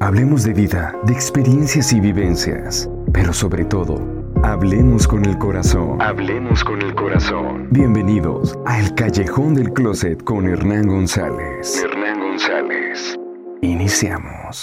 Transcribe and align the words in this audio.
Hablemos 0.00 0.44
de 0.44 0.52
vida, 0.52 0.94
de 1.06 1.12
experiencias 1.12 1.92
y 1.92 1.98
vivencias, 1.98 2.88
pero 3.12 3.32
sobre 3.32 3.64
todo, 3.64 4.00
hablemos 4.44 5.08
con 5.08 5.24
el 5.24 5.36
corazón. 5.38 6.00
Hablemos 6.00 6.62
con 6.62 6.80
el 6.80 6.94
corazón. 6.94 7.66
Bienvenidos 7.72 8.56
a 8.64 8.78
El 8.78 8.94
Callejón 8.94 9.54
del 9.54 9.72
Closet 9.72 10.22
con 10.22 10.46
Hernán 10.46 10.86
González. 10.86 11.82
Hernán 11.82 12.20
González. 12.20 13.16
Iniciamos. 13.60 14.62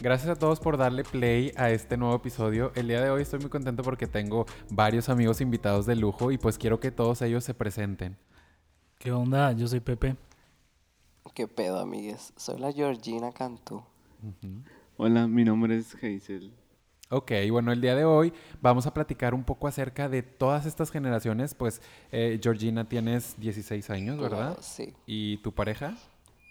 Gracias 0.00 0.30
a 0.30 0.36
todos 0.36 0.60
por 0.60 0.76
darle 0.76 1.02
play 1.02 1.50
a 1.56 1.70
este 1.70 1.96
nuevo 1.96 2.14
episodio. 2.14 2.70
El 2.76 2.86
día 2.86 3.02
de 3.02 3.10
hoy 3.10 3.22
estoy 3.22 3.40
muy 3.40 3.50
contento 3.50 3.82
porque 3.82 4.06
tengo 4.06 4.46
varios 4.70 5.08
amigos 5.08 5.40
invitados 5.40 5.84
de 5.84 5.96
lujo 5.96 6.30
y 6.30 6.38
pues 6.38 6.58
quiero 6.58 6.78
que 6.78 6.92
todos 6.92 7.22
ellos 7.22 7.42
se 7.42 7.54
presenten. 7.54 8.16
¿Qué 9.00 9.10
onda? 9.10 9.50
Yo 9.50 9.66
soy 9.66 9.80
Pepe. 9.80 10.16
¿Qué 11.34 11.46
pedo, 11.46 11.78
amigues? 11.78 12.32
Soy 12.36 12.58
la 12.58 12.72
Georgina 12.72 13.32
Cantú. 13.32 13.82
Hola, 14.96 15.26
mi 15.26 15.44
nombre 15.44 15.76
es 15.76 15.94
Hazel. 15.94 16.52
Ok, 17.10 17.32
bueno, 17.50 17.72
el 17.72 17.80
día 17.80 17.94
de 17.94 18.04
hoy 18.04 18.32
vamos 18.60 18.86
a 18.86 18.92
platicar 18.92 19.32
un 19.34 19.44
poco 19.44 19.66
acerca 19.66 20.08
de 20.08 20.22
todas 20.22 20.66
estas 20.66 20.90
generaciones. 20.90 21.54
Pues, 21.54 21.80
eh, 22.12 22.38
Georgina, 22.42 22.88
tienes 22.88 23.34
16 23.38 23.88
años, 23.90 24.18
¿verdad? 24.20 24.58
Sí, 24.60 24.94
¿Y 25.06 25.38
tu 25.38 25.52
pareja? 25.52 25.96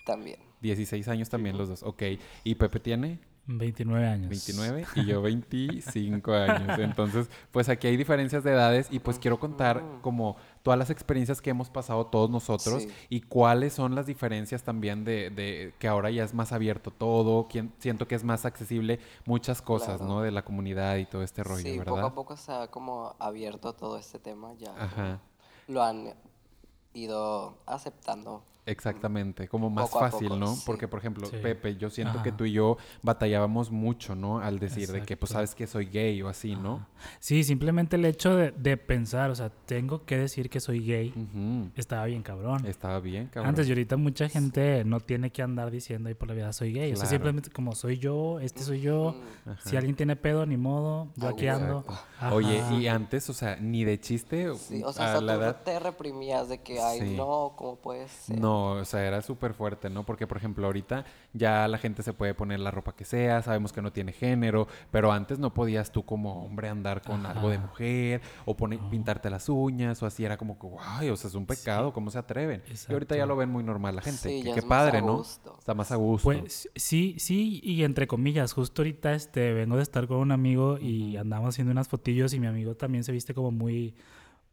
también. 0.05 0.39
16 0.61 1.07
años 1.09 1.29
también 1.29 1.57
los 1.57 1.69
dos. 1.69 1.83
Ok, 1.83 2.01
¿y 2.43 2.55
Pepe 2.55 2.79
tiene? 2.79 3.19
29 3.47 4.07
años. 4.07 4.29
29 4.29 4.85
y 4.95 5.05
yo 5.05 5.21
25 5.21 6.33
años. 6.33 6.79
Entonces, 6.79 7.29
pues 7.51 7.69
aquí 7.69 7.87
hay 7.87 7.97
diferencias 7.97 8.43
de 8.43 8.51
edades 8.51 8.87
y 8.91 8.99
pues 8.99 9.19
quiero 9.19 9.39
contar 9.39 9.83
como 10.01 10.37
todas 10.67 10.77
las 10.77 10.89
experiencias 10.89 11.41
que 11.41 11.49
hemos 11.49 11.69
pasado 11.69 12.07
todos 12.07 12.29
nosotros 12.29 12.83
Sí. 12.83 12.89
y 13.07 13.21
cuáles 13.21 13.71
son 13.71 13.95
las 13.95 14.05
diferencias 14.05 14.63
también 14.63 15.05
de, 15.05 15.29
de 15.29 15.73
que 15.79 15.87
ahora 15.87 16.09
ya 16.11 16.25
es 16.25 16.33
más 16.33 16.51
abierto 16.51 16.91
todo, 16.91 17.47
quien, 17.47 17.71
siento 17.79 18.05
que 18.05 18.15
es 18.15 18.25
más 18.25 18.43
accesible 18.43 18.99
muchas 19.23 19.61
cosas, 19.61 19.99
Claro. 19.99 20.13
¿no? 20.15 20.21
De 20.23 20.31
la 20.31 20.43
comunidad 20.43 20.97
y 20.97 21.05
todo 21.05 21.23
este 21.23 21.41
rollo, 21.41 21.61
sí, 21.63 21.77
¿verdad? 21.77 21.93
poco 21.93 22.05
a 22.07 22.13
poco 22.13 22.35
se 22.35 22.51
ha 22.51 22.67
como 22.67 23.15
abierto 23.17 23.71
todo 23.71 23.97
este 23.97 24.19
tema. 24.19 24.55
Ya 24.55 24.75
Ajá. 24.77 25.21
lo 25.69 25.81
han 25.81 26.13
ido 26.93 27.57
aceptando. 27.65 28.43
Exactamente, 28.67 29.47
como 29.47 29.69
más 29.69 29.89
Poco 29.89 30.03
a 30.05 30.11
fácil, 30.11 30.27
poco, 30.27 30.39
¿no? 30.39 30.55
sí. 30.55 30.63
Porque, 30.65 30.87
por 30.87 30.99
ejemplo, 30.99 31.25
Sí. 31.27 31.37
Pepe, 31.41 31.77
yo 31.77 31.89
siento 31.89 32.21
que 32.21 32.31
tú 32.31 32.45
y 32.45 32.51
yo 32.51 32.77
batallábamos 33.01 33.71
mucho, 33.71 34.13
¿no? 34.15 34.39
Al 34.39 34.59
decir 34.59 34.91
de 34.91 35.01
que, 35.03 35.17
pues, 35.17 35.31
sabes 35.31 35.55
que 35.55 35.65
soy 35.67 35.85
gay 35.85 36.21
o 36.21 36.27
así, 36.27 36.55
¿no? 36.55 36.85
Sí, 37.19 37.43
simplemente 37.43 37.95
el 37.95 38.05
hecho 38.05 38.35
de, 38.35 38.51
de 38.51 38.77
pensar, 38.77 39.29
o 39.31 39.35
sea, 39.35 39.49
tengo 39.49 40.03
que 40.05 40.17
decir 40.17 40.49
que 40.49 40.59
soy 40.59 40.85
gay, 40.85 41.13
estaba 41.75 42.05
bien 42.05 42.21
cabrón. 42.23 42.65
Estaba 42.65 42.99
bien, 42.99 43.27
cabrón. 43.27 43.49
Antes 43.49 43.67
y 43.67 43.71
ahorita 43.71 43.97
mucha 43.97 44.29
gente 44.29 44.83
no 44.83 44.99
tiene 44.99 45.31
que 45.31 45.41
andar 45.41 45.71
diciendo 45.71 46.09
ahí 46.09 46.15
por 46.15 46.27
la 46.27 46.33
vida 46.33 46.51
soy 46.53 46.73
gay. 46.73 46.91
O 46.93 46.95
sea, 46.97 47.05
simplemente 47.07 47.49
como 47.49 47.73
soy 47.75 47.97
yo, 47.99 48.39
este 48.39 48.61
soy 48.63 48.81
yo. 48.81 49.15
Ajá. 49.45 49.57
Si 49.69 49.77
alguien 49.77 49.95
tiene 49.95 50.15
pedo, 50.15 50.45
ni 50.45 50.57
modo, 50.57 51.07
yo 51.15 51.27
aquí 51.29 51.47
ando. 51.47 51.85
Oye, 52.31 52.61
y 52.77 52.87
antes, 52.87 53.29
o 53.29 53.33
sea, 53.33 53.55
ni 53.57 53.83
de 53.85 53.99
chiste 53.99 54.53
Sí, 54.57 54.81
o 54.83 54.89
a 54.89 54.93
sea, 54.93 55.05
hasta 55.13 55.21
la 55.21 55.35
tú 55.35 55.41
edad. 55.41 55.61
te 55.63 55.79
reprimías 55.79 56.49
de 56.49 56.61
que, 56.61 56.79
ay, 56.81 56.99
Sí. 56.99 57.15
no, 57.15 57.53
¿cómo 57.55 57.75
puede 57.77 58.07
ser? 58.07 58.39
No, 58.39 58.56
o 58.65 58.85
sea, 58.85 59.05
era 59.05 59.21
súper 59.21 59.53
fuerte, 59.53 59.89
¿no? 59.89 60.05
Porque, 60.05 60.27
por 60.27 60.37
ejemplo, 60.37 60.65
ahorita 60.65 61.05
ya 61.33 61.67
la 61.67 61.77
gente 61.77 62.03
se 62.03 62.13
puede 62.13 62.33
poner 62.33 62.59
la 62.59 62.71
ropa 62.71 62.95
que 62.95 63.05
sea, 63.05 63.41
sabemos 63.41 63.73
que 63.73 63.81
no 63.81 63.91
tiene 63.91 64.11
género, 64.11 64.67
pero 64.91 65.11
antes 65.11 65.39
no 65.39 65.53
podías 65.53 65.91
tú 65.91 66.03
como 66.03 66.45
hombre 66.45 66.69
andar 66.69 67.01
con 67.01 67.25
algo 67.25 67.49
de 67.49 67.57
mujer 67.59 68.21
o 68.45 68.55
poner, 68.55 68.79
pintarte 68.89 69.29
las 69.29 69.49
uñas 69.49 70.01
o 70.03 70.05
así, 70.05 70.25
era 70.25 70.37
como 70.37 70.59
que, 70.59 70.67
guay, 70.67 71.09
o 71.09 71.15
sea, 71.15 71.29
es 71.29 71.35
un 71.35 71.45
pecado, 71.45 71.93
¿cómo 71.93 72.11
se 72.11 72.19
atreven? 72.19 72.63
Y 72.89 72.93
ahorita 72.93 73.15
ya 73.15 73.25
lo 73.25 73.35
ven 73.35 73.49
muy 73.49 73.63
normal 73.63 73.95
la 73.95 74.01
gente, 74.01 74.29
Sí, 74.29 74.41
que 74.41 74.49
ya 74.49 74.53
qué 74.53 74.59
es 74.59 74.65
más 74.65 74.81
a 74.81 74.85
padre, 74.85 75.01
¿no? 75.01 75.17
gusto. 75.17 75.55
Está 75.59 75.73
más 75.73 75.91
a 75.91 75.95
gusto. 75.95 76.23
Pues 76.23 76.69
sí, 76.75 77.15
sí, 77.19 77.59
y 77.63 77.83
entre 77.83 78.07
comillas, 78.07 78.53
justo 78.53 78.81
ahorita 78.81 79.13
este 79.13 79.53
vengo 79.53 79.75
de 79.77 79.83
estar 79.83 80.07
con 80.07 80.17
un 80.17 80.31
amigo 80.31 80.77
y 80.79 81.17
andamos 81.17 81.49
haciendo 81.49 81.71
unas 81.71 81.87
fotillos 81.87 82.33
y 82.33 82.39
mi 82.39 82.47
amigo 82.47 82.75
también 82.75 83.03
se 83.03 83.11
viste 83.11 83.33
como 83.33 83.51
muy 83.51 83.93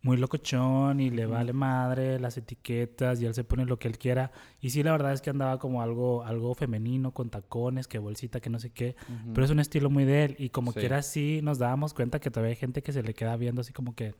muy 0.04 0.16
locochón 0.18 1.00
y 1.00 1.10
le 1.10 1.26
vale 1.26 1.52
madre 1.52 2.20
las 2.20 2.36
etiquetas 2.36 3.20
y 3.20 3.26
él 3.26 3.34
se 3.34 3.42
pone 3.42 3.64
lo 3.64 3.78
que 3.78 3.88
él 3.88 3.98
quiera. 3.98 4.30
Y 4.60 4.70
sí, 4.70 4.82
la 4.82 4.92
verdad 4.92 5.12
es 5.14 5.20
que 5.22 5.30
andaba 5.30 5.58
como 5.58 5.82
algo 5.82 6.22
algo 6.24 6.54
femenino 6.54 7.12
con 7.12 7.30
tacones, 7.30 7.88
que 7.88 7.98
bolsita, 7.98 8.38
que 8.40 8.50
no 8.50 8.58
sé 8.60 8.70
qué, 8.70 8.94
pero 9.32 9.44
es 9.44 9.50
un 9.50 9.60
estilo 9.60 9.88
muy 9.90 10.04
de 10.04 10.24
él 10.26 10.36
y 10.38 10.50
como 10.50 10.72
Sí. 10.72 10.80
quiera 10.80 11.02
sí 11.02 11.40
nos 11.42 11.58
dábamos 11.58 11.94
cuenta 11.94 12.20
que 12.20 12.30
todavía 12.30 12.50
hay 12.50 12.56
gente 12.56 12.82
que 12.82 12.92
se 12.92 13.02
le 13.02 13.14
queda 13.14 13.34
viendo 13.36 13.62
así 13.62 13.72
como 13.72 13.94
que 13.94 14.14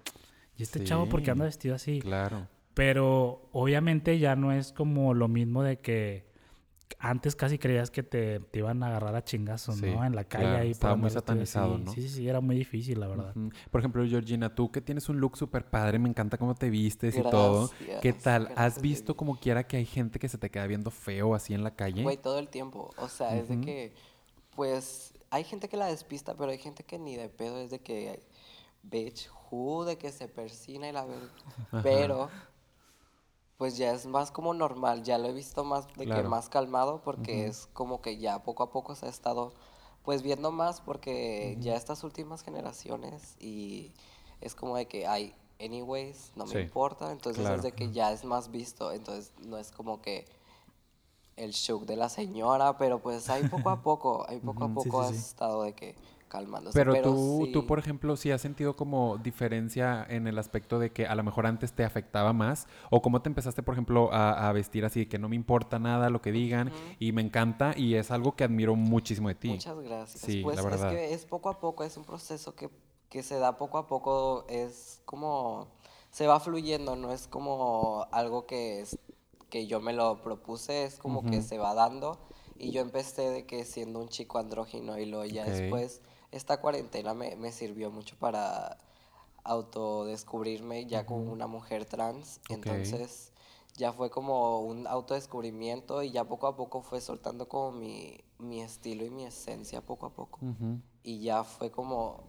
¿y 0.57 0.63
este 0.63 0.83
chavo 0.85 1.07
por 1.09 1.23
qué 1.23 1.31
anda 1.31 1.45
vestido 1.45 1.75
así? 1.75 2.01
Claro. 2.01 2.49
Pero 2.73 3.49
obviamente 3.53 4.19
ya 4.19 4.35
no 4.37 4.53
es 4.53 4.73
como 4.73 5.15
lo 5.15 5.29
mismo 5.29 5.63
de 5.63 5.79
que 5.81 6.27
antes 6.99 7.37
casi 7.37 7.59
creías 7.59 7.91
que 7.91 8.03
te, 8.03 8.41
te 8.41 8.59
iban 8.61 8.83
a 8.83 8.87
agarrar 8.89 9.15
a 9.15 9.25
chingazos, 9.25 9.77
Sí, 9.77 9.87
¿no? 9.87 10.05
En 10.05 10.15
la 10.15 10.25
calle 10.25 10.45
claro, 10.45 10.63
ahí. 10.63 10.71
estaba 10.71 10.97
muy 10.97 11.11
satanizado, 11.11 11.79
¿no? 11.79 11.93
Sí, 11.93 12.03
sí, 12.03 12.09
sí, 12.09 12.29
era 12.29 12.41
muy 12.41 12.57
difícil, 12.57 13.01
la 13.01 13.09
verdad. 13.09 13.35
Por 13.71 13.81
ejemplo, 13.81 14.05
Georgina, 14.07 14.55
tú 14.55 14.71
que 14.71 14.81
tienes 14.81 15.09
un 15.09 15.21
look 15.21 15.37
súper 15.37 15.69
padre, 15.69 15.99
me 15.99 16.09
encanta 16.09 16.39
cómo 16.39 16.55
te 16.55 16.71
vistes 16.71 17.17
y 17.17 17.23
todo. 17.23 17.71
¿Qué 17.79 17.85
Gracias, 18.13 18.23
tal? 18.23 18.53
¿Has 18.57 18.81
visto 18.81 19.13
baby. 19.13 19.19
como 19.19 19.39
quiera 19.41 19.67
que 19.67 19.77
hay 19.77 19.87
gente 19.87 20.19
que 20.19 20.29
se 20.29 20.39
te 20.39 20.51
queda 20.51 20.67
viendo 20.67 20.91
feo 20.91 21.35
así 21.35 21.55
en 21.55 21.63
la 21.65 21.75
calle? 21.75 22.03
Güey, 22.03 22.17
todo 22.17 22.39
el 22.39 22.49
tiempo. 22.49 22.91
O 22.97 23.09
sea, 23.09 23.37
es 23.37 23.49
de 23.49 23.61
que, 23.61 23.95
pues, 24.55 25.13
hay 25.31 25.45
gente 25.45 25.69
que 25.69 25.77
la 25.77 25.87
despista, 25.87 26.35
pero 26.37 26.51
hay 26.51 26.59
gente 26.59 26.85
que 26.85 26.99
ni 26.99 27.17
de 27.17 27.29
pedo 27.29 27.61
es 27.61 27.71
de 27.71 27.81
que, 27.81 28.21
bitch, 28.83 29.29
who, 29.51 29.85
de 29.85 29.99
que 29.99 30.13
se 30.13 30.29
persina 30.29 30.89
y 30.89 30.93
la 30.93 31.05
ver. 31.05 31.19
Pero, 31.83 32.29
pues 33.59 33.77
ya 33.77 33.93
es 33.93 34.07
más 34.07 34.31
como 34.31 34.55
normal. 34.55 35.03
Ya 35.05 35.19
lo 35.19 35.29
he 35.29 35.33
visto 35.33 35.65
más, 35.65 35.87
de 35.97 36.07
Claro. 36.07 36.09
que 36.09 36.23
más 36.23 36.49
calmado, 36.49 37.03
porque 37.03 37.47
es 37.47 37.69
como 37.73 38.01
que 38.03 38.19
ya 38.19 38.43
poco 38.43 38.63
a 38.65 38.71
poco 38.73 38.95
se 38.95 39.07
ha 39.07 39.09
estado, 39.11 39.53
pues, 40.05 40.23
viendo 40.23 40.53
más, 40.53 40.81
porque 40.81 41.57
ya 41.61 41.77
estas 41.77 42.05
últimas 42.05 42.43
generaciones 42.43 43.37
y 43.41 43.93
es 44.41 44.55
como 44.55 44.77
de 44.77 44.87
que 44.87 45.07
hay, 45.07 45.35
anyways, 45.61 46.33
no 46.37 46.47
me 46.47 46.53
Sí, 46.53 46.59
importa. 46.59 47.13
Entonces 47.13 47.45
claro. 47.45 47.57
es 47.57 47.63
de 47.63 47.73
que 47.73 47.91
ya 47.93 48.13
es 48.13 48.25
más 48.25 48.51
visto. 48.51 48.93
Entonces 48.93 49.33
no 49.41 49.59
es 49.59 49.71
como 49.73 50.01
que 50.03 50.27
el 51.37 51.51
shock 51.53 51.85
de 51.85 51.97
la 51.97 52.09
señora, 52.09 52.79
pero 52.79 53.01
pues 53.01 53.29
ahí 53.31 53.45
poco 53.45 53.71
a 53.71 53.83
poco, 53.83 54.25
ahí 54.29 54.41
poco 54.41 54.65
a 54.65 54.73
sí, 54.79 54.91
poco 54.91 55.03
sí, 55.05 55.05
sí. 55.05 55.25
estado 55.29 55.63
de 55.63 55.73
que 55.75 55.97
calmándose. 56.35 56.77
Pero, 56.77 57.01
tú, 57.01 57.49
tú, 57.53 57.61
sí, 57.61 57.67
por 57.67 57.79
ejemplo, 57.79 58.17
sí 58.17 58.33
has 58.33 58.41
sentido 58.41 58.75
como 58.75 59.19
diferencia 59.19 60.05
en 60.09 60.27
el 60.27 60.37
aspecto 60.39 60.81
de 60.81 60.91
que 60.91 61.07
a 61.07 61.15
lo 61.15 61.23
mejor 61.23 61.47
antes 61.47 61.73
te 61.73 61.85
afectaba 61.85 62.33
más, 62.33 62.67
o 62.91 63.03
cómo 63.03 63.23
te 63.23 63.29
empezaste, 63.29 63.63
por 63.63 63.75
ejemplo, 63.75 64.13
a, 64.13 64.49
a 64.49 64.53
vestir 64.53 64.85
así, 64.85 65.01
de 65.01 65.09
que 65.09 65.19
no 65.19 65.29
me 65.29 65.37
importa 65.37 65.79
nada 65.79 66.11
lo 66.11 66.21
que 66.21 66.33
digan, 66.33 66.73
y 66.99 67.13
me 67.13 67.23
encanta, 67.23 67.73
y 67.77 67.95
es 67.95 68.11
algo 68.11 68.35
que 68.35 68.43
admiro 68.43 68.75
muchísimo 68.75 69.29
de 69.29 69.37
ti. 69.37 69.49
Muchas 69.49 69.79
gracias. 69.79 70.21
Sí, 70.21 70.43
pues 70.43 70.57
la 70.57 70.63
verdad. 70.63 70.93
es 70.93 70.99
que 70.99 71.15
es 71.15 71.25
poco 71.25 71.49
a 71.51 71.61
poco, 71.61 71.85
es 71.85 71.97
un 71.97 72.05
proceso 72.05 72.57
que, 72.57 72.69
que 73.09 73.23
se 73.23 73.39
da 73.39 73.57
poco 73.57 73.79
a 73.79 73.87
poco, 73.87 74.45
es 74.49 75.03
como, 75.05 75.69
se 76.11 76.27
va 76.27 76.41
fluyendo, 76.41 76.97
no 76.97 77.13
es 77.13 77.29
como 77.29 78.09
algo 78.11 78.45
que, 78.47 78.81
es, 78.81 78.99
que 79.51 79.69
yo 79.69 79.81
me 79.81 79.93
lo 79.93 80.21
propuse, 80.21 80.83
es 80.83 80.99
como 80.99 81.23
que 81.23 81.43
se 81.43 81.59
va 81.59 81.75
dando. 81.75 82.19
Y 82.57 82.71
yo 82.71 82.81
empecé 82.81 83.31
de 83.31 83.47
que 83.47 83.65
siendo 83.65 83.99
un 83.99 84.09
chico 84.09 84.39
andrógino 84.39 84.97
y 84.97 85.07
luego 85.07 85.25
ya 85.25 85.45
después 85.45 86.01
esta 86.37 86.61
cuarentena 86.61 87.15
me, 87.15 87.37
me 87.37 87.53
sirvió 87.53 87.91
mucho 87.91 88.17
para 88.19 88.79
autodescubrirme 89.45 90.87
ya 90.87 91.07
como 91.07 91.33
una 91.33 91.47
mujer 91.47 91.85
trans. 91.87 92.41
Entonces 92.49 93.33
ya 93.77 93.93
fue 93.93 94.11
como 94.11 94.61
un 94.61 94.87
autodescubrimiento 94.87 96.03
y 96.03 96.11
ya 96.13 96.25
poco 96.25 96.47
a 96.47 96.57
poco 96.57 96.83
fue 96.83 97.01
soltando 97.01 97.49
como 97.49 97.73
mi, 97.73 98.21
mi 98.39 98.63
estilo 98.63 99.05
y 99.05 99.11
mi 99.11 99.25
esencia 99.27 99.81
poco 99.83 100.07
a 100.07 100.11
poco. 100.15 100.41
Y 101.03 101.21
ya 101.21 101.45
fue 101.45 101.71
como 101.71 102.25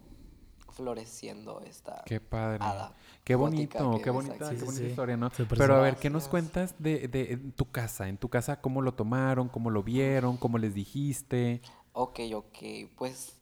floreciendo 0.70 1.60
esta 1.62 2.04
Qué 2.04 2.20
padre. 2.20 2.60
hada 2.60 2.94
Qué 3.24 3.34
bonito, 3.34 3.90
que 3.90 4.00
qué 4.00 4.10
bonita, 4.10 4.56
qué 4.56 4.64
bonita 4.64 4.84
sí. 4.84 4.86
historia, 4.86 5.16
¿no? 5.16 5.30
Pero 5.56 5.74
a 5.74 5.80
ver, 5.80 5.98
¿qué 5.98 6.10
nos 6.10 6.28
cuentas 6.28 6.76
de, 6.78 7.08
de 7.08 7.32
en 7.32 7.52
tu 7.52 7.70
casa? 7.70 8.08
En 8.08 8.18
tu 8.18 8.28
casa, 8.28 8.60
¿cómo 8.60 8.82
lo 8.82 8.94
tomaron? 8.94 9.48
¿Cómo 9.48 9.70
lo 9.70 9.82
vieron? 9.82 10.36
¿Cómo 10.36 10.58
les 10.58 10.74
dijiste? 10.74 11.62
Ok, 11.92 12.20
ok, 12.34 12.58
pues, 12.96 13.32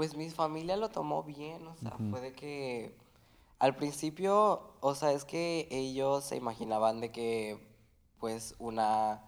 pues 0.00 0.16
mi 0.16 0.30
familia 0.30 0.78
lo 0.78 0.88
tomó 0.88 1.22
bien, 1.24 1.66
o 1.66 1.76
sea, 1.76 1.98
fue 2.08 2.22
de 2.22 2.32
que 2.32 2.96
al 3.58 3.76
principio, 3.76 4.72
o 4.80 4.94
sea, 4.94 5.12
es 5.12 5.26
que 5.26 5.68
ellos 5.70 6.24
se 6.24 6.36
imaginaban 6.36 7.02
de 7.02 7.12
que, 7.12 7.60
pues, 8.18 8.54
una, 8.58 9.22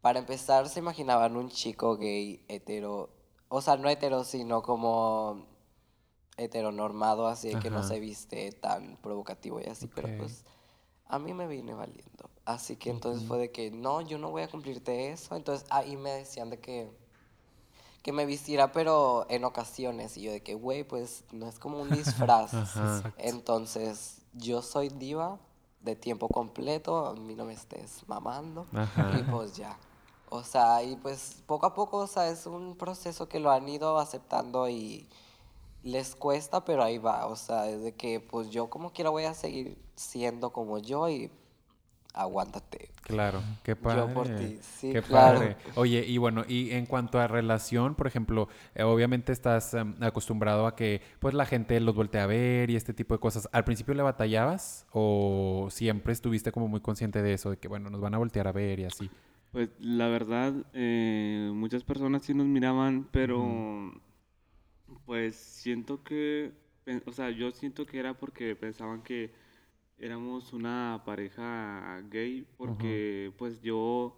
para 0.00 0.20
empezar, 0.20 0.68
se 0.68 0.78
imaginaban 0.78 1.36
un 1.36 1.48
chico 1.48 1.96
gay 1.96 2.44
hetero, 2.46 3.10
o 3.48 3.60
sea, 3.60 3.76
no 3.76 3.88
hetero, 3.88 4.22
sino 4.22 4.62
como 4.62 5.44
heteronormado, 6.36 7.26
así 7.26 7.48
de 7.48 7.58
que 7.58 7.70
no 7.70 7.80
Ajá. 7.80 7.88
se 7.88 7.98
viste 7.98 8.52
tan 8.52 8.96
provocativo 8.98 9.60
y 9.60 9.64
así, 9.64 9.86
Ok. 9.86 9.94
pero 9.96 10.08
pues 10.16 10.44
a 11.06 11.18
mí 11.18 11.34
me 11.34 11.48
viene 11.48 11.74
valiendo. 11.74 12.30
Así 12.44 12.76
que 12.76 12.90
entonces 12.90 13.24
fue 13.24 13.38
de 13.38 13.50
que 13.50 13.72
no, 13.72 14.02
yo 14.02 14.18
no 14.18 14.30
voy 14.30 14.42
a 14.42 14.48
cumplirte 14.48 15.10
eso. 15.10 15.34
Entonces 15.36 15.66
ahí 15.70 15.96
me 15.96 16.10
decían 16.10 16.50
de 16.50 16.60
que 16.60 17.01
que 18.02 18.12
me 18.12 18.26
vistiera, 18.26 18.72
pero 18.72 19.26
en 19.28 19.44
ocasiones. 19.44 20.16
Y 20.16 20.22
yo 20.22 20.32
de 20.32 20.42
que, 20.42 20.54
güey, 20.54 20.84
pues 20.84 21.24
no 21.32 21.48
es 21.48 21.58
como 21.58 21.80
un 21.80 21.90
disfraz. 21.90 22.54
Ajá. 22.54 23.14
Entonces, 23.18 24.22
yo 24.34 24.62
soy 24.62 24.88
diva 24.88 25.38
de 25.80 25.96
tiempo 25.96 26.28
completo, 26.28 27.06
a 27.06 27.14
mí 27.14 27.34
no 27.34 27.44
me 27.44 27.54
estés 27.54 28.06
mamando. 28.06 28.66
Ajá. 28.72 29.18
Y 29.18 29.22
pues 29.24 29.56
ya. 29.56 29.76
O 30.30 30.42
sea, 30.42 30.82
y 30.82 30.96
pues 30.96 31.42
poco 31.46 31.66
a 31.66 31.74
poco, 31.74 31.98
o 31.98 32.06
sea, 32.06 32.28
es 32.28 32.46
un 32.46 32.76
proceso 32.76 33.28
que 33.28 33.38
lo 33.38 33.50
han 33.50 33.68
ido 33.68 33.98
aceptando 33.98 34.68
y 34.68 35.06
les 35.82 36.14
cuesta, 36.14 36.64
pero 36.64 36.82
ahí 36.82 36.98
va. 36.98 37.26
O 37.26 37.36
sea, 37.36 37.68
es 37.68 37.82
de 37.82 37.94
que 37.94 38.20
pues 38.20 38.50
yo 38.50 38.70
como 38.70 38.92
quiera 38.92 39.10
voy 39.10 39.24
a 39.24 39.34
seguir 39.34 39.76
siendo 39.94 40.50
como 40.50 40.78
yo 40.78 41.08
y 41.08 41.30
aguántate. 42.14 42.90
Claro, 43.02 43.42
qué 43.62 43.74
padre. 43.74 44.08
Yo 44.08 44.14
por 44.14 44.28
ti, 44.28 44.58
sí, 44.60 44.92
qué 44.92 45.02
claro. 45.02 45.38
padre. 45.38 45.56
Oye, 45.74 46.04
y 46.06 46.18
bueno, 46.18 46.44
y 46.46 46.70
en 46.70 46.86
cuanto 46.86 47.18
a 47.18 47.26
relación, 47.26 47.94
por 47.94 48.06
ejemplo, 48.06 48.48
eh, 48.74 48.82
obviamente 48.82 49.32
estás 49.32 49.74
em, 49.74 49.94
acostumbrado 50.00 50.66
a 50.66 50.76
que 50.76 51.02
pues 51.18 51.34
la 51.34 51.46
gente 51.46 51.78
los 51.80 51.94
voltee 51.94 52.20
a 52.20 52.26
ver 52.26 52.70
y 52.70 52.76
este 52.76 52.94
tipo 52.94 53.14
de 53.14 53.20
cosas. 53.20 53.48
¿Al 53.52 53.64
principio 53.64 53.94
le 53.94 54.02
batallabas 54.02 54.86
o 54.92 55.68
siempre 55.70 56.12
estuviste 56.12 56.52
como 56.52 56.68
muy 56.68 56.80
consciente 56.80 57.22
de 57.22 57.34
eso, 57.34 57.50
de 57.50 57.56
que 57.56 57.68
bueno, 57.68 57.90
nos 57.90 58.00
van 58.00 58.14
a 58.14 58.18
voltear 58.18 58.46
a 58.46 58.52
ver 58.52 58.80
y 58.80 58.84
así? 58.84 59.10
Pues 59.50 59.68
la 59.80 60.08
verdad, 60.08 60.54
eh, 60.72 61.50
muchas 61.52 61.84
personas 61.84 62.22
sí 62.22 62.32
nos 62.32 62.46
miraban, 62.46 63.08
pero 63.10 63.92
pues 65.04 65.36
siento 65.36 66.02
que, 66.02 66.52
o 67.04 67.12
sea, 67.12 67.30
yo 67.30 67.50
siento 67.50 67.84
que 67.84 67.98
era 67.98 68.14
porque 68.14 68.56
pensaban 68.56 69.02
que 69.02 69.30
éramos 70.02 70.52
una 70.52 71.00
pareja 71.06 72.02
gay, 72.10 72.44
porque 72.56 73.32
pues 73.38 73.62
yo 73.62 74.16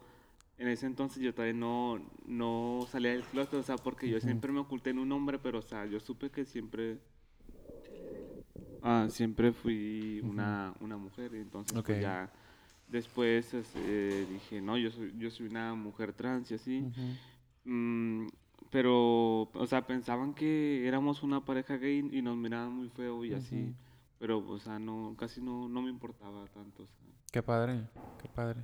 en 0.57 0.69
ese 0.69 0.87
entonces 0.87 1.23
yo 1.23 1.35
todavía 1.35 1.55
no, 1.55 2.01
no 2.27 2.87
salía 2.91 3.11
del 3.11 3.23
closet, 3.23 3.55
o 3.55 3.63
sea, 3.63 3.77
porque 3.77 4.09
yo 4.09 4.19
siempre 4.19 4.51
me 4.51 4.61
oculté 4.61 4.91
en 4.91 4.99
un 4.99 5.13
hombre, 5.13 5.39
pero 5.39 5.59
o 5.59 5.63
sea, 5.63 5.85
yo 5.87 6.01
supe 6.01 6.31
que 6.31 6.45
siempre... 6.45 6.99
Ah, 8.83 9.09
siempre 9.11 9.53
fui 9.53 10.21
una, 10.25 10.75
una 10.81 10.97
mujer, 10.97 11.35
entonces 11.35 11.81
pues 11.83 12.01
ya 12.01 12.31
después 12.89 13.53
este, 13.53 14.27
dije, 14.27 14.61
no, 14.61 14.79
yo 14.79 14.91
soy, 14.91 15.13
yo 15.19 15.31
soy 15.31 15.47
una 15.47 15.75
mujer 15.75 16.13
trans 16.13 16.51
y 16.51 16.55
así. 16.55 16.85
Mm, 17.65 18.27
pero, 18.71 19.43
o 19.43 19.67
sea, 19.67 19.87
pensaban 19.87 20.35
que 20.35 20.87
éramos 20.87 21.23
una 21.23 21.45
pareja 21.45 21.77
gay 21.77 22.09
y 22.11 22.23
nos 22.23 22.37
miraban 22.37 22.73
muy 22.73 22.89
feo 22.89 23.25
y 23.25 23.35
así. 23.35 23.75
Pero, 24.25 24.39
o 24.39 24.59
sea, 24.59 24.79
no, 24.79 25.15
casi 25.19 25.43
no, 25.43 25.69
no 25.69 25.83
me 25.83 25.91
importaba 25.91 26.47
tanto. 26.47 26.85
o 26.85 26.87
sea. 26.87 26.97
Qué 27.31 27.43
padre, 27.43 27.83
qué 28.23 28.27
padre. 28.35 28.61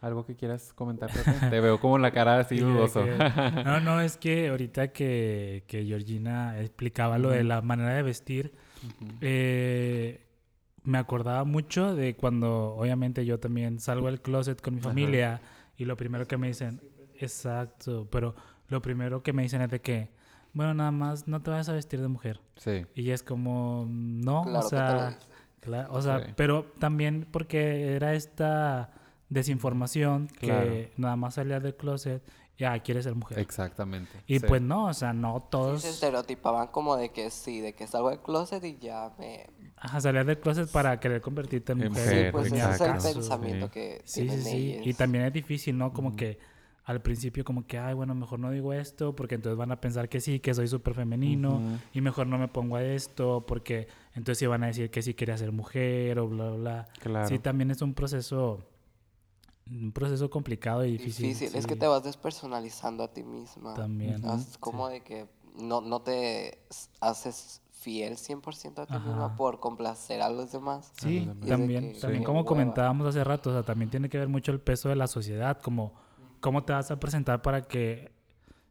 ¿Algo 0.00 0.26
que 0.26 0.34
quieras 0.34 0.72
comentar? 0.72 1.08
Te 1.50 1.60
veo 1.60 1.78
como 1.78 1.98
la 1.98 2.10
cara 2.10 2.40
así 2.40 2.58
dudoso. 2.58 3.04
que- 3.04 3.16
no, 3.64 3.78
no, 3.78 4.00
es 4.00 4.16
que 4.16 4.48
ahorita 4.48 4.88
que, 4.90 5.62
que 5.68 5.84
Georgina 5.84 6.58
explicaba 6.60 7.16
lo 7.18 7.30
de 7.30 7.44
la 7.44 7.62
manera 7.62 7.94
de 7.94 8.02
vestir, 8.02 8.54
eh, 9.20 10.26
me 10.82 10.98
acordaba 10.98 11.44
mucho 11.44 11.94
de 11.94 12.16
cuando 12.16 12.74
obviamente 12.74 13.24
yo 13.24 13.38
también 13.38 13.78
salgo 13.78 14.06
del 14.08 14.20
closet 14.20 14.60
con 14.60 14.74
mi 14.74 14.80
familia 14.80 15.40
y 15.76 15.84
lo 15.84 15.96
primero 15.96 16.26
que 16.26 16.36
me 16.36 16.48
dicen, 16.48 16.80
exacto, 17.20 18.08
pero 18.10 18.34
lo 18.66 18.82
primero 18.82 19.22
que 19.22 19.32
me 19.32 19.44
dicen 19.44 19.62
es 19.62 19.70
de 19.70 19.80
que, 19.80 20.08
bueno, 20.52 20.74
nada 20.74 20.90
más 20.90 21.26
no 21.28 21.40
te 21.42 21.50
vayas 21.50 21.68
a 21.68 21.72
vestir 21.72 22.00
de 22.00 22.08
mujer. 22.08 22.40
Sí. 22.56 22.86
Y 22.94 23.10
es 23.10 23.22
como, 23.22 23.86
no, 23.88 24.42
Claro 24.42 24.58
o 24.66 24.68
sea, 24.68 25.18
o 25.90 26.02
sea, 26.02 26.20
Sí. 26.26 26.32
pero 26.36 26.64
también 26.78 27.26
porque 27.30 27.94
era 27.94 28.14
esta 28.14 28.90
desinformación 29.28 30.26
Claro. 30.38 30.70
que 30.70 30.92
nada 30.96 31.16
más 31.16 31.34
salías 31.34 31.62
del 31.62 31.74
closet, 31.76 32.22
ya 32.58 32.78
quieres 32.80 33.04
ser 33.04 33.14
mujer. 33.14 33.38
Exactamente. 33.38 34.10
Y 34.26 34.38
sí. 34.38 34.44
pues 34.46 34.60
no, 34.60 34.86
o 34.86 34.94
sea, 34.94 35.12
no 35.12 35.38
Sí, 35.40 35.46
todos, 35.50 35.82
se 35.82 35.88
estereotipaban 35.90 36.68
como 36.68 36.96
de 36.96 37.10
que 37.10 37.30
sí, 37.30 37.60
de 37.60 37.72
que 37.74 37.86
salgo 37.86 38.10
del 38.10 38.20
closet 38.20 38.62
y 38.64 38.76
ya 38.78 39.10
me... 39.18 39.46
ajá, 39.76 40.00
salías 40.00 40.26
del 40.26 40.38
closet 40.38 40.70
para 40.70 41.00
querer 41.00 41.20
convertirte 41.22 41.72
en 41.72 41.78
mujer. 41.88 42.26
Sí, 42.26 42.30
pues 42.32 42.52
ese 42.52 42.70
es 42.70 42.80
el 43.06 43.14
pensamiento 43.14 43.66
sí. 43.66 43.72
que 43.72 44.02
Sí, 44.04 44.28
sí, 44.28 44.42
sí. 44.42 44.80
Y 44.84 44.94
también 44.94 45.24
es 45.24 45.32
difícil, 45.32 45.76
¿no? 45.78 45.92
Como 45.92 46.14
que 46.14 46.38
al 46.84 47.00
principio 47.00 47.44
como 47.44 47.66
que, 47.66 47.78
ay, 47.78 47.94
bueno, 47.94 48.14
mejor 48.14 48.38
no 48.40 48.50
digo 48.50 48.72
esto 48.72 49.14
porque 49.14 49.36
entonces 49.36 49.56
van 49.56 49.70
a 49.70 49.80
pensar 49.80 50.08
que 50.08 50.20
sí, 50.20 50.40
que 50.40 50.52
soy 50.52 50.66
súper 50.66 50.94
femenino 50.94 51.62
y 51.92 52.00
mejor 52.00 52.26
no 52.26 52.38
me 52.38 52.48
pongo 52.48 52.76
a 52.76 52.82
esto 52.82 53.44
porque 53.46 53.86
entonces 54.14 54.38
sí 54.38 54.46
van 54.46 54.64
a 54.64 54.66
decir 54.66 54.90
que 54.90 55.00
sí 55.02 55.14
quería 55.14 55.36
ser 55.38 55.52
mujer 55.52 56.18
o 56.18 56.28
bla, 56.28 56.50
bla, 56.50 56.56
bla. 56.56 56.88
Claro. 56.98 57.28
Sí, 57.28 57.38
también 57.38 57.70
es 57.70 57.82
un 57.82 57.94
proceso, 57.94 58.64
un 59.70 59.92
proceso 59.92 60.28
complicado 60.28 60.84
y 60.84 60.92
difícil. 60.92 61.28
Difícil, 61.28 61.56
es 61.56 61.66
que 61.66 61.76
te 61.76 61.86
vas 61.86 62.02
despersonalizando 62.02 63.04
a 63.04 63.12
ti 63.12 63.22
misma. 63.22 63.74
También. 63.74 64.24
Es 64.24 64.58
como 64.58 64.88
de 64.88 65.02
que 65.02 65.26
no, 65.60 65.80
no 65.80 66.02
te 66.02 66.58
haces 67.00 67.60
fiel 67.70 68.16
100% 68.16 68.78
a 68.82 68.86
ti 68.86 68.94
misma 68.94 69.36
por 69.36 69.60
complacer 69.60 70.20
a 70.20 70.30
los 70.30 70.52
demás. 70.52 70.90
Sí, 70.96 71.28
también, 71.46 71.92
que- 71.92 72.00
también 72.00 72.24
como 72.24 72.40
hueva. 72.40 72.48
comentábamos 72.48 73.06
hace 73.06 73.22
rato, 73.24 73.50
o 73.50 73.52
sea, 73.52 73.62
también 73.62 73.90
tiene 73.90 74.08
que 74.08 74.18
ver 74.18 74.28
mucho 74.28 74.50
el 74.52 74.60
peso 74.60 74.88
de 74.88 74.96
la 74.96 75.06
sociedad, 75.06 75.60
como 75.60 75.92
cómo 76.42 76.64
te 76.64 76.74
vas 76.74 76.90
a 76.90 77.00
presentar 77.00 77.40
para 77.40 77.62
que 77.62 78.12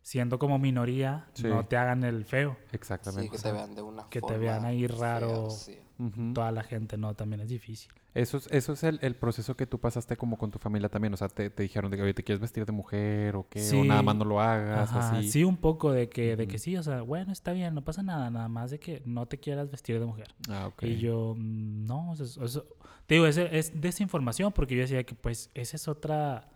siendo 0.03 0.38
como 0.39 0.59
minoría 0.59 1.27
Sí. 1.33 1.47
no 1.47 1.65
te 1.65 1.77
hagan 1.77 2.03
el 2.03 2.25
feo. 2.25 2.57
Sí, 2.69 2.75
Exactamente. 2.75 3.29
que 3.31 3.38
te 3.41 3.51
vean 3.51 3.73
de 3.75 3.81
una 3.81 4.03
que 4.09 4.19
te 4.19 4.27
forma 4.27 4.38
vean 4.38 4.65
ahí 4.65 4.85
raro. 4.88 5.50
sí. 5.50 5.77
Ujú. 6.00 6.33
Toda 6.33 6.51
la 6.51 6.63
gente, 6.63 6.97
no, 6.97 7.13
también 7.13 7.41
es 7.41 7.50
difícil. 7.50 7.91
Eso 8.15 8.38
es, 8.38 8.47
eso 8.51 8.73
es 8.73 8.83
el, 8.83 8.97
el 9.03 9.15
proceso 9.15 9.56
que 9.56 9.68
tú 9.68 9.79
pasaste 9.79 10.18
como 10.18 10.35
con 10.38 10.50
tu 10.50 10.57
familia 10.57 10.89
también. 10.89 11.13
O 11.13 11.18
sea, 11.18 11.27
te, 11.29 11.51
te 11.51 11.62
dijeron 11.63 11.91
de 11.91 11.97
que, 11.97 12.03
oye, 12.03 12.13
¿te 12.15 12.23
quieres 12.23 12.41
vestir 12.41 12.65
de 12.65 12.71
mujer 12.71 13.35
o 13.35 13.47
qué? 13.47 13.62
O 13.77 13.83
nada 13.85 14.01
más 14.01 14.15
no 14.15 14.25
lo 14.25 14.41
hagas, 14.41 14.89
Ajá, 14.89 15.17
así. 15.19 15.29
sí, 15.29 15.44
un 15.44 15.57
poco 15.57 15.91
de 15.91 16.09
que, 16.09 16.35
de 16.35 16.47
que 16.47 16.57
sí, 16.57 16.75
o 16.75 16.81
sea, 16.83 17.03
bueno, 17.03 17.31
está 17.31 17.53
bien, 17.53 17.75
no 17.75 17.83
pasa 17.83 18.01
nada, 18.01 18.31
nada 18.31 18.47
más 18.50 18.71
de 18.71 18.79
que 18.79 19.03
no 19.06 19.27
te 19.27 19.38
quieras 19.39 19.69
vestir 19.69 20.00
de 20.00 20.06
mujer. 20.07 20.33
Ah, 20.50 20.65
ok. 20.67 20.83
Y 20.83 20.97
yo, 20.97 21.35
mm, 21.38 21.85
no, 21.85 22.13
eso- 22.13 22.44
eso- 22.44 22.65
te 23.06 23.13
digo, 23.15 23.27
es, 23.27 23.38
es 23.38 23.79
desinformación 23.79 24.51
porque 24.51 24.75
yo 24.75 24.81
decía 24.81 25.03
que 25.03 25.13
pues 25.13 25.51
esa 25.53 25.75
es 25.75 25.88
otra 25.88 26.50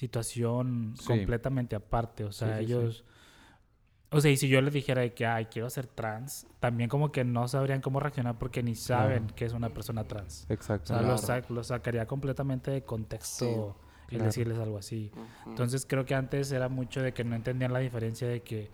situación 0.00 0.94
Sí. 0.98 1.06
completamente 1.06 1.76
aparte, 1.76 2.24
o 2.24 2.32
sea, 2.32 2.58
sí, 2.58 2.66
sí. 2.66 2.72
ellos... 2.72 3.04
O 4.12 4.20
sea, 4.20 4.28
y 4.32 4.36
si 4.36 4.48
yo 4.48 4.60
les 4.60 4.74
dijera 4.74 5.02
de 5.02 5.14
que, 5.14 5.24
ay, 5.24 5.46
quiero 5.46 5.70
ser 5.70 5.86
trans, 5.86 6.44
también 6.58 6.90
como 6.90 7.12
que 7.12 7.22
no 7.22 7.46
sabrían 7.46 7.80
cómo 7.80 8.00
reaccionar 8.00 8.36
porque 8.40 8.60
ni 8.60 8.74
saben 8.74 9.28
que 9.36 9.44
es 9.44 9.52
una 9.52 9.68
persona 9.68 10.02
trans. 10.02 10.46
O 10.50 10.52
Exacto. 10.52 10.86
sea, 10.88 10.96
lo, 10.96 11.14
Claro. 11.16 11.18
sa- 11.18 11.42
lo 11.48 11.62
sacaría 11.62 12.06
completamente 12.06 12.72
de 12.72 12.82
contexto 12.82 13.76
el 14.08 14.16
claro. 14.16 14.24
decirles 14.24 14.58
algo 14.58 14.78
así. 14.78 15.12
Ujú. 15.14 15.50
Entonces 15.50 15.86
creo 15.88 16.04
que 16.06 16.16
antes 16.16 16.50
era 16.50 16.68
mucho 16.68 17.00
de 17.00 17.12
que 17.14 17.22
no 17.22 17.36
entendían 17.36 17.72
la 17.72 17.78
diferencia 17.78 18.26
de 18.26 18.42
que, 18.42 18.68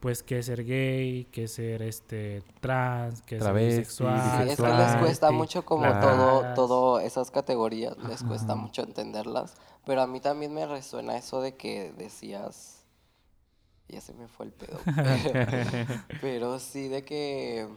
pues, 0.00 0.24
que 0.24 0.42
ser 0.42 0.64
gay, 0.64 1.26
que 1.26 1.46
ser 1.46 1.80
este 1.82 2.42
trans, 2.60 3.22
que 3.22 3.38
ser 3.38 3.54
bisexual. 3.54 4.20
Sí, 4.20 4.50
es 4.50 4.56
que 4.60 4.66
les 4.66 4.96
cuesta 4.96 5.30
mucho 5.30 5.64
como 5.64 5.86
todo, 6.00 6.54
todo 6.56 6.98
esas 6.98 7.30
categorías, 7.30 7.96
les 8.08 8.24
cuesta 8.24 8.56
mucho 8.56 8.82
entenderlas, 8.82 9.54
pero 9.84 10.02
a 10.02 10.06
mí 10.06 10.20
también 10.20 10.54
me 10.54 10.66
resuena 10.66 11.16
eso 11.16 11.40
de 11.40 11.56
que 11.56 11.92
decías, 11.92 12.82
ya 13.88 14.00
se 14.00 14.14
me 14.14 14.28
fue 14.28 14.46
el 14.46 14.52
pedo, 14.52 14.78
pero 16.20 16.58
sí 16.58 16.88
de 16.88 17.04
que, 17.04 17.68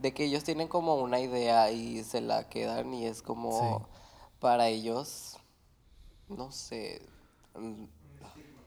de 0.00 0.14
que 0.14 0.24
ellos 0.24 0.44
tienen 0.44 0.68
como 0.68 0.96
una 0.96 1.20
idea 1.20 1.70
y 1.70 2.02
se 2.04 2.20
la 2.20 2.48
quedan 2.48 2.94
y 2.94 3.06
es 3.06 3.22
como, 3.22 3.88
para 4.38 4.68
ellos, 4.68 5.36
no 6.28 6.52
sé, 6.52 7.02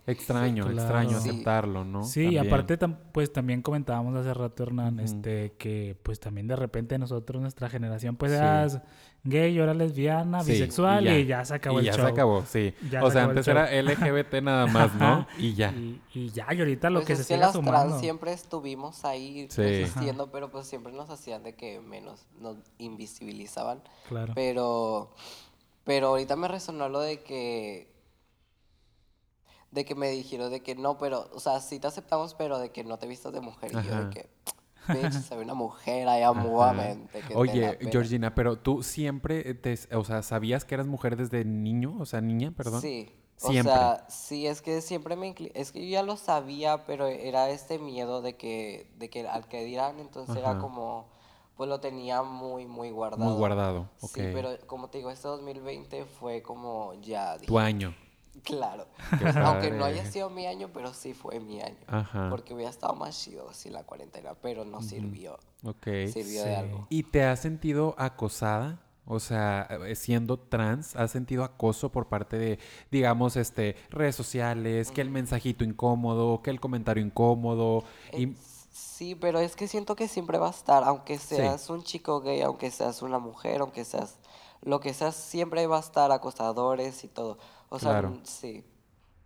Extraño, 0.07 0.63
claro. 0.65 0.77
extraño 0.79 1.19
Sí. 1.19 1.29
aceptarlo, 1.29 1.83
¿no? 1.83 2.03
Sí, 2.03 2.21
y 2.21 2.23
También. 2.35 2.47
aparte, 2.47 2.77
tam- 2.79 2.97
pues 3.11 3.33
también 3.33 3.61
comentábamos 3.61 4.15
hace 4.15 4.33
rato, 4.33 4.63
Hernán, 4.63 4.99
este, 4.99 5.53
que 5.57 5.97
pues 6.03 6.19
también 6.19 6.47
de 6.47 6.55
repente 6.55 6.97
nosotros, 6.99 7.41
nuestra 7.41 7.69
generación, 7.69 8.15
pues 8.15 8.31
Sí. 8.31 8.37
eras 8.37 8.81
gay, 9.23 9.57
ahora 9.59 9.73
lesbiana, 9.73 10.43
Sí, 10.43 10.51
bisexual 10.51 11.07
y 11.07 11.25
ya, 11.25 11.43
se 11.43 11.55
acabó 11.55 11.77
y 11.77 11.79
el 11.79 11.85
ya 11.85 11.93
show. 11.93 12.05
se 12.05 12.11
acabó, 12.11 12.45
sí. 12.45 12.73
Ya 12.91 13.03
o 13.03 13.07
se 13.07 13.13
sea, 13.13 13.23
antes 13.23 13.47
era 13.47 13.71
LGBT 13.73 14.41
nada 14.43 14.67
más, 14.67 14.93
¿no? 14.93 15.25
Y 15.39 15.55
ya. 15.55 15.71
Y, 15.71 15.99
y 16.13 16.29
ya, 16.29 16.45
y 16.53 16.59
ahorita 16.59 16.91
lo 16.91 16.99
pues 16.99 17.07
que 17.07 17.13
es 17.13 17.19
se 17.19 17.23
que 17.23 17.33
siga 17.33 17.47
las 17.47 17.55
sumando. 17.55 17.87
trans 17.87 17.99
siempre 18.01 18.31
estuvimos 18.33 19.03
ahí 19.05 19.47
Sí. 19.49 19.63
existiendo, 19.63 20.29
pero 20.31 20.51
pues 20.51 20.67
siempre 20.67 20.93
nos 20.93 21.09
hacían 21.09 21.41
de 21.41 21.55
que 21.55 21.79
menos, 21.79 22.27
nos 22.39 22.57
invisibilizaban. 22.77 23.81
Claro. 24.07 24.33
Pero, 24.35 25.11
pero 25.83 26.07
ahorita 26.09 26.35
me 26.35 26.47
resonó 26.47 26.89
lo 26.89 26.99
de 26.99 27.21
que, 27.23 27.94
de 29.75 29.85
que 29.85 29.93
me 29.93 30.09
dijeron 30.09 30.49
de 30.49 30.61
que 30.61 30.73
no, 30.73 30.97
pero, 30.97 31.29
o 31.33 31.39
sea, 31.39 31.59
sí 31.59 31.79
te 31.79 31.87
aceptamos, 31.87 32.33
pero 32.33 32.57
de 32.57 32.71
que 32.71 32.83
no 32.83 32.97
te 32.97 33.07
vistas 33.07 33.33
de 33.33 33.41
mujer. 33.41 33.71
Y 33.71 33.87
yo 33.87 34.05
de 34.05 34.09
que, 34.09 34.29
bitch, 34.87 35.21
soy 35.27 35.43
una 35.43 35.53
mujer, 35.53 36.07
I 36.07 36.23
am 36.23 36.45
woman. 36.47 37.07
de 37.13 37.19
que 37.19 37.35
Oye. 37.35 37.77
Georgina, 37.91 38.33
pero 38.33 38.57
tú 38.57 38.81
siempre, 38.81 39.53
te, 39.53 39.77
o 39.93 40.05
sea, 40.05 40.23
¿sabías 40.23 40.63
que 40.63 40.75
eras 40.75 40.87
mujer 40.87 41.17
desde 41.17 41.43
niño? 41.43 41.95
O 41.99 42.05
sea, 42.05 42.21
niña, 42.21 42.51
perdón. 42.55 42.81
Sí. 42.81 43.11
O 43.41 43.51
Siempre. 43.51 43.73
sea, 43.73 44.05
sí, 44.07 44.47
es 44.47 44.61
que 44.61 44.79
siempre 44.79 45.17
me 45.17 45.35
es 45.55 45.73
que 45.73 45.81
yo 45.85 45.91
ya 45.91 46.03
lo 46.03 46.15
sabía, 46.15 46.85
pero 46.85 47.07
era 47.07 47.49
este 47.49 47.79
miedo 47.79 48.21
de 48.21 48.37
que, 48.37 48.89
de 48.97 49.09
que 49.09 49.27
al 49.27 49.49
que 49.49 49.65
dirán, 49.65 49.99
entonces 49.99 50.37
era 50.37 50.57
como, 50.57 51.09
pues 51.57 51.69
lo 51.69 51.81
tenía 51.81 52.23
muy, 52.23 52.65
muy 52.65 52.91
guardado. 52.91 53.29
Muy 53.29 53.37
guardado, 53.37 53.89
ok. 53.99 54.13
Sí, 54.13 54.21
pero 54.33 54.51
como 54.67 54.89
te 54.89 54.99
digo, 54.99 55.11
este 55.11 55.27
2020 55.27 56.05
fue 56.05 56.41
como 56.41 56.93
ya, 57.01 57.33
dije, 57.33 57.47
Tu 57.47 57.59
año. 57.59 57.93
Claro. 58.43 58.87
Aunque 59.43 59.71
no 59.71 59.85
haya 59.85 60.05
sido 60.09 60.29
mi 60.29 60.45
año, 60.45 60.69
pero 60.73 60.93
sí 60.93 61.13
fue 61.13 61.39
mi 61.39 61.61
año. 61.61 61.77
Ajá. 61.87 62.27
Porque 62.29 62.53
hubiera 62.53 62.69
estado 62.69 62.93
más 62.95 63.19
chido 63.19 63.51
sin 63.53 63.73
la 63.73 63.83
cuarentena, 63.83 64.33
pero 64.41 64.65
no 64.65 64.81
sirvió. 64.81 65.39
Ok. 65.63 65.85
Sirvió 66.11 66.43
Sí. 66.43 66.49
de 66.49 66.55
algo. 66.55 66.87
¿Y 66.89 67.03
te 67.03 67.23
has 67.23 67.39
sentido 67.39 67.95
acosada 67.97 68.81
O 69.07 69.19
sea, 69.19 69.67
eh, 69.85 69.95
siendo 69.95 70.39
trans, 70.39 70.95
¿has 70.95 71.11
sentido 71.11 71.43
acoso 71.43 71.91
por 71.91 72.07
parte 72.07 72.39
de, 72.39 72.57
digamos, 72.89 73.35
este, 73.35 73.75
redes 73.91 74.15
sociales, 74.15 74.89
que 74.89 75.01
el 75.01 75.11
mensajito 75.11 75.63
incómodo, 75.63 76.41
que 76.41 76.49
el 76.49 76.59
comentario 76.59 77.03
incómodo? 77.05 77.83
Y, 78.13 78.29
Eh, 78.29 78.35
Sí, 78.71 79.13
pero 79.15 79.39
es 79.39 79.55
que 79.55 79.67
siento 79.67 79.95
que 79.95 80.07
siempre 80.07 80.37
va 80.37 80.47
a 80.47 80.51
estar, 80.51 80.83
aunque 80.85 81.17
seas 81.19 81.69
un 81.69 81.83
chico 81.83 82.19
gay, 82.21 82.41
aunque 82.41 82.71
seas 82.71 83.01
una 83.01 83.19
mujer, 83.19 83.61
aunque 83.61 83.85
seas 83.85 84.17
lo 84.61 84.79
que 84.79 84.93
seas, 84.93 85.15
siempre 85.15 85.67
va 85.67 85.77
a 85.77 85.81
estar 85.81 86.11
acosadores 86.11 87.03
y 87.03 87.07
todo. 87.07 87.37
O 87.75 87.79
sea, 87.79 87.91
Claro. 87.91 88.09
mm, 88.11 88.21
sí. 88.23 88.63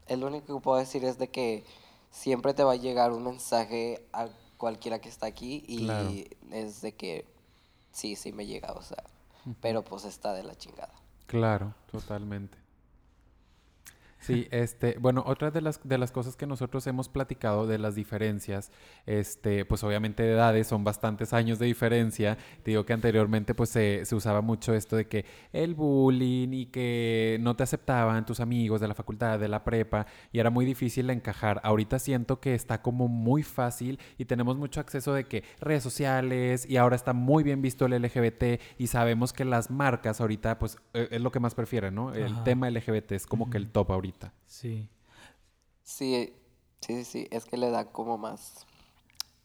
El 0.08 0.24
único 0.24 0.56
que 0.56 0.62
puedo 0.64 0.80
decir 0.80 1.06
es 1.06 1.18
de 1.20 1.30
que 1.30 1.64
siempre 2.12 2.54
te 2.56 2.64
va 2.64 2.72
a 2.74 2.76
llegar 2.78 3.12
un 3.12 3.24
mensaje 3.24 4.04
a 4.12 4.28
cualquiera 4.58 5.00
que 5.00 5.08
está 5.10 5.28
aquí 5.28 5.64
y 5.68 5.86
Claro. 5.86 6.10
es 6.52 6.82
de 6.82 6.94
que 6.94 7.26
sí, 7.92 8.16
sí 8.16 8.32
me 8.32 8.46
llega, 8.48 8.74
o 8.74 8.82
sea, 8.82 9.04
pero 9.62 9.84
pues 9.84 10.06
está 10.06 10.34
de 10.34 10.44
la 10.44 10.56
chingada. 10.56 10.94
Claro, 11.28 11.74
totalmente. 11.92 12.58
Sí, 14.20 14.48
este, 14.52 14.98
bueno, 15.00 15.24
otra 15.26 15.50
de 15.50 15.62
las, 15.62 15.80
de 15.84 15.98
las 15.98 16.12
cosas 16.12 16.36
que 16.36 16.46
nosotros 16.46 16.86
hemos 16.88 17.08
platicado 17.08 17.68
de 17.68 17.78
las 17.78 17.96
diferencias, 17.96 18.72
este, 19.06 19.64
pues 19.64 19.84
obviamente 19.84 20.24
de 20.24 20.34
edades, 20.34 20.68
son 20.68 20.84
bastantes 20.84 21.34
años 21.34 21.58
de 21.58 21.68
diferencia. 21.68 22.38
Te 22.64 22.72
digo 22.72 22.86
que 22.86 22.94
anteriormente 22.94 23.56
pues 23.56 23.70
se, 23.70 24.06
se 24.06 24.16
usaba 24.16 24.42
mucho 24.42 24.74
esto 24.74 24.98
de 24.98 25.08
que 25.08 25.26
el 25.54 25.74
bullying 25.74 26.50
y 26.52 26.66
que 26.66 27.38
no 27.40 27.56
te 27.56 27.64
aceptaban 27.64 28.26
tus 28.26 28.42
amigos 28.42 28.82
de 28.82 28.90
la 28.90 28.94
facultad, 28.94 29.40
de 29.40 29.48
la 29.48 29.64
prepa, 29.64 30.06
y 30.32 30.40
era 30.40 30.50
muy 30.50 30.66
difícil 30.66 31.10
encajar. 31.10 31.62
Ahorita 31.64 31.98
siento 31.98 32.40
que 32.42 32.56
está 32.56 32.82
como 32.82 33.08
muy 33.08 33.44
fácil 33.44 34.00
y 34.18 34.26
tenemos 34.26 34.58
mucho 34.58 34.82
acceso 34.82 35.14
de 35.14 35.26
que 35.26 35.44
redes 35.62 35.84
sociales 35.84 36.70
y 36.70 36.78
ahora 36.78 36.96
está 36.96 37.14
muy 37.14 37.44
bien 37.44 37.62
visto 37.62 37.86
el 37.86 38.02
LGBT 38.02 38.62
y 38.78 38.88
sabemos 38.88 39.32
que 39.32 39.46
las 39.46 39.72
marcas 39.72 40.20
ahorita 40.20 40.60
pues 40.60 40.78
eh, 40.94 41.08
es 41.12 41.22
lo 41.22 41.32
que 41.32 41.40
más 41.40 41.56
prefieren, 41.56 41.96
¿no? 41.96 42.14
El 42.14 42.34
Ajá. 42.34 42.44
tema 42.44 42.70
LGBT 42.70 43.14
es 43.14 43.26
como 43.26 43.50
que 43.50 43.58
el 43.58 43.70
top 43.70 43.92
ahorita. 43.92 44.09
Sí. 44.14 44.32
Sí, 44.46 44.90
sí, 45.84 46.34
sí, 46.82 47.04
sí, 47.06 47.28
es 47.32 47.46
que 47.46 47.58
le 47.58 47.70
dan 47.72 47.88
como 47.88 48.18
más 48.18 48.66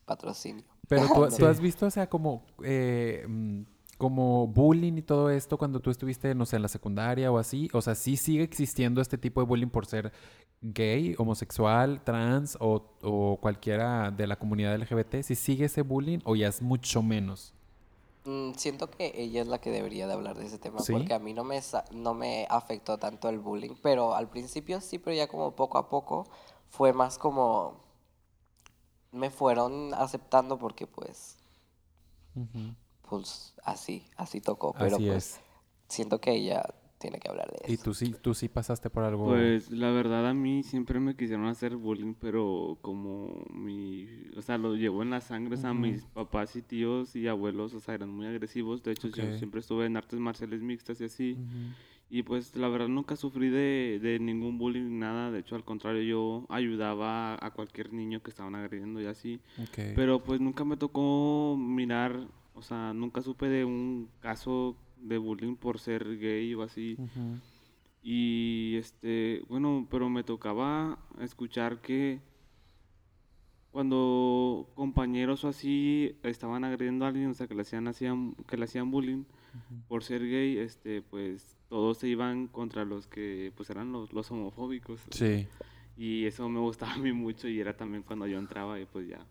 patrocinio. 0.04 0.64
Pero 0.88 1.06
tú, 1.08 1.30
Sí. 1.30 1.38
tú 1.38 1.46
has 1.46 1.60
visto, 1.60 1.86
o 1.86 1.90
sea, 1.90 2.08
como, 2.08 2.44
eh, 2.62 3.24
mm, 3.28 3.62
como 3.96 4.46
bullying 4.48 4.94
y 4.98 5.02
todo 5.02 5.30
esto 5.30 5.56
cuando 5.56 5.80
tú 5.80 5.90
estuviste, 5.90 6.34
no 6.34 6.44
sé, 6.46 6.56
en 6.56 6.62
la 6.62 6.68
secundaria 6.68 7.30
o 7.32 7.38
así. 7.38 7.68
O 7.72 7.80
sea, 7.80 7.94
sí 7.94 8.16
sigue 8.16 8.42
existiendo 8.42 9.00
este 9.00 9.16
tipo 9.16 9.40
de 9.40 9.46
bullying 9.46 9.68
por 9.68 9.86
ser 9.86 10.12
gay, 10.60 11.14
homosexual, 11.18 12.02
trans 12.04 12.56
o, 12.60 12.90
o 13.02 13.38
cualquiera 13.40 14.10
de 14.10 14.26
la 14.26 14.36
comunidad 14.36 14.74
LGBT. 14.74 15.22
¿Sí 15.22 15.34
sigue 15.34 15.66
ese 15.66 15.82
bullying 15.82 16.18
o 16.24 16.36
ya 16.36 16.48
es 16.48 16.60
mucho 16.60 17.02
menos? 17.02 17.54
Mm, 18.24 18.54
siento 18.54 18.90
que 18.90 19.12
ella 19.16 19.42
es 19.42 19.48
la 19.48 19.60
que 19.60 19.70
debería 19.70 20.06
de 20.06 20.14
hablar 20.14 20.36
de 20.38 20.46
ese 20.46 20.58
tema 20.58 20.80
¿Sí? 20.80 20.92
porque 20.92 21.12
a 21.14 21.18
mí 21.18 21.34
no 21.34 21.44
me, 21.44 21.60
no 21.92 22.14
me 22.14 22.46
afectó 22.48 22.98
tanto 22.98 23.28
el 23.28 23.38
bullying, 23.38 23.74
pero 23.82 24.14
al 24.14 24.28
principio 24.30 24.80
sí, 24.80 24.98
pero 24.98 25.14
ya 25.14 25.28
como 25.28 25.54
poco 25.54 25.76
a 25.78 25.88
poco 25.90 26.26
fue 26.70 26.92
más 26.92 27.18
como 27.18 27.84
me 29.12 29.30
fueron 29.30 29.94
aceptando 29.94 30.58
porque 30.58 30.86
pues, 30.86 31.36
pues 33.08 33.54
así, 33.64 34.06
así 34.16 34.40
tocó, 34.40 34.72
pero 34.78 34.96
Así 34.96 35.06
pues 35.08 35.34
es. 35.34 35.40
siento 35.88 36.20
que 36.20 36.32
ella 36.32 36.64
tiene 37.04 37.18
que 37.18 37.28
hablar 37.28 37.50
de 37.50 37.58
eso. 37.64 37.72
¿Y 37.72 37.76
tú 37.76 37.92
sí, 37.92 38.14
tú 38.22 38.32
sí 38.32 38.48
pasaste 38.48 38.88
por 38.88 39.04
algo? 39.04 39.26
Pues 39.26 39.70
la 39.70 39.90
verdad 39.90 40.26
a 40.26 40.32
mí 40.32 40.62
siempre 40.62 41.00
me 41.00 41.14
quisieron 41.14 41.44
hacer 41.44 41.76
bullying, 41.76 42.14
pero 42.14 42.78
como 42.80 43.44
mi, 43.52 44.08
o 44.38 44.40
sea, 44.40 44.56
lo 44.56 44.74
llevo 44.74 45.02
en 45.02 45.10
la 45.10 45.20
sangre, 45.20 45.56
o 45.56 45.58
sea, 45.58 45.74
mis 45.74 46.06
papás 46.06 46.56
y 46.56 46.62
tíos 46.62 47.14
y 47.14 47.28
abuelos, 47.28 47.74
o 47.74 47.80
sea, 47.80 47.94
eran 47.94 48.08
muy 48.08 48.26
agresivos. 48.26 48.82
De 48.82 48.92
hecho, 48.92 49.08
yo 49.08 49.36
siempre 49.36 49.60
estuve 49.60 49.84
en 49.84 49.98
artes 49.98 50.18
marciales 50.18 50.62
mixtas 50.62 50.98
y 51.02 51.04
así. 51.04 51.36
Y 52.08 52.22
pues 52.22 52.56
la 52.56 52.68
verdad 52.68 52.88
nunca 52.88 53.16
sufrí 53.16 53.50
de, 53.50 53.98
de 54.00 54.18
ningún 54.18 54.56
bullying 54.56 54.84
ni 54.84 54.98
nada. 54.98 55.30
De 55.30 55.40
hecho, 55.40 55.56
al 55.56 55.64
contrario, 55.64 56.02
yo 56.02 56.46
ayudaba 56.48 57.34
a 57.34 57.50
cualquier 57.50 57.92
niño 57.92 58.22
que 58.22 58.30
estaban 58.30 58.54
agrediendo 58.54 59.02
y 59.02 59.06
así. 59.06 59.40
Ok. 59.60 59.92
Pero 59.94 60.20
pues 60.20 60.40
nunca 60.40 60.64
me 60.64 60.78
tocó 60.78 61.54
mirar, 61.58 62.28
o 62.54 62.62
sea, 62.62 62.94
nunca 62.94 63.20
supe 63.20 63.48
de 63.48 63.66
un 63.66 64.08
caso 64.20 64.74
de 65.04 65.18
bullying 65.18 65.56
por 65.56 65.78
ser 65.78 66.18
gay 66.18 66.54
o 66.54 66.62
así. 66.62 66.96
Y 68.02 68.76
este, 68.76 69.42
bueno, 69.48 69.86
pero 69.90 70.08
me 70.08 70.24
tocaba 70.24 70.98
escuchar 71.20 71.80
que 71.80 72.20
cuando 73.70 74.70
compañeros 74.74 75.44
o 75.44 75.48
así 75.48 76.16
estaban 76.22 76.64
agrediendo 76.64 77.04
a 77.04 77.08
alguien, 77.08 77.30
o 77.30 77.34
sea, 77.34 77.46
que 77.46 77.54
le 77.54 77.62
hacían, 77.62 77.88
hacían, 77.88 78.34
que 78.46 78.56
le 78.56 78.64
hacían 78.64 78.90
bullying 78.90 79.24
por 79.88 80.04
ser 80.04 80.22
gay, 80.22 80.58
este, 80.58 81.02
pues 81.02 81.56
todos 81.68 81.98
se 81.98 82.08
iban 82.08 82.46
contra 82.46 82.84
los 82.84 83.06
que 83.06 83.52
pues 83.56 83.70
eran 83.70 83.92
los, 83.92 84.12
los 84.12 84.30
homofóbicos. 84.30 85.00
Sí. 85.10 85.46
Y 85.96 86.24
eso 86.26 86.48
me 86.48 86.60
gustaba 86.60 86.94
a 86.94 86.98
mí 86.98 87.12
mucho 87.12 87.48
y 87.48 87.60
era 87.60 87.76
también 87.76 88.02
cuando 88.02 88.26
yo 88.26 88.38
entraba 88.38 88.80
y 88.80 88.84
pues 88.86 89.08
ya. 89.08 89.26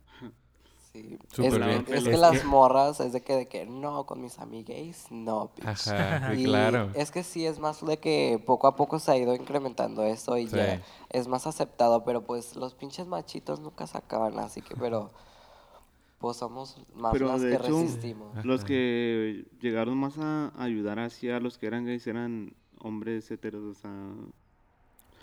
Sí. 0.93 1.17
Súper 1.31 1.53
es, 1.53 1.57
bien. 1.67 1.85
es 1.87 1.89
Es 1.89 2.03
que 2.03 2.11
que- 2.11 2.17
las 2.17 2.45
morras 2.45 2.99
es 2.99 3.13
de 3.13 3.21
que, 3.21 3.33
de 3.35 3.47
que 3.47 3.65
no, 3.65 4.05
con 4.05 4.21
mis 4.21 4.37
amigues, 4.37 5.07
no, 5.09 5.49
bitch. 5.55 5.87
Ajá, 5.87 6.35
Y 6.35 6.43
claro. 6.45 6.91
es 6.93 7.09
que 7.09 7.23
sí, 7.23 7.47
es 7.47 7.57
más 7.59 7.83
de 7.83 7.97
que 7.97 8.39
poco 8.45 8.67
a 8.67 8.75
poco 8.75 8.99
se 8.99 9.11
ha 9.11 9.17
ido 9.17 9.33
incrementando 9.33 10.03
eso 10.03 10.37
y 10.37 10.47
Sí. 10.47 10.55
ya 10.55 10.81
es 11.09 11.27
más 11.27 11.47
aceptado, 11.47 12.03
pero 12.03 12.21
pues 12.21 12.55
los 12.55 12.75
pinches 12.75 13.07
machitos 13.07 13.59
nunca 13.59 13.87
se 13.87 13.97
acaban, 13.97 14.37
así 14.37 14.61
que, 14.61 14.75
pero 14.75 15.09
pues 16.19 16.37
somos 16.37 16.77
más 16.93 17.11
Pero, 17.11 17.25
las 17.27 17.41
de 17.41 17.49
que 17.49 17.55
hecho, 17.55 17.81
resistimos. 17.81 18.45
Los 18.45 18.63
que 18.63 19.45
llegaron 19.61 19.97
más 19.97 20.17
a 20.19 20.51
ayudar 20.57 20.99
así 20.99 21.27
a 21.29 21.39
los 21.39 21.57
que 21.57 21.65
eran 21.67 21.85
gays 21.85 22.05
eran 22.05 22.53
hombres 22.81 23.29
heteros, 23.31 23.63
o 23.63 23.73
sea, 23.81 23.91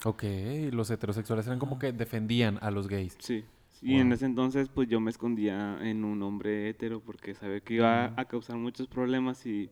Ok, 0.05 0.25
los 0.73 0.91
heterosexuales 0.91 1.47
eran 1.47 1.59
como 1.59 1.79
que 1.79 1.93
defendían 1.93 2.59
a 2.63 2.71
los 2.71 2.89
gays. 2.89 3.17
Sí. 3.21 3.45
Y 3.83 3.97
en 3.97 4.13
ese 4.13 4.27
entonces, 4.27 4.69
pues 4.69 4.89
yo 4.89 5.01
me 5.01 5.11
escondía 5.11 5.79
en 5.81 6.05
un 6.05 6.23
hombre 6.23 6.69
hetero 6.69 7.01
porque 7.01 7.35
sabía 7.35 7.61
que 7.61 7.75
iba 7.75 8.13
a 8.15 8.25
causar 8.27 8.57
muchos 8.57 8.87
problemas 8.89 9.47
y, 9.47 9.71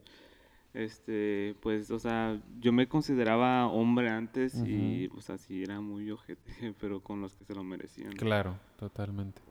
este, 0.73 1.55
pues, 1.61 1.91
o 1.91 1.99
sea, 1.99 2.41
yo 2.59 2.73
me 2.73 2.89
consideraba 2.89 3.67
hombre 3.67 4.09
antes 4.09 4.55
y, 4.65 5.09
pues, 5.09 5.29
así 5.29 5.63
era 5.63 5.81
muy 5.81 6.11
ojete, 6.11 6.43
pero 6.81 7.03
con 7.03 7.21
los 7.21 7.35
que 7.35 7.45
se 7.45 7.55
lo 7.55 7.63
merecían. 7.63 8.13
Claro, 8.13 8.59
totalmente. 8.79 9.43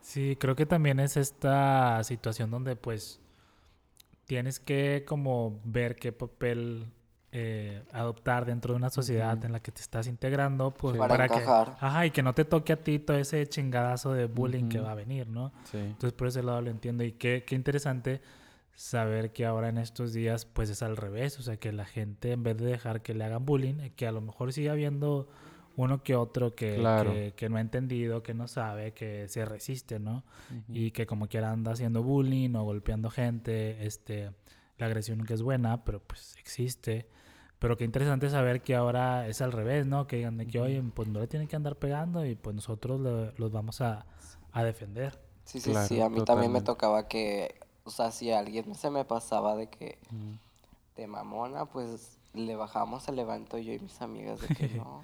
Sí, 0.00 0.36
creo 0.38 0.54
que 0.54 0.66
también 0.66 1.00
es 1.00 1.16
esta 1.16 2.04
situación 2.04 2.50
donde 2.50 2.76
pues 2.76 3.20
tienes 4.26 4.60
que 4.60 5.04
como 5.06 5.60
ver 5.64 5.96
qué 5.96 6.12
papel 6.12 6.86
eh, 7.36 7.82
adoptar 7.92 8.44
dentro 8.46 8.74
de 8.74 8.76
una 8.76 8.90
sociedad 8.90 9.44
en 9.44 9.50
la 9.50 9.58
que 9.60 9.72
te 9.72 9.80
estás 9.80 10.06
integrando, 10.06 10.70
pues 10.70 10.92
Sí. 10.94 10.98
Para 11.00 11.16
para, 11.16 11.28
que, 11.28 11.44
ajá, 11.84 12.06
y 12.06 12.12
que 12.12 12.22
no 12.22 12.32
te 12.32 12.44
toque 12.44 12.72
a 12.72 12.76
ti 12.76 13.00
todo 13.00 13.16
ese 13.16 13.44
chingadazo 13.48 14.12
de 14.12 14.26
bullying 14.26 14.68
que 14.68 14.78
va 14.78 14.92
a 14.92 14.94
venir, 14.94 15.26
¿no? 15.26 15.52
Sí. 15.64 15.78
Entonces 15.78 16.12
por 16.12 16.28
ese 16.28 16.44
lado 16.44 16.62
lo 16.62 16.70
entiendo 16.70 17.02
y 17.02 17.10
qué, 17.12 17.42
qué 17.44 17.56
interesante 17.56 18.20
saber 18.76 19.32
que 19.32 19.46
ahora 19.46 19.68
en 19.68 19.78
estos 19.78 20.12
días 20.12 20.44
pues 20.46 20.70
es 20.70 20.82
al 20.82 20.96
revés, 20.96 21.38
o 21.40 21.42
sea 21.42 21.56
que 21.56 21.72
la 21.72 21.84
gente 21.84 22.30
en 22.32 22.44
vez 22.44 22.56
de 22.56 22.66
dejar 22.66 23.02
que 23.02 23.14
le 23.14 23.24
hagan 23.24 23.44
bullying, 23.44 23.80
eh, 23.80 23.92
que 23.96 24.06
a 24.06 24.12
lo 24.12 24.20
mejor 24.20 24.52
sigue 24.52 24.70
habiendo 24.70 25.28
uno 25.76 26.04
que 26.04 26.14
otro 26.14 26.54
que, 26.54 26.76
Claro. 26.76 27.12
que, 27.12 27.32
que 27.34 27.48
no 27.48 27.56
ha 27.56 27.60
entendido, 27.60 28.22
que 28.22 28.32
no 28.32 28.46
sabe, 28.46 28.92
que 28.92 29.26
se 29.26 29.44
resiste, 29.44 29.98
¿no? 29.98 30.22
Y 30.68 30.92
que 30.92 31.04
como 31.04 31.26
quiera 31.26 31.50
anda 31.50 31.72
haciendo 31.72 32.00
bullying 32.04 32.54
o 32.54 32.62
golpeando 32.62 33.10
gente, 33.10 33.84
este, 33.84 34.30
la 34.78 34.86
agresión 34.86 35.24
que 35.24 35.34
es 35.34 35.42
buena, 35.42 35.82
pero 35.82 35.98
pues 36.00 36.36
existe. 36.38 37.08
Pero 37.64 37.78
qué 37.78 37.84
interesante 37.84 38.28
saber 38.28 38.60
que 38.60 38.74
ahora 38.74 39.26
es 39.26 39.40
al 39.40 39.50
revés, 39.50 39.86
¿no? 39.86 40.06
Que 40.06 40.16
digan 40.16 40.36
de 40.36 40.46
que, 40.46 40.60
oye, 40.60 40.82
pues 40.94 41.08
no 41.08 41.18
le 41.18 41.26
tienen 41.26 41.48
que 41.48 41.56
andar 41.56 41.76
pegando 41.76 42.26
y 42.26 42.34
pues 42.34 42.54
nosotros 42.54 43.00
lo- 43.00 43.32
los 43.38 43.52
vamos 43.52 43.80
a, 43.80 44.04
a 44.52 44.62
defender. 44.62 45.18
Sí, 45.46 45.60
sí, 45.60 45.70
Claro, 45.70 45.88
sí, 45.88 45.98
a 46.02 46.10
mí 46.10 46.16
también 46.26 46.52
me 46.52 46.60
totalmente. 46.60 46.66
tocaba 46.66 47.08
que, 47.08 47.54
o 47.84 47.90
sea, 47.90 48.10
si 48.10 48.30
alguien 48.32 48.74
se 48.74 48.90
me 48.90 49.06
pasaba 49.06 49.56
de 49.56 49.70
que 49.70 49.98
de 50.94 51.06
mamona, 51.06 51.64
pues 51.64 52.18
le 52.34 52.54
bajábamos 52.54 53.08
el 53.08 53.16
levanto 53.16 53.56
yo 53.56 53.72
y 53.72 53.78
mis 53.78 53.98
amigas 54.02 54.42
de 54.42 54.48
que 54.48 54.68
no. 54.76 55.00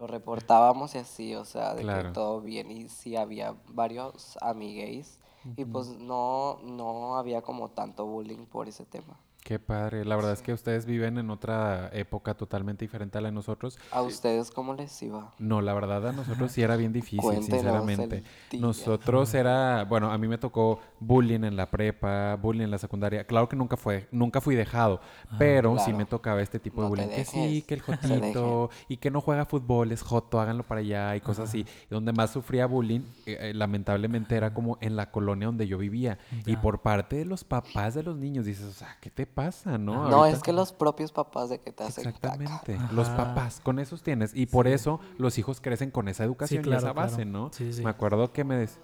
Lo 0.00 0.08
reportábamos 0.08 0.96
y 0.96 0.98
así, 0.98 1.36
o 1.36 1.44
sea, 1.44 1.74
de 1.74 1.82
Claro. 1.82 2.08
que 2.08 2.14
todo 2.14 2.40
bien. 2.40 2.68
Y 2.68 2.88
sí 2.88 3.14
había 3.14 3.54
varios 3.68 4.36
amigues 4.40 5.20
y 5.56 5.64
pues 5.64 5.86
no, 5.90 6.58
no 6.64 7.16
había 7.16 7.42
como 7.42 7.68
tanto 7.70 8.06
bullying 8.06 8.46
por 8.46 8.68
ese 8.68 8.84
tema. 8.84 9.20
Qué 9.46 9.60
padre. 9.60 10.04
La 10.04 10.16
verdad 10.16 10.32
es 10.32 10.42
que 10.42 10.52
ustedes 10.52 10.86
viven 10.86 11.18
en 11.18 11.30
otra 11.30 11.88
época 11.92 12.34
totalmente 12.34 12.84
diferente 12.84 13.16
a 13.16 13.20
la 13.20 13.28
de 13.28 13.32
nosotros. 13.32 13.78
¿A 13.92 14.02
ustedes 14.02 14.50
cómo 14.50 14.74
les 14.74 15.00
iba? 15.04 15.34
No, 15.38 15.60
la 15.62 15.72
verdad 15.72 16.04
a 16.08 16.10
nosotros 16.10 16.50
sí 16.50 16.62
era 16.62 16.74
bien 16.74 16.92
difícil, 16.92 17.20
Cuéntenos 17.20 17.60
sinceramente. 17.60 18.24
Nosotros 18.58 19.32
era, 19.34 19.84
bueno, 19.84 20.10
a 20.10 20.18
mí 20.18 20.26
me 20.26 20.36
tocó 20.36 20.80
bullying 20.98 21.44
en 21.44 21.54
la 21.54 21.70
prepa, 21.70 22.34
bullying 22.34 22.64
en 22.64 22.72
la 22.72 22.78
secundaria. 22.78 23.24
Claro 23.24 23.48
que 23.48 23.54
nunca 23.54 23.76
fue, 23.76 24.08
nunca 24.10 24.40
fui 24.40 24.56
dejado, 24.56 25.00
pero 25.38 25.78
sí 25.78 25.92
me 25.92 26.06
tocaba 26.06 26.42
este 26.42 26.58
tipo 26.58 26.80
de 26.80 26.86
No 26.86 26.88
bullying. 26.88 27.08
Que 27.10 27.24
sí, 27.24 27.62
que 27.68 27.74
el 27.74 27.80
jotito, 27.82 28.70
y 28.88 28.96
que 28.96 29.12
no 29.12 29.20
juega 29.20 29.44
fútbol, 29.44 29.92
es 29.92 30.02
joto, 30.02 30.40
háganlo 30.40 30.64
para 30.64 30.80
allá 30.80 31.14
y 31.14 31.20
cosas 31.20 31.50
así. 31.50 31.60
Y 31.60 31.94
donde 31.94 32.12
más 32.12 32.32
sufría 32.32 32.66
bullying, 32.66 33.02
eh, 33.26 33.38
eh, 33.38 33.54
lamentablemente 33.54 34.34
era 34.34 34.52
como 34.52 34.76
en 34.80 34.96
la 34.96 35.12
colonia 35.12 35.46
donde 35.46 35.68
yo 35.68 35.78
vivía. 35.78 36.18
Y 36.46 36.56
por 36.56 36.80
parte 36.80 37.14
de 37.14 37.24
los 37.24 37.44
papás 37.44 37.94
de 37.94 38.02
los 38.02 38.16
niños, 38.16 38.44
dices, 38.44 38.64
o 38.64 38.72
sea, 38.72 38.96
¿qué 39.00 39.08
te 39.08 39.35
pasa, 39.36 39.76
no? 39.78 40.08
No, 40.08 40.16
Ahorita- 40.16 40.36
es 40.38 40.42
que 40.42 40.52
los 40.52 40.72
propios 40.72 41.12
papás 41.12 41.50
de 41.50 41.60
que 41.60 41.70
te 41.70 41.84
hacen 41.84 42.04
caca. 42.10 42.34
Exactamente. 42.42 42.78
Los 42.94 43.08
papás, 43.10 43.60
con 43.62 43.78
esos 43.78 44.02
tienes. 44.02 44.34
Y 44.34 44.46
por 44.46 44.66
eso 44.66 44.98
los 45.18 45.36
hijos 45.38 45.60
crecen 45.60 45.90
con 45.90 46.08
esa 46.08 46.24
educación 46.24 46.62
claro, 46.64 46.80
y 46.80 46.84
esa 46.84 46.92
base, 46.94 47.16
claro. 47.16 47.30
¿no? 47.30 47.50
Sí, 47.52 47.72
sí. 47.72 47.84
Me 47.84 47.90
acuerdo 47.90 48.32
que 48.32 48.42
me... 48.44 48.56
des- 48.56 48.80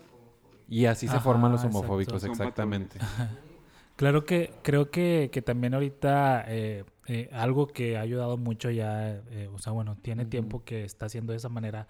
Y 0.68 0.84
así 0.86 1.08
se 1.08 1.18
forman 1.20 1.50
los 1.52 1.64
homofóbicos, 1.64 2.22
exactamente. 2.22 2.98
Claro 3.96 4.24
que 4.24 4.52
creo 4.62 4.90
que, 4.90 5.28
que 5.32 5.42
también 5.42 5.74
ahorita 5.74 6.44
eh, 6.48 6.84
eh, 7.06 7.28
algo 7.32 7.66
que 7.68 7.98
ha 7.98 8.00
ayudado 8.00 8.36
mucho 8.38 8.70
ya, 8.70 9.10
eh, 9.30 9.50
o 9.54 9.58
sea, 9.58 9.72
bueno, 9.72 9.96
tiene 10.00 10.24
tiempo 10.24 10.64
que 10.64 10.82
está 10.84 11.06
haciendo 11.06 11.32
de 11.32 11.36
esa 11.36 11.50
manera, 11.50 11.86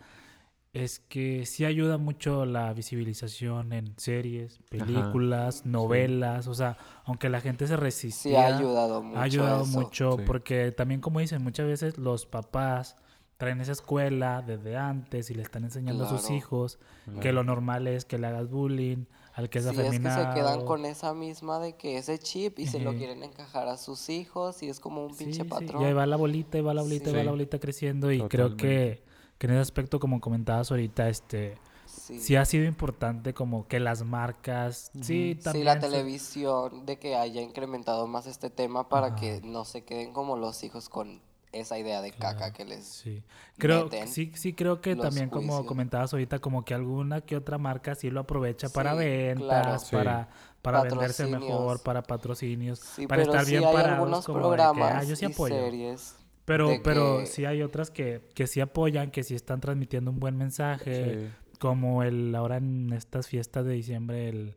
es 0.72 1.00
que 1.00 1.44
sí 1.44 1.64
ayuda 1.66 1.98
mucho 1.98 2.46
la 2.46 2.72
visibilización 2.72 3.72
en 3.74 3.92
series, 3.98 4.58
películas, 4.70 5.66
novelas, 5.66 6.46
o 6.46 6.54
sea, 6.54 6.78
aunque 7.04 7.28
la 7.28 7.40
gente 7.42 7.66
se 7.66 7.74
Sí, 7.74 7.80
resistía, 7.80 8.40
ha 8.46 8.56
ayudado 8.58 9.02
mucho. 9.02 9.18
ha 9.18 9.22
ayudado 9.22 9.62
eso. 9.64 9.78
mucho 9.78 10.16
Sí. 10.16 10.22
porque 10.26 10.72
también 10.72 11.00
como 11.02 11.20
dicen, 11.20 11.42
muchas 11.42 11.66
veces 11.66 11.98
los 11.98 12.24
papás 12.24 12.96
traen 13.36 13.60
esa 13.60 13.72
escuela 13.72 14.40
desde 14.40 14.76
antes 14.76 15.28
y 15.30 15.34
le 15.34 15.42
están 15.42 15.64
enseñando 15.64 16.04
a 16.04 16.08
sus 16.08 16.20
Claro. 16.22 16.36
hijos 16.36 16.78
que 17.20 17.32
lo 17.32 17.44
normal 17.44 17.86
es 17.88 18.04
que 18.06 18.16
le 18.16 18.28
hagas 18.28 18.48
bullying, 18.48 19.04
al 19.34 19.50
que 19.50 19.58
es 19.58 19.64
Sí, 19.64 19.70
es 19.70 19.76
que 19.76 19.80
afeminado. 19.88 20.32
se 20.32 20.38
quedan 20.40 20.64
con 20.64 20.84
esa 20.86 21.12
misma 21.12 21.58
de 21.58 21.74
que 21.76 21.98
ese 21.98 22.18
chip 22.18 22.58
y 22.58 22.66
se 22.66 22.78
lo 22.80 22.94
quieren 22.96 23.22
encajar 23.24 23.68
a 23.68 23.76
sus 23.76 24.08
hijos 24.08 24.62
y 24.62 24.68
es 24.70 24.80
como 24.80 25.04
un 25.04 25.14
Sí, 25.14 25.24
pinche 25.24 25.42
sí, 25.42 25.48
patrón. 25.50 25.82
Y 25.82 25.86
ahí 25.86 25.92
va 25.92 26.06
la 26.06 26.16
bolita, 26.16 26.56
y 26.56 26.60
va 26.62 26.72
la 26.72 26.80
bolita, 26.82 27.10
y 27.10 27.12
va 27.12 27.18
Sí. 27.20 27.24
la 27.26 27.30
bolita 27.32 27.58
creciendo. 27.58 28.10
Y 28.12 28.22
creo 28.28 28.56
que, 28.56 29.02
que 29.42 29.48
en 29.48 29.54
ese 29.54 29.60
aspecto, 29.62 29.98
como 29.98 30.20
comentabas 30.20 30.70
ahorita, 30.70 31.08
este 31.08 31.58
Sí. 31.84 32.20
sí 32.20 32.36
ha 32.36 32.44
sido 32.44 32.64
importante 32.64 33.34
como 33.34 33.66
que 33.66 33.80
las 33.80 34.04
marcas, 34.04 34.92
sí, 34.94 35.34
Sí, 35.34 35.40
también. 35.42 35.64
la 35.66 35.74
se- 35.74 35.80
televisión 35.80 36.86
de 36.86 36.96
que 37.00 37.16
haya 37.16 37.40
incrementado 37.42 38.06
más 38.06 38.26
este 38.28 38.50
tema 38.50 38.88
para 38.88 39.08
Ajá. 39.08 39.16
que 39.16 39.40
no 39.42 39.64
se 39.64 39.82
queden 39.82 40.12
como 40.12 40.36
los 40.36 40.62
hijos 40.62 40.88
con 40.88 41.20
esa 41.50 41.76
idea 41.76 42.00
de 42.00 42.12
caca 42.12 42.52
que 42.52 42.64
les... 42.64 42.84
Sí, 42.86 43.24
creo, 43.58 43.84
meten 43.86 44.06
sí, 44.08 44.30
sí 44.36 44.54
creo 44.54 44.80
que 44.80 44.94
también 44.94 45.28
como 45.28 45.66
comentabas 45.66 46.12
ahorita, 46.12 46.38
como 46.38 46.64
que 46.64 46.74
alguna 46.74 47.20
que 47.20 47.36
otra 47.36 47.58
marca 47.58 47.96
sí 47.96 48.10
lo 48.10 48.20
aprovecha 48.20 48.68
para 48.68 48.92
Sí, 48.92 48.98
ventas, 48.98 49.44
claro. 49.48 49.78
Sí. 49.80 49.96
para, 49.96 50.28
para 50.62 50.82
venderse 50.84 51.26
mejor, 51.26 51.80
para 51.82 52.02
patrocinios, 52.04 52.78
Sí, 52.78 53.08
para 53.08 53.22
pero 53.22 53.32
estar 53.32 53.44
sí 53.44 53.50
bien 53.50 53.64
hay 53.66 53.74
parados 53.74 53.98
algunos 53.98 54.24
como 54.24 54.38
de 54.38 54.42
que, 54.44 54.62
programas 54.62 54.92
"Ah, 54.94 55.04
yo 55.04 55.16
sí 55.16 55.26
y 55.26 55.32
apoyo". 55.32 55.54
series 55.56 56.16
Pero, 56.44 56.68
de 56.68 56.80
pero 56.82 57.18
que- 57.20 57.26
sí 57.26 57.44
hay 57.44 57.62
otras 57.62 57.90
que, 57.90 58.20
que 58.34 58.46
sí 58.46 58.60
apoyan, 58.60 59.10
que 59.10 59.22
sí 59.22 59.34
están 59.34 59.60
transmitiendo 59.60 60.10
un 60.10 60.18
buen 60.20 60.36
mensaje, 60.36 61.20
Sí. 61.20 61.28
como 61.58 62.02
el 62.02 62.34
ahora 62.34 62.56
en 62.56 62.92
estas 62.92 63.28
fiestas 63.28 63.64
de 63.64 63.72
diciembre, 63.74 64.28
el 64.28 64.54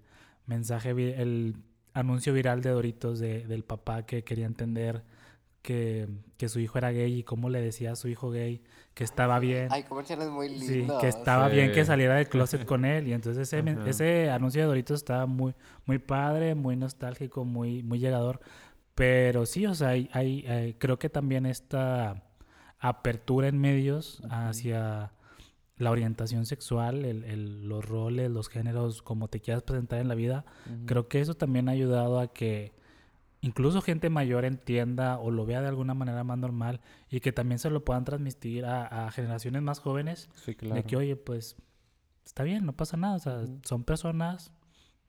mensaje, 0.47 0.89
el 0.91 1.55
anuncio 1.93 2.33
viral 2.33 2.61
de 2.61 2.71
Doritos 2.71 3.19
de, 3.19 3.45
del 3.47 3.63
papá 3.63 4.05
que 4.05 4.23
quería 4.23 4.45
entender 4.47 5.03
que, 5.61 6.07
que 6.37 6.47
su 6.49 6.59
hijo 6.59 6.77
era 6.77 6.91
gay 6.91 7.11
y 7.19 7.23
cómo 7.23 7.49
le 7.49 7.59
decía 7.59 7.93
a 7.93 7.95
su 7.95 8.07
hijo 8.07 8.29
gay 8.29 8.61
que 8.93 9.03
estaba 9.03 9.39
bien. 9.39 9.67
Hay 9.71 9.81
comerciales 9.83 10.29
muy 10.29 10.49
Sí, 10.59 10.75
lindos. 10.79 11.01
que 11.01 11.07
estaba 11.07 11.49
Sí. 11.49 11.55
bien 11.55 11.71
que 11.71 11.83
saliera 11.85 12.15
del 12.15 12.29
closet 12.29 12.65
con 12.65 12.85
él. 12.85 13.07
Y 13.07 13.13
entonces 13.13 13.51
ese, 13.51 13.63
ese 13.87 14.29
anuncio 14.29 14.61
de 14.61 14.67
Doritos 14.67 14.97
estaba 14.97 15.25
muy, 15.25 15.53
muy 15.87 15.97
padre, 15.97 16.53
muy 16.53 16.75
nostálgico, 16.75 17.45
muy, 17.45 17.81
muy 17.81 17.97
llegador. 17.99 18.41
Pero 18.95 19.45
sí, 19.45 19.65
o 19.65 19.75
sea, 19.75 19.89
hay, 19.89 20.09
hay, 20.13 20.43
eh, 20.47 20.75
creo 20.79 20.97
que 20.97 21.09
también 21.09 21.45
esta 21.45 22.23
apertura 22.79 23.47
en 23.47 23.59
medios 23.59 24.21
hacia 24.29 25.11
la 25.77 25.91
orientación 25.91 26.45
sexual, 26.45 27.03
el, 27.03 27.23
el- 27.25 27.67
los 27.67 27.83
roles, 27.85 28.31
los 28.31 28.47
géneros, 28.47 29.01
como 29.01 29.27
te 29.27 29.41
quieras 29.41 29.63
presentar 29.63 29.99
en 29.99 30.07
la 30.07 30.15
vida, 30.15 30.45
creo 30.85 31.07
que 31.09 31.19
eso 31.19 31.33
también 31.33 31.67
ha 31.67 31.73
ayudado 31.73 32.19
a 32.19 32.31
que 32.31 32.71
incluso 33.41 33.81
gente 33.81 34.09
mayor 34.09 34.45
entienda 34.45 35.19
o 35.19 35.29
lo 35.29 35.45
vea 35.45 35.61
de 35.61 35.67
alguna 35.67 35.93
manera 35.93 36.23
más 36.23 36.37
normal 36.37 36.79
y 37.09 37.19
que 37.19 37.33
también 37.33 37.59
se 37.59 37.69
lo 37.69 37.83
puedan 37.83 38.05
transmitir 38.05 38.65
a, 38.65 39.07
a 39.07 39.11
generaciones 39.11 39.61
más 39.61 39.79
jóvenes 39.79 40.29
Sí, 40.35 40.55
claro. 40.55 40.75
de 40.75 40.83
que, 40.83 40.95
oye, 40.95 41.15
pues 41.17 41.57
está 42.25 42.43
bien, 42.43 42.65
no 42.65 42.71
pasa 42.73 42.95
nada, 42.95 43.15
o 43.15 43.19
sea, 43.19 43.43
son 43.65 43.83
personas, 43.83 44.51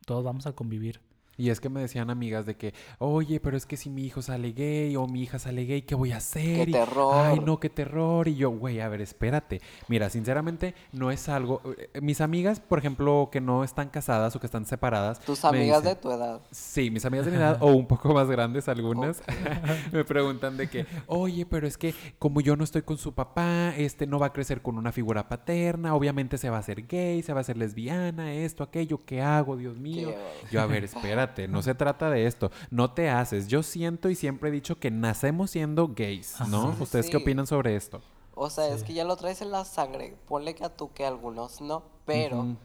todos 0.04 0.24
vamos 0.24 0.46
a 0.46 0.52
convivir. 0.52 1.00
Y 1.38 1.50
es 1.50 1.60
que 1.60 1.68
me 1.68 1.80
decían 1.80 2.08
amigas 2.10 2.46
de 2.46 2.56
que, 2.56 2.72
oye, 2.98 3.40
pero 3.40 3.56
es 3.56 3.66
que 3.66 3.76
si 3.76 3.90
mi 3.90 4.04
hijo 4.04 4.22
sale 4.22 4.52
gay 4.52 4.96
o 4.96 5.06
mi 5.06 5.22
hija 5.22 5.38
sale 5.38 5.64
gay, 5.66 5.82
¿qué 5.82 5.94
voy 5.94 6.12
a 6.12 6.16
hacer? 6.16 6.64
¡Qué 6.64 6.70
Y, 6.70 6.72
terror! 6.72 7.14
Ay, 7.14 7.40
no, 7.40 7.60
qué 7.60 7.68
terror. 7.68 8.26
Y 8.28 8.36
yo, 8.36 8.50
güey, 8.50 8.80
a 8.80 8.88
ver, 8.88 9.00
espérate. 9.02 9.60
Mira, 9.88 10.08
sinceramente, 10.08 10.74
no 10.92 11.10
es 11.10 11.28
algo. 11.28 11.60
eh, 11.92 12.00
Mis 12.00 12.20
amigas, 12.20 12.60
por 12.60 12.78
ejemplo, 12.78 13.28
que 13.30 13.40
no 13.40 13.64
están 13.64 13.88
casadas 13.90 14.34
o 14.34 14.40
que 14.40 14.46
están 14.46 14.64
separadas. 14.66 15.20
Tus 15.20 15.44
amigas 15.44 15.82
dicen- 15.82 15.94
de 15.94 16.00
tu 16.00 16.10
edad. 16.10 16.40
Sí, 16.50 16.90
mis 16.90 17.04
amigas 17.04 17.26
de 17.26 17.32
mi 17.32 17.38
edad 17.38 17.58
o 17.60 17.72
un 17.72 17.86
poco 17.86 18.14
más 18.14 18.28
grandes 18.30 18.68
algunas 18.68 19.22
me 19.92 20.04
preguntan 20.04 20.56
de 20.56 20.68
que, 20.68 20.86
oye, 21.06 21.44
pero 21.46 21.66
es 21.66 21.76
que 21.76 21.94
como 22.18 22.40
yo 22.40 22.56
no 22.56 22.64
estoy 22.64 22.82
con 22.82 22.96
su 22.98 23.12
papá, 23.14 23.74
este 23.76 24.06
no 24.06 24.18
va 24.18 24.26
a 24.26 24.32
crecer 24.32 24.62
con 24.62 24.78
una 24.78 24.92
figura 24.92 25.28
paterna, 25.28 25.94
obviamente 25.94 26.38
se 26.38 26.48
va 26.50 26.56
a 26.56 26.60
hacer 26.60 26.86
gay, 26.86 27.22
se 27.22 27.32
va 27.32 27.40
a 27.40 27.42
hacer 27.42 27.56
lesbiana, 27.56 28.32
esto, 28.32 28.62
aquello, 28.62 29.04
¿qué 29.04 29.20
hago, 29.20 29.56
Dios 29.56 29.76
mío? 29.76 30.14
Yo, 30.50 30.60
a 30.62 30.66
ver, 30.66 30.84
espérate, 30.84 31.25
no 31.48 31.62
se 31.62 31.74
trata 31.74 32.10
de 32.10 32.26
esto, 32.26 32.50
no 32.70 32.92
te 32.92 33.08
haces. 33.08 33.48
Yo 33.48 33.62
siento 33.62 34.08
y 34.10 34.14
siempre 34.14 34.48
he 34.48 34.52
dicho 34.52 34.78
que 34.78 34.90
nacemos 34.90 35.50
siendo 35.50 35.88
gays, 35.88 36.40
¿no? 36.48 36.68
Ajá. 36.68 36.82
¿Ustedes 36.82 37.10
qué 37.10 37.16
opinan 37.16 37.46
sobre 37.46 37.76
esto? 37.76 38.00
O 38.34 38.50
sea, 38.50 38.68
es 38.68 38.82
que 38.82 38.92
ya 38.92 39.04
lo 39.04 39.16
traes 39.16 39.40
en 39.40 39.50
la 39.50 39.64
sangre. 39.64 40.16
Ponle 40.26 40.54
que 40.54 40.64
a 40.64 40.68
tú 40.68 40.92
que 40.92 41.04
a 41.04 41.08
algunos 41.08 41.60
no, 41.60 41.84
pero... 42.04 42.56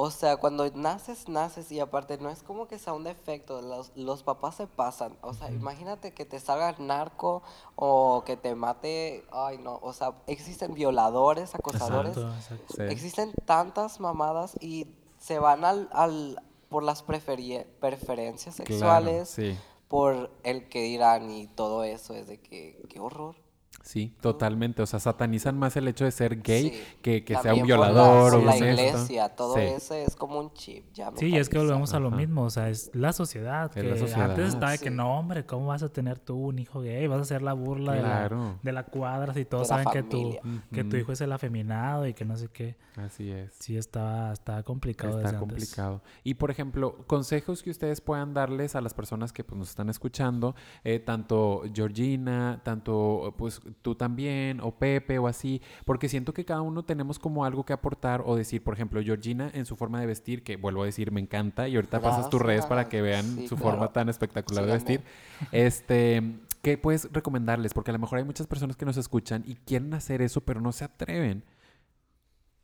O 0.00 0.12
sea, 0.12 0.36
cuando 0.36 0.70
naces, 0.76 1.28
naces 1.28 1.72
y 1.72 1.80
aparte 1.80 2.18
no 2.18 2.30
es 2.30 2.44
como 2.44 2.68
que 2.68 2.78
sea 2.78 2.92
un 2.92 3.02
defecto, 3.02 3.60
los, 3.60 3.90
los 3.96 4.22
papás 4.22 4.54
se 4.54 4.68
pasan. 4.68 5.18
O 5.22 5.34
sea, 5.34 5.50
imagínate 5.50 6.14
que 6.14 6.24
te 6.24 6.38
salga 6.38 6.70
el 6.70 6.86
narco 6.86 7.42
o 7.74 8.22
que 8.24 8.36
te 8.36 8.54
mate, 8.54 9.24
ay 9.32 9.58
no, 9.58 9.80
o 9.82 9.92
sea, 9.92 10.12
existen 10.28 10.72
violadores, 10.72 11.52
acosadores, 11.56 12.16
Exacto, 12.16 12.36
exacto. 12.36 12.74
Sí. 12.76 12.82
existen 12.82 13.32
tantas 13.44 13.98
mamadas 13.98 14.56
y 14.60 14.86
se 15.18 15.40
van 15.40 15.64
al, 15.64 15.88
al 15.90 16.40
por 16.68 16.82
las 16.82 17.02
preferencias 17.02 18.56
Claro, 18.56 18.66
sexuales, 18.68 19.28
sí. 19.28 19.56
por 19.88 20.30
el 20.42 20.68
que 20.68 20.82
dirán 20.82 21.30
y 21.30 21.46
todo 21.48 21.84
eso, 21.84 22.14
es 22.14 22.26
de 22.26 22.38
que, 22.40 22.82
qué 22.88 23.00
horror. 23.00 23.36
Sí, 23.82 24.12
totalmente. 24.20 24.82
O 24.82 24.86
sea, 24.86 25.00
satanizan 25.00 25.58
más 25.58 25.74
el 25.76 25.88
hecho 25.88 26.04
de 26.04 26.10
ser 26.10 26.42
gay 26.42 26.70
Sí. 26.70 26.82
que, 27.00 27.24
que 27.24 27.36
sea 27.36 27.54
un 27.54 27.60
la- 27.60 27.64
violador 27.64 28.32
por 28.32 28.40
o 28.42 28.44
la 28.44 28.52
esto. 28.52 28.64
iglesia, 28.66 29.28
todo 29.30 29.54
Sí. 29.54 29.60
eso 29.62 29.94
es 29.94 30.14
como 30.14 30.38
un 30.40 30.52
chip. 30.52 30.84
Ya 30.92 31.10
Sí, 31.16 31.34
es 31.36 31.48
que 31.48 31.56
volvemos 31.56 31.94
a 31.94 32.00
lo 32.00 32.10
mismo, 32.10 32.42
o 32.42 32.50
sea, 32.50 32.68
es 32.68 32.90
la 32.94 33.12
sociedad. 33.14 33.66
Es 33.74 33.82
que 33.82 33.88
la 33.88 33.96
sociedad. 33.96 34.30
Antes 34.30 34.48
estaba 34.50 34.72
de 34.72 34.78
que 34.78 34.90
no, 34.90 35.18
hombre, 35.18 35.46
¿cómo 35.46 35.66
vas 35.68 35.82
a 35.82 35.88
tener 35.88 36.18
tú 36.18 36.36
un 36.36 36.58
hijo 36.58 36.80
gay? 36.82 37.06
Vas 37.06 37.18
a 37.18 37.22
hacer 37.22 37.40
la 37.40 37.54
burla 37.54 37.92
de, 37.94 38.02
la, 38.02 38.56
de 38.62 38.72
la 38.72 38.82
cuadra 38.84 39.32
si 39.32 39.44
todos 39.46 39.68
De 39.68 39.76
la 39.76 39.84
saben 39.84 40.02
que 40.04 40.08
tu, 40.10 40.36
que 40.72 40.84
tu 40.84 40.96
hijo 40.96 41.12
es 41.12 41.20
el 41.22 41.32
afeminado 41.32 42.06
y 42.06 42.12
que 42.12 42.24
no 42.26 42.36
sé 42.36 42.48
qué. 42.52 42.76
Así 42.96 43.30
es. 43.30 43.52
Sí, 43.58 43.76
estaba, 43.76 44.32
estaba 44.32 44.62
complicado. 44.64 45.18
Está 45.18 45.30
desde 45.32 45.36
antes. 45.38 45.48
complicado. 45.56 46.02
Y 46.24 46.34
por 46.34 46.50
ejemplo, 46.50 46.96
consejos 47.06 47.62
que 47.62 47.70
ustedes 47.70 48.00
puedan 48.02 48.34
darles 48.34 48.74
a 48.74 48.80
las 48.80 48.92
personas 48.92 49.32
que 49.32 49.44
pues, 49.44 49.58
nos 49.58 49.70
están 49.70 49.88
escuchando, 49.88 50.54
eh, 50.84 50.98
tanto 50.98 51.62
Georgina, 51.72 52.60
tanto 52.64 53.34
pues 53.38 53.60
tú 53.82 53.94
también, 53.94 54.60
o 54.60 54.72
Pepe, 54.72 55.18
o 55.18 55.26
así, 55.26 55.62
porque 55.84 56.08
siento 56.08 56.32
que 56.34 56.44
cada 56.44 56.62
uno 56.62 56.84
tenemos 56.84 57.18
como 57.18 57.44
algo 57.44 57.64
que 57.64 57.72
aportar 57.72 58.22
o 58.24 58.36
decir, 58.36 58.62
por 58.62 58.74
ejemplo, 58.74 59.02
Georgina 59.02 59.50
en 59.54 59.66
su 59.66 59.76
forma 59.76 60.00
de 60.00 60.06
vestir, 60.06 60.42
que 60.42 60.56
vuelvo 60.56 60.82
a 60.82 60.86
decir, 60.86 61.12
me 61.12 61.20
encanta, 61.20 61.68
y 61.68 61.76
ahorita 61.76 62.00
pasas 62.00 62.30
tus 62.30 62.40
redes 62.40 62.66
para 62.66 62.88
que 62.88 63.02
vean 63.02 63.24
Sí, 63.24 63.48
su 63.48 63.56
claro. 63.56 63.72
forma 63.72 63.92
tan 63.92 64.08
espectacular 64.08 64.66
de 64.66 64.72
vestir. 64.72 65.02
Este, 65.52 66.22
¿qué 66.62 66.76
puedes 66.78 67.12
recomendarles? 67.12 67.74
Porque 67.74 67.90
a 67.90 67.94
lo 67.94 67.98
mejor 67.98 68.18
hay 68.18 68.24
muchas 68.24 68.46
personas 68.46 68.76
que 68.76 68.84
nos 68.84 68.96
escuchan 68.96 69.44
y 69.46 69.54
quieren 69.54 69.94
hacer 69.94 70.22
eso, 70.22 70.40
pero 70.40 70.60
no 70.60 70.72
se 70.72 70.84
atreven. 70.84 71.44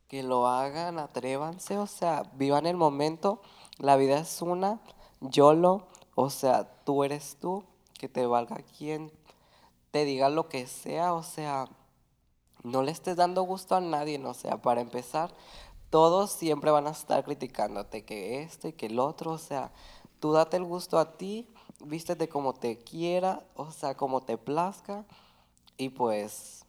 Que 0.07 0.21
lo 0.23 0.47
hagan, 0.47 0.99
atrévanse, 0.99 1.77
o 1.77 1.87
sea, 1.87 2.23
vivan 2.35 2.65
el 2.67 2.77
momento. 2.77 3.41
La 3.79 3.95
vida 3.95 4.19
es 4.19 4.41
una, 4.41 4.79
YOLO, 5.21 5.87
o 6.13 6.29
sea, 6.29 6.69
tú 6.85 7.03
eres 7.03 7.37
tú, 7.41 7.63
que 7.97 8.07
te 8.07 8.25
valga 8.25 8.57
quien 8.77 9.11
te 9.95 10.05
diga 10.05 10.29
lo 10.29 10.49
que 10.49 10.67
sea, 10.67 11.13
o 11.13 11.23
sea, 11.23 11.67
no 12.63 12.81
le 12.83 12.91
estés 12.91 13.15
dando 13.17 13.43
gusto 13.43 13.75
a 13.75 13.81
nadie, 13.81 14.19
o 14.25 14.33
sea, 14.33 14.61
para 14.61 14.81
empezar, 14.81 15.33
todos 15.89 16.31
siempre 16.31 16.71
van 16.71 16.87
a 16.87 16.91
estar 16.91 17.23
criticándote 17.25 18.05
que 18.05 18.41
esto 18.43 18.67
y 18.69 18.73
que 18.73 18.87
el 18.87 18.99
otro, 18.99 19.31
o 19.33 19.37
sea, 19.39 19.71
tú 20.19 20.33
date 20.33 20.57
el 20.57 20.65
gusto 20.65 20.99
a 20.99 21.17
ti, 21.17 21.49
vístete 21.85 22.29
como 22.29 22.53
te 22.53 22.79
quiera, 22.79 23.43
o 23.55 23.71
sea, 23.71 23.95
como 23.97 24.23
te 24.23 24.37
plazca, 24.37 25.05
y 25.77 25.89
pues, 25.89 26.65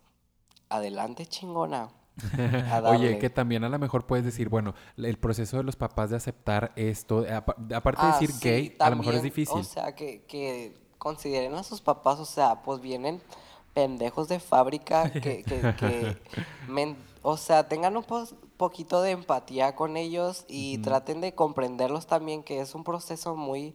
adelante 0.70 1.26
chingona. 1.26 1.90
Oye, 2.84 3.18
que 3.18 3.28
también 3.30 3.64
a 3.64 3.68
lo 3.68 3.78
mejor 3.78 4.06
puedes 4.06 4.24
decir, 4.24 4.48
bueno, 4.48 4.74
el 4.96 5.18
proceso 5.18 5.58
de 5.58 5.64
los 5.64 5.76
papás 5.76 6.10
de 6.10 6.16
aceptar 6.16 6.72
esto, 6.76 7.24
apa- 7.30 7.56
aparte 7.74 8.06
de 8.06 8.08
Ah, 8.08 8.12
decir 8.12 8.38
sí, 8.38 8.40
gay, 8.40 8.76
a 8.82 8.90
lo 8.90 8.96
mejor 8.96 9.16
es 9.16 9.22
también, 9.22 9.22
difícil. 9.22 9.60
O 9.60 9.62
sea, 9.62 9.94
que, 9.94 10.24
que 10.26 10.74
consideren 10.98 11.54
a 11.54 11.62
sus 11.64 11.80
papás, 11.80 12.18
o 12.20 12.24
sea, 12.24 12.62
pues 12.62 12.80
vienen 12.80 13.22
pendejos 13.74 14.28
de 14.28 14.40
fábrica 14.40 15.18
que, 15.20 15.44
que, 15.44 15.70
que 15.76 16.22
men- 16.66 16.96
o 17.22 17.36
sea, 17.36 17.68
tengan 17.68 17.96
un 17.96 18.04
pos- 18.04 18.34
poquito 18.56 19.02
de 19.02 19.12
empatía 19.12 19.74
con 19.76 19.96
ellos 19.96 20.44
y 20.48 20.78
traten 20.78 21.20
de 21.20 21.34
comprenderlos 21.34 22.06
también, 22.06 22.42
que 22.42 22.60
es 22.60 22.74
un 22.74 22.84
proceso 22.84 23.36
muy 23.36 23.74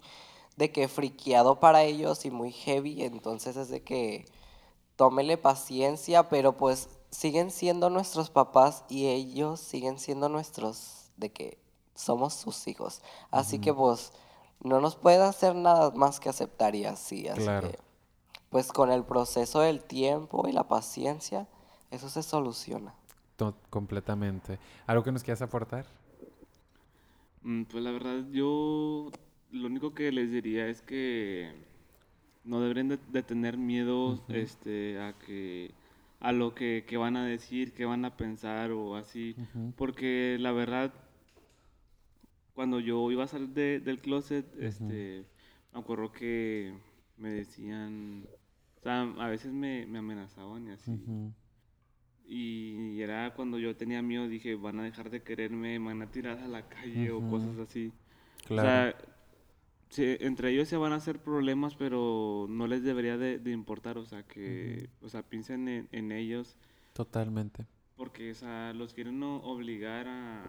de 0.57 0.71
que 0.71 0.87
friqueado 0.87 1.59
para 1.59 1.83
ellos 1.83 2.25
y 2.25 2.31
muy 2.31 2.51
heavy, 2.51 3.03
entonces 3.03 3.57
es 3.57 3.69
de 3.69 3.83
que 3.83 4.25
tómele 4.95 5.37
paciencia, 5.37 6.29
pero 6.29 6.57
pues 6.57 6.89
siguen 7.09 7.51
siendo 7.51 7.89
nuestros 7.89 8.29
papás 8.29 8.83
y 8.89 9.07
ellos 9.07 9.59
siguen 9.59 9.99
siendo 9.99 10.29
nuestros, 10.29 11.11
de 11.17 11.31
que 11.31 11.57
somos 11.95 12.33
sus 12.33 12.67
hijos. 12.67 13.01
Así 13.31 13.59
que 13.59 13.73
pues 13.73 14.13
no 14.63 14.79
nos 14.81 14.95
puede 14.95 15.21
hacer 15.23 15.55
nada 15.55 15.91
más 15.91 16.19
que 16.19 16.29
aceptar 16.29 16.75
y 16.75 16.85
así. 16.85 17.27
Así 17.27 17.41
Claro. 17.41 17.69
que 17.71 17.79
pues 18.49 18.67
con 18.71 18.91
el 18.91 19.03
proceso 19.05 19.61
del 19.61 19.81
tiempo 19.81 20.45
y 20.47 20.51
la 20.51 20.67
paciencia, 20.67 21.47
eso 21.89 22.09
se 22.09 22.21
soluciona. 22.21 22.93
To- 23.37 23.55
completamente. 23.69 24.59
¿Algo 24.87 25.03
que 25.03 25.11
nos 25.13 25.23
quieras 25.23 25.41
aportar? 25.41 25.85
Mm, 27.43 27.63
Pues 27.63 27.83
la 27.83 27.91
verdad, 27.91 28.23
yo 28.31 29.09
lo 29.51 29.67
único 29.67 29.93
que 29.93 30.11
les 30.11 30.31
diría 30.31 30.67
es 30.67 30.81
que 30.81 31.51
no 32.43 32.59
deberían 32.61 32.89
de, 32.89 32.99
de 33.09 33.23
tener 33.23 33.57
miedo 33.57 34.19
este, 34.29 34.99
a 35.01 35.13
que 35.13 35.73
a 36.19 36.31
lo 36.33 36.53
que, 36.53 36.85
que 36.87 36.97
van 36.97 37.17
a 37.17 37.25
decir, 37.25 37.73
que 37.73 37.85
van 37.85 38.05
a 38.05 38.15
pensar 38.15 38.71
o 38.71 38.95
así, 38.95 39.35
porque 39.75 40.37
la 40.39 40.51
verdad, 40.51 40.93
cuando 42.53 42.79
yo 42.79 43.09
iba 43.11 43.23
a 43.23 43.27
salir 43.27 43.49
de- 43.49 43.79
del 43.79 43.99
closet, 43.99 44.45
este, 44.59 45.25
me 45.73 45.79
acuerdo 45.79 46.11
que 46.11 46.73
me 47.17 47.29
decían, 47.29 48.25
o 48.77 48.81
sea, 48.83 49.01
a 49.03 49.27
veces 49.29 49.51
me, 49.53 49.85
me 49.85 49.99
amenazaban 49.99 50.67
y 50.67 50.71
así. 50.71 50.91
Ujú. 50.91 51.31
Y 52.25 53.01
era 53.01 53.33
cuando 53.33 53.59
yo 53.59 53.75
tenía 53.75 54.01
miedo, 54.01 54.27
dije, 54.27 54.55
van 54.55 54.79
a 54.79 54.83
dejar 54.83 55.09
de 55.09 55.21
quererme, 55.21 55.79
me 55.79 55.87
van 55.87 56.01
a 56.01 56.11
tirar 56.11 56.39
a 56.39 56.47
la 56.47 56.67
calle 56.69 57.11
o 57.11 57.27
cosas 57.29 57.57
así. 57.57 57.91
Claro. 58.45 58.61
O 58.61 58.71
sea, 58.71 58.97
sí, 59.89 60.15
entre 60.21 60.51
ellos 60.51 60.67
se 60.69 60.77
van 60.77 60.93
a 60.93 60.95
hacer 60.95 61.19
problemas, 61.19 61.75
pero 61.75 62.45
no 62.49 62.67
les 62.67 62.83
debería 62.83 63.17
de, 63.17 63.37
de 63.39 63.51
importar, 63.51 63.97
o 63.97 64.05
sea, 64.05 64.23
que, 64.23 64.89
o 65.01 65.09
sea, 65.09 65.23
piensen 65.23 65.67
en, 65.67 65.89
en 65.91 66.11
ellos, 66.11 66.55
Totalmente. 66.93 67.65
porque, 67.97 68.31
o 68.31 68.35
sea, 68.35 68.71
los 68.73 68.93
quieren 68.93 69.21
obligar 69.23 70.07
a, 70.07 70.43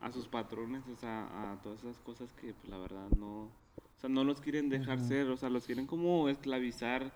a 0.00 0.12
sus 0.12 0.28
patrones, 0.28 0.86
o 0.88 0.96
sea, 0.96 1.52
a 1.52 1.60
todas 1.62 1.80
esas 1.82 1.98
cosas 2.00 2.32
que, 2.34 2.52
pues, 2.54 2.68
la 2.68 2.78
verdad, 2.78 3.08
no, 3.16 3.44
o 3.44 3.98
sea, 4.00 4.10
no 4.10 4.24
los 4.24 4.40
quieren 4.40 4.68
dejar 4.68 5.00
ser, 5.00 5.28
o 5.28 5.36
sea, 5.36 5.48
los 5.50 5.64
quieren 5.66 5.86
como 5.86 6.28
esclavizar. 6.28 7.12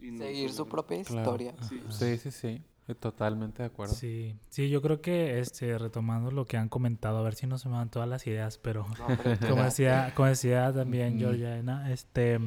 y 0.00 0.10
no, 0.12 0.18
Seguir 0.18 0.52
su 0.52 0.68
propia 0.68 1.02
Claro. 1.02 1.20
historia. 1.34 1.54
Sí. 1.68 1.82
Sí, 1.90 2.18
sí, 2.18 2.30
sí. 2.30 2.62
eh, 2.86 2.94
Totalmente 2.94 3.62
de 3.62 3.66
acuerdo. 3.66 3.94
Sí, 3.94 4.36
sí, 4.48 4.68
yo 4.70 4.80
creo 4.80 5.00
que 5.00 5.40
este, 5.40 5.76
retomando 5.76 6.30
lo 6.30 6.46
que 6.46 6.56
han 6.56 6.68
comentado, 6.68 7.18
a 7.18 7.22
ver 7.22 7.34
si 7.34 7.46
no 7.46 7.58
se 7.58 7.68
me 7.68 7.74
van 7.74 7.90
todas 7.90 8.08
las 8.08 8.26
ideas, 8.26 8.58
pero 8.58 8.86
No, 8.86 9.06
como 9.48 9.64
decía, 9.64 10.12
como 10.14 10.28
decía 10.28 10.72
también 10.72 11.14
Ujú. 11.14 11.20
Georgiana, 11.20 11.90
este 11.92 12.38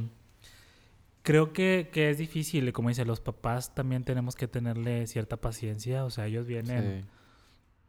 creo 1.24 1.54
que, 1.54 1.90
que 1.92 2.10
es 2.10 2.18
difícil, 2.18 2.68
y 2.68 2.72
como 2.72 2.90
dice, 2.90 3.06
los 3.06 3.20
papás 3.22 3.76
también 3.76 4.04
tenemos 4.04 4.36
que 4.36 4.48
tenerle 4.48 5.06
cierta 5.08 5.38
paciencia, 5.38 6.06
o 6.06 6.10
sea, 6.10 6.28
ellos 6.28 6.48
vienen, 6.48 7.02
Sí. 7.04 7.08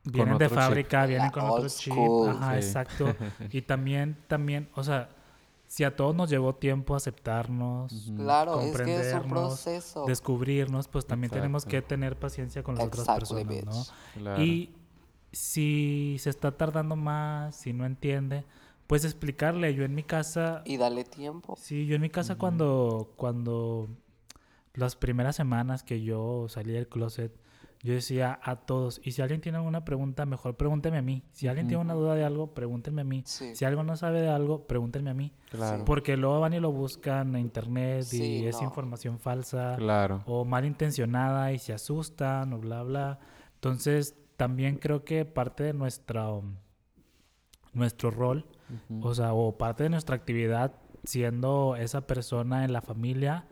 Vienen 0.04 0.38
de 0.38 0.44
otro 0.46 0.48
chip. 0.48 0.56
fábrica, 0.58 1.06
vienen 1.06 1.30
con 1.30 1.44
otro 1.44 1.62
old 1.62 1.70
chip, 1.70 1.92
school. 1.92 2.28
ajá, 2.30 2.50
Sí. 2.52 2.56
exacto. 2.66 3.06
Y 3.52 3.62
también, 3.62 4.16
también, 4.28 4.68
o 4.74 4.82
sea, 4.84 5.08
si 5.66 5.84
a 5.84 5.96
todos 5.96 6.14
nos 6.14 6.28
llevó 6.28 6.54
tiempo 6.54 6.94
aceptarnos. 6.94 8.10
Claro, 8.16 8.60
es 8.60 8.76
que 8.76 8.96
es 8.96 9.06
un 9.14 9.20
comprendernos, 9.20 9.30
proceso. 9.62 10.04
descubrirnos, 10.06 10.88
pues 10.88 11.06
también 11.06 11.30
tenemos 11.30 11.64
que 11.64 11.76
Exacto. 11.78 11.88
tener 11.88 12.18
paciencia 12.18 12.62
con 12.62 12.74
las 12.74 12.86
otras 12.86 13.08
Exactly, 13.08 13.44
personas, 13.44 13.64
¿no? 13.64 13.72
bitch. 13.82 13.92
Claro. 14.22 14.42
Y 14.42 14.74
si 15.32 16.16
se 16.20 16.28
está 16.30 16.56
tardando 16.56 16.94
más, 16.96 17.56
si 17.56 17.72
no 17.72 17.86
entiende, 17.86 18.44
pues 18.86 19.04
explicarle. 19.06 19.74
Yo 19.74 19.84
en 19.84 19.94
mi 19.94 20.02
casa, 20.02 20.60
Y 20.66 20.76
dale 20.76 21.04
tiempo. 21.04 21.56
sí, 21.58 21.86
yo 21.86 21.94
en 21.96 22.02
mi 22.02 22.10
casa 22.10 22.36
cuando, 22.36 23.12
cuando 23.16 23.88
las 24.74 24.94
primeras 24.96 25.36
semanas 25.36 25.82
que 25.82 26.02
yo 26.02 26.46
salí 26.50 26.72
del 26.72 26.86
closet, 26.88 27.32
yo 27.82 27.94
decía 27.94 28.38
a 28.42 28.56
todos, 28.56 29.00
y 29.02 29.10
si 29.10 29.22
alguien 29.22 29.40
tiene 29.40 29.58
alguna 29.58 29.84
pregunta, 29.84 30.24
mejor 30.24 30.56
pregúnteme 30.56 30.98
a 30.98 31.02
mí. 31.02 31.24
Si 31.32 31.48
alguien 31.48 31.66
tiene 31.66 31.82
una 31.82 31.94
duda 31.94 32.14
de 32.14 32.24
algo, 32.24 32.54
pregúntenme 32.54 33.00
a 33.00 33.04
mí. 33.04 33.22
Sí. 33.26 33.56
Si 33.56 33.64
algo 33.64 33.82
no 33.82 33.96
sabe 33.96 34.20
de 34.20 34.28
algo, 34.28 34.66
pregúntenme 34.68 35.10
a 35.10 35.14
mí. 35.14 35.32
Claro. 35.50 35.84
Porque 35.84 36.16
luego 36.16 36.38
van 36.40 36.52
y 36.54 36.60
lo 36.60 36.70
buscan 36.70 37.34
en 37.34 37.40
internet 37.42 38.02
y 38.12 38.16
Sí, 38.18 38.46
es 38.46 38.56
no. 38.60 38.64
información 38.68 39.18
falsa 39.18 39.74
Claro. 39.78 40.22
o 40.26 40.44
malintencionada 40.44 41.52
y 41.52 41.58
se 41.58 41.72
asustan 41.72 42.52
o 42.52 42.58
bla 42.58 42.82
bla. 42.84 43.18
Entonces, 43.54 44.14
también 44.36 44.76
creo 44.76 45.04
que 45.04 45.24
parte 45.24 45.64
de 45.64 45.72
nuestra 45.72 46.28
um, 46.30 46.54
nuestro 47.72 48.10
rol, 48.10 48.44
o 49.00 49.14
sea, 49.14 49.32
o 49.32 49.56
parte 49.56 49.84
de 49.84 49.88
nuestra 49.90 50.14
actividad 50.14 50.74
siendo 51.04 51.76
esa 51.76 52.06
persona 52.06 52.64
en 52.64 52.72
la 52.72 52.80
familia 52.80 53.46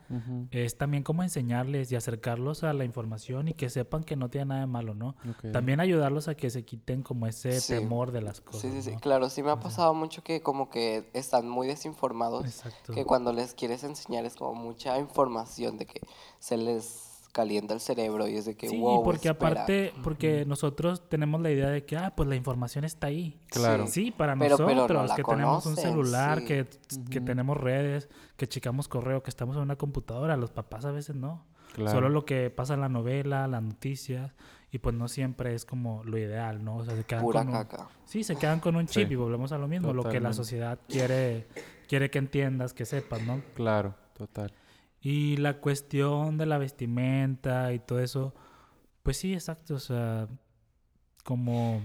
es 0.50 0.76
también 0.78 1.02
como 1.02 1.22
enseñarles 1.22 1.90
y 1.92 1.96
acercarlos 1.96 2.62
a 2.64 2.72
la 2.72 2.84
información 2.84 3.48
y 3.48 3.54
que 3.54 3.68
sepan 3.70 4.04
que 4.04 4.16
no 4.16 4.28
tiene 4.30 4.46
nada 4.46 4.60
de 4.60 4.66
malo, 4.66 4.94
¿no? 4.94 5.16
También 5.52 5.80
ayudarlos 5.80 6.28
a 6.28 6.34
que 6.34 6.50
se 6.50 6.64
quiten 6.64 7.02
como 7.02 7.26
ese 7.26 7.60
Sí. 7.60 7.74
temor 7.74 8.12
de 8.12 8.22
las 8.22 8.40
cosas. 8.40 8.60
Sí, 8.62 8.70
sí, 8.70 8.82
sí. 8.82 8.92
¿no? 8.92 9.00
Claro, 9.00 9.28
sí 9.30 9.42
me 9.42 9.50
ha 9.50 9.60
pasado 9.60 9.94
mucho 9.94 10.22
que 10.22 10.40
como 10.42 10.70
que 10.70 11.10
están 11.12 11.48
muy 11.48 11.66
desinformados. 11.66 12.44
Exacto. 12.44 12.92
Que 12.94 13.04
cuando 13.04 13.32
les 13.32 13.54
quieres 13.54 13.82
enseñar 13.84 14.24
es 14.24 14.36
como 14.36 14.54
mucha 14.54 14.98
información 14.98 15.76
de 15.76 15.86
que 15.86 16.00
se 16.38 16.56
les 16.56 17.09
calienta 17.32 17.74
el 17.74 17.80
cerebro 17.80 18.26
y 18.28 18.36
es 18.36 18.44
de 18.44 18.56
que 18.56 18.68
Sí, 18.68 18.78
wow. 18.78 19.02
porque 19.04 19.28
espera". 19.28 19.50
aparte, 19.52 19.92
porque 20.02 20.44
nosotros 20.46 21.08
tenemos 21.08 21.40
la 21.40 21.50
idea 21.50 21.68
de 21.68 21.84
que, 21.84 21.96
ah, 21.96 22.12
pues 22.16 22.28
la 22.28 22.36
información 22.36 22.84
está 22.84 23.06
ahí. 23.08 23.40
Claro. 23.48 23.86
Sí, 23.86 24.10
para 24.10 24.36
Pero- 24.36 24.56
pero 24.56 24.68
no 24.68 24.74
nosotros 24.74 25.12
que 25.14 25.22
tenemos 25.24 25.66
un 25.66 25.76
celular, 25.76 26.38
sí. 26.40 26.44
que, 26.46 26.66
que 27.10 27.20
tenemos 27.20 27.56
redes, 27.56 28.08
que 28.36 28.46
checamos 28.48 28.88
correo, 28.88 29.22
que 29.22 29.30
estamos 29.30 29.56
en 29.56 29.62
una 29.62 29.76
computadora, 29.76 30.36
los 30.36 30.50
papás 30.50 30.84
a 30.84 30.90
veces 30.92 31.14
no. 31.16 31.44
Claro. 31.74 31.92
Solo 31.92 32.08
lo 32.08 32.24
que 32.24 32.50
pasa 32.50 32.74
en 32.74 32.80
la 32.80 32.88
novela, 32.88 33.46
las 33.46 33.62
noticias, 33.62 34.32
y 34.72 34.78
pues 34.78 34.94
no 34.96 35.06
siempre 35.06 35.54
es 35.54 35.64
como 35.64 36.02
lo 36.02 36.18
ideal, 36.18 36.64
¿no? 36.64 36.78
O 36.78 36.84
sea, 36.84 36.96
se 36.96 37.04
quedan 37.04 37.22
Pura 37.22 37.44
con 37.44 37.54
un. 37.54 37.66
Sí, 38.06 38.24
se 38.24 38.34
quedan 38.34 38.58
con 38.58 38.74
un 38.74 38.86
chip 38.86 39.06
Sí. 39.06 39.12
y 39.12 39.16
volvemos 39.16 39.52
a 39.52 39.58
lo 39.58 39.68
mismo, 39.68 39.92
lo 39.92 40.02
que 40.02 40.18
la 40.18 40.32
sociedad 40.32 40.80
quiere, 40.88 41.46
quiere 41.88 42.10
que 42.10 42.18
entiendas, 42.18 42.74
que 42.74 42.84
sepas, 42.86 43.22
¿no? 43.22 43.40
Claro, 43.54 43.94
total. 44.14 44.52
Y 45.02 45.36
la 45.38 45.60
cuestión 45.60 46.38
de 46.38 46.46
la 46.46 46.58
vestimenta 46.58 47.72
y 47.72 47.78
todo 47.78 48.00
eso, 48.00 48.34
pues 49.02 49.16
sí, 49.16 49.32
exacto, 49.34 49.74
o 49.74 49.78
sea, 49.78 50.28
como 51.24 51.82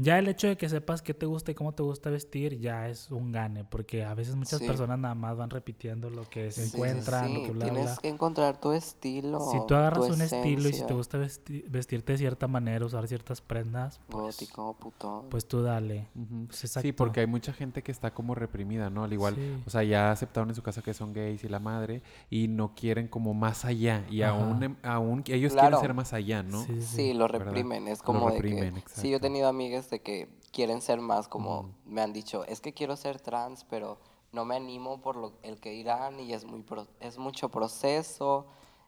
ya 0.00 0.18
el 0.18 0.28
hecho 0.28 0.46
de 0.48 0.56
que 0.56 0.68
sepas 0.68 1.02
qué 1.02 1.14
te 1.14 1.26
gusta 1.26 1.50
y 1.50 1.54
cómo 1.54 1.72
te 1.72 1.82
gusta 1.82 2.10
vestir 2.10 2.58
ya 2.58 2.88
es 2.88 3.10
un 3.10 3.32
gane, 3.32 3.64
porque 3.64 4.04
a 4.04 4.14
veces 4.14 4.34
muchas 4.36 4.58
Sí. 4.60 4.66
personas 4.66 4.98
nada 4.98 5.14
más 5.14 5.36
van 5.36 5.50
repitiendo 5.50 6.08
lo 6.10 6.28
que 6.28 6.50
se 6.50 6.66
Sí, 6.66 6.76
encuentran, 6.76 7.26
sí, 7.28 7.34
lo 7.34 7.42
que 7.44 7.50
bla, 7.52 7.64
Tienes 7.66 7.84
bla. 7.84 7.96
que 8.00 8.08
encontrar 8.08 8.60
tu 8.60 8.72
estilo. 8.72 9.40
Si 9.52 9.58
tú 9.66 9.74
agarras 9.74 10.06
tu 10.06 10.14
un 10.14 10.22
estilo 10.22 10.68
y 10.68 10.72
si 10.72 10.86
te 10.86 10.94
gusta 10.94 11.18
vesti- 11.18 11.64
vestirte 11.68 12.12
de 12.12 12.18
cierta 12.18 12.46
manera, 12.48 12.84
usar 12.84 13.06
ciertas 13.08 13.40
prendas, 13.40 14.00
pues, 14.08 14.36
Gótico, 14.38 14.76
putón. 14.78 15.28
pues 15.28 15.46
tú 15.46 15.62
dale. 15.62 16.08
Pues 16.46 16.58
Sí, 16.80 16.92
porque 16.92 17.20
hay 17.20 17.26
mucha 17.26 17.52
gente 17.52 17.82
que 17.82 17.92
está 17.92 18.12
como 18.14 18.34
reprimida, 18.34 18.90
¿no? 18.90 19.04
Al 19.04 19.12
igual, 19.12 19.34
Sí. 19.34 19.62
o 19.66 19.70
sea, 19.70 19.82
ya 19.82 20.10
aceptaron 20.12 20.48
en 20.48 20.54
su 20.54 20.62
casa 20.62 20.82
que 20.82 20.94
son 20.94 21.12
gays 21.12 21.44
y 21.44 21.48
la 21.48 21.58
madre 21.58 22.02
y 22.30 22.48
no 22.48 22.74
quieren 22.74 23.08
como 23.08 23.34
más 23.34 23.64
allá 23.64 24.04
y 24.10 24.22
Ajá. 24.22 24.32
aún, 24.40 24.62
em- 24.62 24.76
aún 24.82 25.22
ellos 25.26 25.52
Claro. 25.52 25.68
quieren 25.68 25.80
ser 25.80 25.94
más 25.94 26.12
allá, 26.12 26.42
¿no? 26.42 26.64
Sí, 26.64 26.80
sí, 26.80 26.96
Sí, 27.00 27.12
lo 27.14 27.24
¿verdad? 27.26 27.46
reprimen. 27.46 27.88
Es 27.88 27.98
Lo 27.98 28.04
como 28.04 28.26
de 28.30 28.32
reprimen, 28.36 28.74
que. 28.74 28.82
Sí, 28.88 29.10
yo 29.10 29.16
he 29.16 29.20
tenido 29.20 29.48
amigas 29.48 29.89
de 29.90 30.00
que 30.02 30.28
quieren 30.52 30.80
ser 30.82 31.00
más, 31.00 31.28
como 31.28 31.74
me 31.84 32.00
han 32.02 32.12
dicho, 32.12 32.44
es 32.44 32.60
que 32.60 32.72
quiero 32.74 32.96
ser 32.96 33.20
trans, 33.20 33.64
pero 33.64 33.98
no 34.32 34.44
me 34.44 34.56
animo 34.56 35.00
por 35.00 35.16
lo, 35.16 35.32
el 35.42 35.60
que 35.60 35.70
dirán 35.70 36.20
y 36.20 36.32
es, 36.32 36.44
muy 36.44 36.62
pro- 36.62 36.86
es 37.00 37.18
mucho 37.18 37.48
proceso 37.50 38.46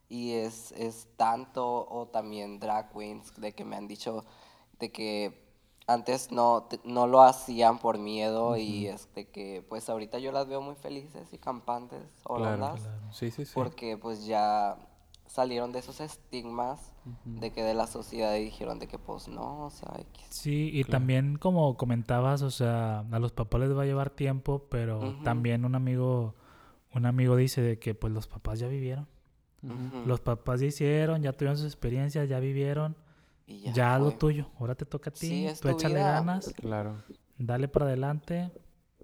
y 0.09 0.33
es, 0.35 0.73
es 0.73 1.09
tanto, 1.17 1.87
o 1.91 2.07
también 2.07 2.61
drag 2.61 2.93
queens, 2.93 3.33
de 3.41 3.53
que 3.55 3.65
me 3.65 3.77
han 3.77 3.88
dicho 3.88 4.25
de 4.79 4.91
que 4.93 5.43
antes 5.87 6.31
no, 6.31 6.69
no 6.85 7.07
lo 7.07 7.23
hacían 7.23 7.79
por 7.79 7.99
miedo 7.99 8.57
y 8.57 8.87
es 8.87 9.12
de 9.15 9.29
que 9.29 9.65
pues 9.69 9.88
ahorita 9.88 10.19
yo 10.19 10.33
las 10.33 10.47
veo 10.49 10.61
muy 10.61 10.75
felices 10.77 11.33
y 11.33 11.38
campantes, 11.38 12.03
Claro, 12.35 12.67
holandas 12.67 12.81
claro. 12.81 13.12
Sí, 13.12 13.31
sí, 13.31 13.45
sí. 13.47 13.61
porque 13.61 13.97
pues 13.97 14.27
ya 14.27 14.77
salieron 15.27 15.73
de 15.73 15.81
esos 15.81 16.01
estigmas 16.01 16.91
de 17.25 17.51
que 17.53 17.62
de 17.62 17.75
la 17.75 17.87
sociedad 17.87 18.37
y 18.37 18.45
dijeron 18.45 18.79
de 18.79 18.87
que 18.87 18.99
pues 18.99 19.29
no, 19.29 19.67
o 19.67 19.71
sea, 19.71 19.88
X. 19.99 20.27
Sí, 20.31 20.71
y 20.73 20.85
también 20.85 21.37
como 21.37 21.77
comentabas, 21.77 22.43
o 22.43 22.51
sea, 22.51 23.01
a 23.01 23.19
los 23.19 23.33
papás 23.33 23.61
les 23.61 23.77
va 23.77 23.83
a 23.83 23.87
llevar 23.87 24.11
tiempo, 24.11 24.67
pero 24.71 25.09
Ujú. 25.09 25.23
también 25.23 25.65
un 25.65 25.75
amigo, 25.75 26.35
un 26.95 27.07
amigo 27.07 27.37
dice 27.37 27.61
de 27.61 27.79
que 27.79 27.95
pues 27.95 28.12
los 28.12 28.27
papás 28.29 28.59
ya 28.61 28.69
vivieron. 28.69 29.09
Ujú. 29.62 30.03
Los 30.07 30.21
papás 30.21 30.61
ya 30.61 30.67
hicieron, 30.67 31.23
ya 31.23 31.33
tuvieron 31.33 31.57
sus 31.57 31.67
experiencias, 31.67 32.29
ya 32.29 32.41
vivieron, 32.41 32.97
Y 33.47 33.71
ya, 33.73 33.95
haz 33.95 34.01
lo 34.01 34.12
tuyo, 34.12 34.49
ahora 34.59 34.75
te 34.75 34.85
toca 34.87 35.11
a 35.11 35.12
ti, 35.12 35.27
Sí, 35.29 35.47
es 35.47 35.61
tú 35.61 35.69
tu 35.69 35.75
échale 35.75 36.01
vida. 36.01 36.12
ganas, 36.12 36.53
Claro. 36.55 37.03
dale 37.38 37.69
para 37.69 37.87
adelante 37.87 38.53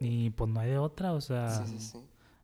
y 0.00 0.30
pues 0.30 0.50
no 0.50 0.60
hay 0.60 0.70
de 0.70 0.78
otra, 0.78 1.12
o 1.12 1.20
sea, 1.20 1.64
Sí, 1.66 1.78
sí, 1.78 1.80
sí. 1.80 1.98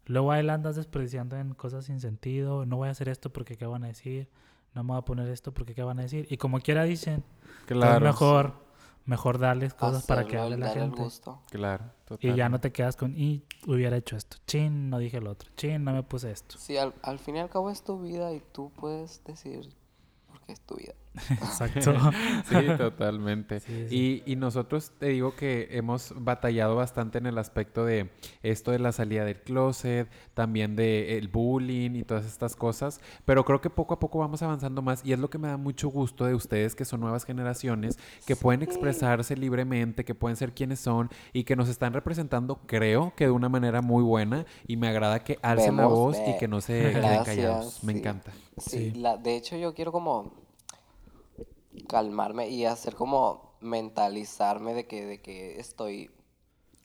luego 0.07 0.31
ahí 0.33 0.43
la 0.43 0.55
andas 0.55 0.77
desperdiciando 0.77 1.37
en 1.37 1.55
cosas 1.55 1.85
sin 1.87 2.01
sentido, 2.01 2.67
no 2.67 2.77
voy 2.77 2.89
a 2.89 2.93
hacer 2.93 3.09
esto 3.09 3.33
porque 3.33 3.57
qué 3.57 3.67
van 3.67 3.85
a 3.85 3.89
decir, 3.89 4.29
no 4.75 4.83
me 4.85 4.89
voy 4.89 4.99
a 4.99 5.03
poner 5.03 5.29
esto 5.29 5.53
porque 5.53 5.75
qué 5.75 5.83
van 5.83 5.99
a 5.99 6.03
decir, 6.03 6.27
y 6.31 6.37
como 6.37 6.61
quiera 6.61 6.85
dicen, 6.85 7.25
Claro. 7.67 8.05
mejor, 8.05 8.65
Mejor 9.07 9.39
darles 9.39 9.75
cosas 9.75 10.07
para 10.07 10.25
que 10.27 10.39
hable 10.39 10.57
la 10.57 10.71
gente. 10.71 11.03
gusto. 11.03 11.43
Claro, 11.51 11.85
Y 12.21 12.35
ya 12.35 12.49
no 12.49 12.59
te 12.59 12.73
quedas 12.73 12.97
con, 12.97 13.15
y 13.15 13.45
hubiera 13.67 13.99
hecho 13.99 14.17
esto. 14.17 14.39
Chin, 14.47 14.89
no 14.89 14.99
dije 14.99 15.19
el 15.19 15.27
otro. 15.27 15.51
Chin, 15.59 15.85
no 15.85 15.93
me 15.93 16.03
puse 16.03 16.31
esto. 16.31 16.57
Sí, 16.59 16.79
al, 16.79 16.95
al 17.03 17.19
fin 17.19 17.37
y 17.37 17.41
al 17.41 17.51
cabo 17.51 17.69
es 17.71 17.83
tu 17.83 18.01
vida 18.01 18.33
y 18.33 18.41
tú 18.53 18.73
puedes 18.75 19.23
decir 19.25 19.69
porque 20.27 20.53
es 20.55 20.61
tu 20.63 20.77
vida. 20.77 20.95
Exacto. 21.31 21.95
Sí, 22.49 22.57
totalmente. 22.77 23.61
Sí, 23.61 23.87
sí. 23.89 24.23
Y, 24.27 24.33
y 24.33 24.37
nosotros 24.37 24.93
te 24.99 25.07
digo 25.07 25.35
que 25.35 25.69
hemos 25.73 26.13
batallado 26.17 26.77
bastante 26.77 27.19
en 27.19 27.27
el 27.27 27.39
aspecto 27.39 27.85
de 27.85 28.11
esto 28.43 28.71
de 28.71 28.79
la 28.79 28.93
salida 28.93 29.25
del 29.25 29.41
closet, 29.41 30.09
también 30.35 30.77
de 30.77 31.17
el 31.19 31.29
bullying 31.29 31.93
y 31.95 32.03
todas 32.05 32.27
estas 32.27 32.57
cosas, 32.57 33.01
pero 33.25 33.45
creo 33.45 33.61
que 33.61 33.71
poco 33.71 33.95
a 33.95 34.01
poco 34.01 34.19
vamos 34.19 34.43
avanzando 34.43 34.83
más 34.83 35.05
y 35.05 35.13
es 35.13 35.19
lo 35.19 35.31
que 35.31 35.39
me 35.39 35.49
da 35.49 35.57
mucho 35.57 35.89
gusto 35.89 36.25
de 36.25 36.35
ustedes 36.35 36.75
que 36.75 36.85
son 36.85 37.01
nuevas 37.01 37.25
generaciones, 37.25 37.99
que 38.27 38.37
pueden 38.37 38.63
expresarse 38.63 39.37
libremente, 39.37 40.05
que 40.05 40.15
pueden 40.15 40.37
ser 40.37 40.53
quienes 40.53 40.81
son 40.81 41.11
y 41.33 41.45
que 41.45 41.57
nos 41.57 41.69
están 41.69 41.93
representando, 41.93 42.61
creo 42.67 43.15
que 43.17 43.25
de 43.27 43.31
una 43.31 43.49
manera 43.49 43.83
muy 43.83 44.03
buena 44.03 44.45
y 44.67 44.77
me 44.77 44.89
agrada 44.89 45.25
que 45.25 45.39
alcen 45.43 45.77
la 45.77 45.87
voz 45.87 46.19
y 46.27 46.37
que 46.37 46.49
no 46.49 46.61
se 46.61 46.93
queden 46.93 47.25
callados. 47.25 47.83
Me 47.85 47.93
encanta. 47.93 48.33
Sí, 48.57 48.75
Sí. 48.75 48.93
La, 48.93 49.17
de 49.17 49.37
hecho 49.37 49.57
yo 49.57 49.75
quiero 49.75 49.93
como 49.93 50.44
calmarme 51.83 52.49
y 52.49 52.65
hacer 52.65 52.95
como 52.95 53.55
mentalizarme 53.61 54.75
de 54.75 54.87
que, 54.87 55.05
de 55.05 55.21
que 55.23 55.59
estoy 55.61 56.11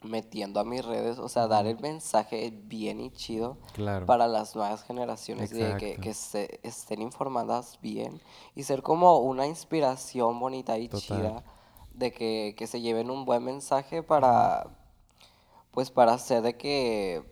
metiendo 0.02 0.62
a 0.62 0.64
mis 0.64 0.86
redes, 0.86 1.20
o 1.20 1.28
sea, 1.28 1.48
dar 1.48 1.68
el 1.68 1.78
mensaje 1.80 2.52
bien 2.66 3.02
y 3.02 3.12
chido 3.12 3.58
Claro. 3.74 4.06
para 4.06 4.28
las 4.28 4.56
nuevas 4.56 4.84
generaciones 4.84 5.50
de 5.50 5.76
que, 5.78 5.90
Exacto. 5.90 6.02
que 6.02 6.14
se 6.14 6.60
estén 6.64 7.02
informadas 7.02 7.80
bien 7.82 8.22
y 8.56 8.64
ser 8.64 8.82
como 8.82 9.20
una 9.20 9.46
inspiración 9.46 10.40
bonita 10.40 10.78
y 10.78 10.88
Total. 10.88 11.02
chida 11.02 11.44
de 11.94 12.14
que, 12.14 12.56
que 12.58 12.66
se 12.66 12.80
lleven 12.80 13.12
un 13.12 13.26
buen 13.26 13.44
mensaje 13.44 14.02
para, 14.02 14.68
pues 15.72 15.92
para 15.92 16.14
hacer 16.14 16.44
de 16.44 16.56
que 16.56 17.24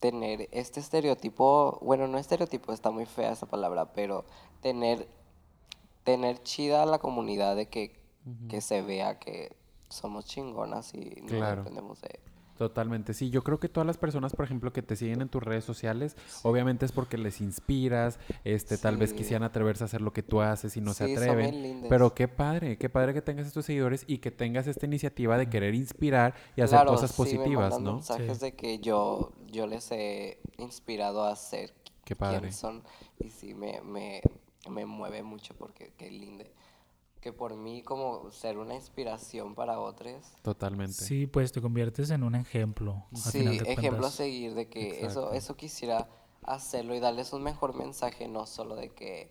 tener 0.00 0.48
este 0.52 0.80
estereotipo, 0.80 1.78
bueno, 1.82 2.08
no 2.08 2.18
estereotipo, 2.18 2.72
está 2.72 2.90
muy 2.90 3.06
fea 3.06 3.32
esa 3.32 3.46
palabra, 3.46 3.92
pero 3.92 4.24
tener, 4.60 5.08
tener 6.04 6.42
chida 6.42 6.82
a 6.82 6.86
la 6.86 6.98
comunidad 6.98 7.56
de 7.56 7.68
que, 7.68 8.00
que 8.48 8.60
se 8.60 8.82
vea 8.82 9.18
que 9.18 9.56
somos 9.88 10.24
chingonas 10.26 10.94
y 10.94 11.20
no 11.22 11.44
dependemos 11.56 12.00
de... 12.00 12.20
Totalmente, 12.56 13.14
sí. 13.14 13.30
Yo 13.30 13.42
creo 13.42 13.58
que 13.58 13.70
todas 13.70 13.86
las 13.86 13.96
personas, 13.96 14.34
por 14.36 14.44
ejemplo, 14.44 14.70
que 14.70 14.82
te 14.82 14.94
siguen 14.94 15.22
en 15.22 15.30
tus 15.30 15.42
redes 15.42 15.64
sociales, 15.64 16.14
obviamente 16.42 16.84
es 16.84 16.92
porque 16.92 17.16
les 17.16 17.40
inspiras, 17.40 18.18
este, 18.44 18.76
tal 18.76 18.98
vez 18.98 19.14
quisieran 19.14 19.44
atreverse 19.44 19.82
a 19.84 19.86
hacer 19.86 20.02
lo 20.02 20.12
que 20.12 20.22
tú 20.22 20.42
haces 20.42 20.76
y 20.76 20.82
no 20.82 20.92
se 20.92 21.06
Sí, 21.06 21.14
atreven. 21.14 21.86
Pero 21.88 22.14
qué 22.14 22.28
padre, 22.28 22.76
qué 22.76 22.90
padre 22.90 23.14
que 23.14 23.22
tengas 23.22 23.46
estos 23.46 23.64
seguidores 23.64 24.04
y 24.06 24.18
que 24.18 24.30
tengas 24.30 24.66
esta 24.66 24.84
iniciativa 24.84 25.38
de 25.38 25.48
querer 25.48 25.74
inspirar 25.74 26.34
y 26.54 26.60
hacer 26.60 26.80
Claro, 26.80 26.90
cosas 26.90 27.12
me 27.12 27.16
positivas, 27.16 27.70
mandan 27.70 27.84
¿no? 27.84 27.94
mensajes 27.94 28.40
de 28.40 28.52
que 28.54 28.78
yo, 28.78 29.32
yo 29.50 29.66
les 29.66 29.90
he 29.92 30.38
inspirado 30.58 31.24
a 31.24 31.34
ser 31.36 31.72
Qué 32.04 32.14
padre. 32.14 32.52
son 32.52 32.82
y 33.18 33.30
sí 33.30 33.54
me, 33.54 33.80
me, 33.80 34.20
me 34.68 34.86
mueve 34.86 35.22
mucho 35.22 35.54
porque 35.54 35.92
qué 35.96 36.10
lindo 36.10 36.44
que 37.20 37.32
por 37.32 37.54
mí 37.54 37.82
como 37.82 38.30
ser 38.32 38.58
una 38.58 38.74
inspiración 38.74 39.54
para 39.54 39.78
otros 39.78 40.22
Totalmente. 40.42 40.92
Sí, 41.04 41.26
pues 41.26 41.52
te 41.52 41.60
conviertes 41.60 42.10
en 42.10 42.22
un 42.22 42.34
ejemplo. 42.34 43.04
sí 43.14 43.46
ejemplo 43.66 44.06
a 44.06 44.10
seguir 44.10 44.54
de 44.54 44.68
que 44.68 44.88
eso 45.04 45.04
Exacto. 45.04 45.34
eso 45.34 45.56
quisiera 45.56 46.08
hacerlo 46.44 46.94
y 46.94 47.00
darles 47.00 47.32
un 47.32 47.42
mejor 47.42 47.74
mensaje 47.74 48.26
no 48.26 48.46
solo 48.46 48.74
de 48.74 48.88
que 48.90 49.30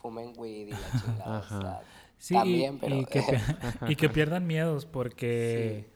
fumen 0.00 0.32
weed 0.36 0.68
y 0.68 0.70
la 0.72 0.78
chingada 1.00 1.38
o 1.38 1.42
Ajá. 1.42 1.60
sea, 1.60 1.82
Sí, 2.18 2.34
también 2.34 2.76
y, 2.76 2.80
pero 2.80 2.96
y 3.00 3.04
que, 3.06 3.20
y 3.88 3.96
que 3.96 4.08
pierdan 4.08 4.46
miedos 4.46 4.86
porque 4.86 5.86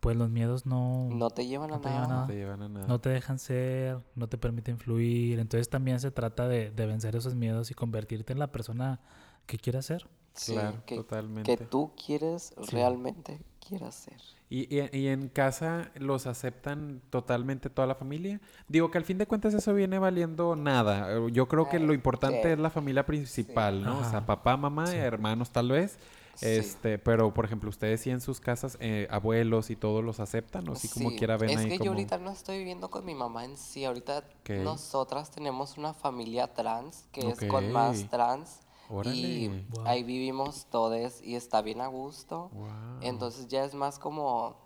pues 0.00 0.16
los 0.16 0.30
miedos 0.30 0.64
no, 0.66 1.08
no 1.10 1.30
te 1.30 1.46
llevan 1.46 1.72
a 1.72 1.78
llevan 1.78 2.08
nada. 2.08 2.20
No 2.22 2.26
te 2.26 2.34
llevan 2.34 2.62
a 2.62 2.68
nada. 2.68 2.86
no 2.86 3.00
te 3.00 3.08
dejan 3.10 3.38
ser, 3.38 3.98
no 4.14 4.28
te 4.28 4.38
permiten 4.38 4.78
fluir. 4.78 5.38
Entonces 5.38 5.68
también 5.68 5.98
se 6.00 6.10
trata 6.10 6.46
de, 6.48 6.70
de 6.70 6.86
vencer 6.86 7.16
esos 7.16 7.34
miedos 7.34 7.70
y 7.70 7.74
convertirte 7.74 8.32
en 8.32 8.38
la 8.38 8.52
persona 8.52 9.00
que 9.46 9.58
quieras 9.58 9.86
ser. 9.86 10.06
Sí, 10.34 10.52
Claro, 10.52 10.82
que, 10.86 10.94
totalmente. 10.96 11.56
que 11.56 11.64
tú 11.64 11.92
quieres 12.06 12.54
realmente 12.70 13.40
quieras 13.66 13.96
ser 13.96 14.14
¿Y, 14.50 14.72
y, 14.74 14.88
y 14.96 15.08
en 15.08 15.28
casa 15.28 15.90
los 15.96 16.26
aceptan 16.26 17.02
totalmente 17.10 17.68
toda 17.68 17.86
la 17.88 17.94
familia? 17.96 18.40
Digo 18.68 18.90
que 18.90 18.98
al 18.98 19.04
fin 19.04 19.18
de 19.18 19.26
cuentas 19.26 19.52
eso 19.52 19.74
viene 19.74 19.98
valiendo 19.98 20.54
nada. 20.56 21.12
Eh, 21.12 21.26
Yo 21.32 21.48
creo 21.48 21.68
que 21.68 21.78
lo 21.80 21.88
Ay, 21.90 21.96
importante 21.96 22.42
sí. 22.44 22.48
es 22.50 22.58
la 22.58 22.70
familia 22.70 23.04
principal, 23.04 23.82
¿no? 23.82 23.98
O 23.98 24.04
sea, 24.04 24.24
papá, 24.24 24.56
mamá, 24.56 24.94
hermanos 24.94 25.50
tal 25.50 25.70
vez. 25.72 25.98
Sí. 26.38 26.46
Este, 26.46 26.98
pero 26.98 27.34
por 27.34 27.44
ejemplo, 27.44 27.68
ustedes 27.68 28.00
sí 28.00 28.10
en 28.10 28.20
sus 28.20 28.38
casas, 28.38 28.78
eh, 28.80 29.08
abuelos 29.10 29.70
y 29.70 29.76
todos 29.76 30.04
los 30.04 30.20
aceptan, 30.20 30.68
o 30.68 30.76
sí 30.76 30.88
como 30.88 31.10
quiera 31.10 31.36
ven 31.36 31.50
es 31.50 31.56
ahí 31.56 31.68
que 31.68 31.78
como... 31.78 31.86
yo 31.86 31.90
ahorita 31.92 32.18
no 32.18 32.30
estoy 32.30 32.58
viviendo 32.58 32.90
con 32.90 33.04
mi 33.04 33.14
mamá 33.14 33.44
en 33.44 33.56
sí. 33.56 33.84
Ahorita 33.84 34.22
nosotras 34.62 35.32
tenemos 35.32 35.76
una 35.76 35.94
familia 35.94 36.54
trans 36.54 37.08
que 37.10 37.28
es 37.28 37.40
con 37.48 37.72
más 37.72 38.08
trans. 38.08 38.60
Y 38.90 39.48
Órale. 39.48 39.64
Wow. 39.70 39.86
ahí 39.86 40.02
vivimos 40.02 40.66
todos 40.70 41.20
y 41.22 41.34
está 41.34 41.60
bien 41.60 41.80
a 41.80 41.88
gusto. 41.88 42.50
Wow. 42.54 42.68
Entonces 43.02 43.48
ya 43.48 43.64
es 43.64 43.74
más 43.74 43.98
como, 43.98 44.56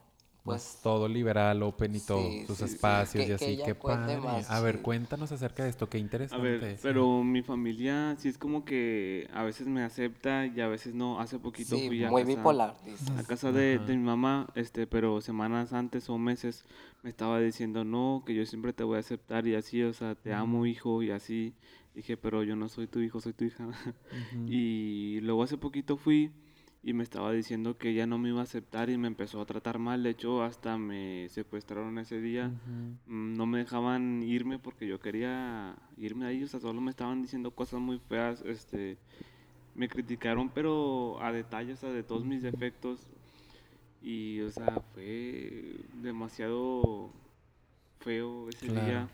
Pues, 0.45 0.81
todo 0.83 1.07
liberal, 1.07 1.63
open 1.63 1.95
y 1.95 2.01
todo, 2.01 2.31
Sí, 2.31 2.45
sus 2.47 2.59
sí, 2.59 2.65
sí. 2.69 2.75
espacios 2.75 3.15
Que- 3.15 3.23
y 3.23 3.27
que 3.27 3.35
así, 3.35 3.45
ella 3.53 3.65
qué 3.67 3.75
padre. 3.77 4.17
más, 4.19 4.51
A 4.51 4.61
ver, 4.61 4.77
sí. 4.77 4.83
cuéntanos 4.83 5.31
acerca 5.31 5.63
de 5.63 5.71
esto, 5.71 5.89
qué 5.89 5.99
A 5.99 6.01
interesante. 6.03 6.43
ver, 6.43 6.79
pero 6.83 7.23
mi 7.23 7.43
familia 7.43 8.17
sí 8.19 8.29
es 8.29 8.39
como 8.39 8.65
que 8.65 9.29
a 9.33 9.45
veces 9.45 9.67
me 9.69 9.83
acepta 9.85 10.47
y 10.47 10.61
a 10.61 10.67
veces 10.69 10.95
no. 10.95 11.21
Hace 11.21 11.39
poquito 11.39 11.77
sí, 11.77 11.87
fui 11.89 12.03
a 12.05 12.11
muy 12.11 12.23
casa, 12.25 12.37
bipolar, 12.39 12.77
dices. 12.85 13.11
a 13.11 13.23
casa 13.23 13.53
de, 13.53 13.79
de 13.79 13.97
mi 13.97 14.03
mamá, 14.03 14.49
este, 14.55 14.87
pero 14.87 15.21
semanas 15.21 15.73
antes 15.73 16.09
o 16.11 16.19
meses 16.19 16.65
me 17.03 17.11
estaba 17.11 17.39
diciendo 17.41 17.85
no, 17.85 18.23
que 18.27 18.35
yo 18.35 18.45
siempre 18.47 18.73
te 18.73 18.83
voy 18.85 18.97
a 18.97 19.01
aceptar 19.01 19.47
y 19.47 19.55
así, 19.55 19.83
o 19.83 19.93
sea, 19.93 20.15
te 20.15 20.33
amo 20.33 20.67
hijo 20.67 21.03
y 21.03 21.11
así. 21.11 21.55
Dije, 21.95 22.17
pero 22.17 22.43
yo 22.43 22.57
no 22.57 22.69
soy 22.71 22.87
tu 22.87 23.01
hijo, 23.01 23.21
soy 23.21 23.35
tu 23.35 23.45
hija. 23.45 23.69
Ujú. 24.13 24.47
Y 24.47 25.21
luego 25.21 25.43
hace 25.43 25.59
poquito 25.59 25.97
fui 25.97 26.31
y 26.83 26.93
me 26.95 27.03
estaba 27.05 27.33
diciendo 27.33 27.79
que 27.79 27.91
ella 27.91 28.07
no 28.07 28.19
me 28.19 28.31
iba 28.31 28.41
a 28.41 28.45
aceptar 28.45 28.91
y 28.91 28.99
me 28.99 29.07
empezó 29.09 29.41
a 29.41 29.47
tratar 29.47 29.79
mal. 29.79 30.03
De 30.03 30.11
hecho, 30.11 30.43
hasta 30.43 30.77
me 30.79 31.29
secuestraron 31.29 31.99
ese 31.99 32.21
día. 32.21 32.49
Mm, 33.07 33.37
No 33.37 33.47
me 33.47 33.59
dejaban 33.59 34.23
irme 34.23 34.59
porque 34.59 34.87
yo 34.89 34.99
quería 35.01 35.77
irme 35.97 36.27
ahí. 36.27 36.43
O 36.43 36.49
sea, 36.49 36.61
solo 36.61 36.81
me 36.81 36.91
estaban 36.91 37.23
diciendo 37.23 37.53
cosas 37.53 37.81
muy 37.81 37.99
feas. 38.01 38.43
Este, 38.43 38.99
me 39.75 39.89
criticaron, 39.89 40.51
pero 40.51 41.23
a 41.23 41.33
detalle, 41.33 41.73
o 41.75 41.77
sea, 41.77 41.91
de 41.91 42.03
todos 42.03 42.25
mis 42.25 42.43
defectos. 42.43 43.07
Y, 44.03 44.41
o 44.41 44.51
sea, 44.51 44.81
fue 44.95 45.77
demasiado 45.95 47.11
feo 48.01 48.49
ese 48.51 48.67
Claro. 48.67 48.81
día. 48.81 49.09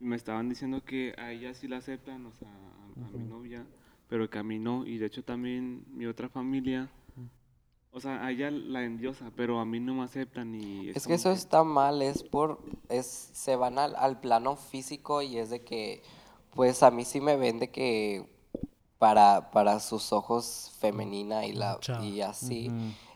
Me 0.00 0.16
estaban 0.16 0.48
diciendo 0.48 0.82
que 0.84 1.14
a 1.18 1.32
ella 1.32 1.54
sí 1.54 1.68
la 1.68 1.78
aceptan, 1.78 2.26
o 2.26 2.32
sea, 2.32 2.48
a, 2.50 3.06
a 3.06 3.10
mi 3.10 3.24
novia, 3.24 3.64
pero 4.14 4.30
que 4.30 4.38
a 4.38 4.44
mí 4.44 4.60
no. 4.60 4.86
Y 4.86 4.98
de 4.98 5.06
hecho 5.06 5.24
también 5.24 5.84
mi 5.88 6.06
otra 6.06 6.28
familia, 6.28 6.88
o 7.90 7.98
sea, 7.98 8.24
a 8.24 8.30
ella 8.30 8.48
la 8.48 8.84
endiosa, 8.84 9.32
pero 9.34 9.58
a 9.58 9.64
mí 9.64 9.80
no 9.80 9.92
me 9.92 10.04
aceptan 10.04 10.54
y... 10.54 10.90
Es 10.90 11.08
que 11.08 11.14
eso 11.14 11.32
está 11.32 11.64
mal, 11.64 12.00
es 12.00 12.22
por, 12.22 12.60
es, 12.88 13.06
se 13.06 13.56
van 13.56 13.76
al, 13.76 13.96
al 13.96 14.20
plano 14.20 14.54
físico 14.54 15.20
y 15.20 15.38
es 15.38 15.50
de 15.50 15.64
que, 15.64 16.00
pues 16.54 16.84
a 16.84 16.92
mí 16.92 17.04
sí 17.04 17.20
me 17.20 17.34
ven 17.34 17.58
de 17.58 17.72
que 17.72 18.30
para, 18.98 19.50
para 19.50 19.80
sus 19.80 20.12
ojos 20.12 20.70
femenina 20.78 21.44
y 21.44 21.52
la, 21.52 21.80
y 22.00 22.20
así, 22.20 22.70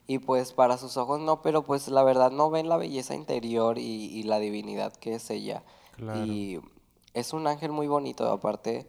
y 0.08 0.18
pues 0.18 0.52
para 0.52 0.78
sus 0.78 0.96
ojos 0.96 1.20
no, 1.20 1.42
pero 1.42 1.62
pues 1.62 1.86
la 1.86 2.02
verdad 2.02 2.32
no 2.32 2.50
ven 2.50 2.68
la 2.68 2.76
belleza 2.76 3.14
interior 3.14 3.78
y, 3.78 3.82
y 3.82 4.24
la 4.24 4.40
divinidad 4.40 4.92
que 4.96 5.14
es 5.14 5.30
ella. 5.30 5.62
Claro. 5.94 6.26
Y 6.26 6.60
es 7.14 7.32
un 7.32 7.46
ángel 7.46 7.70
muy 7.70 7.86
bonito, 7.86 8.28
aparte, 8.32 8.88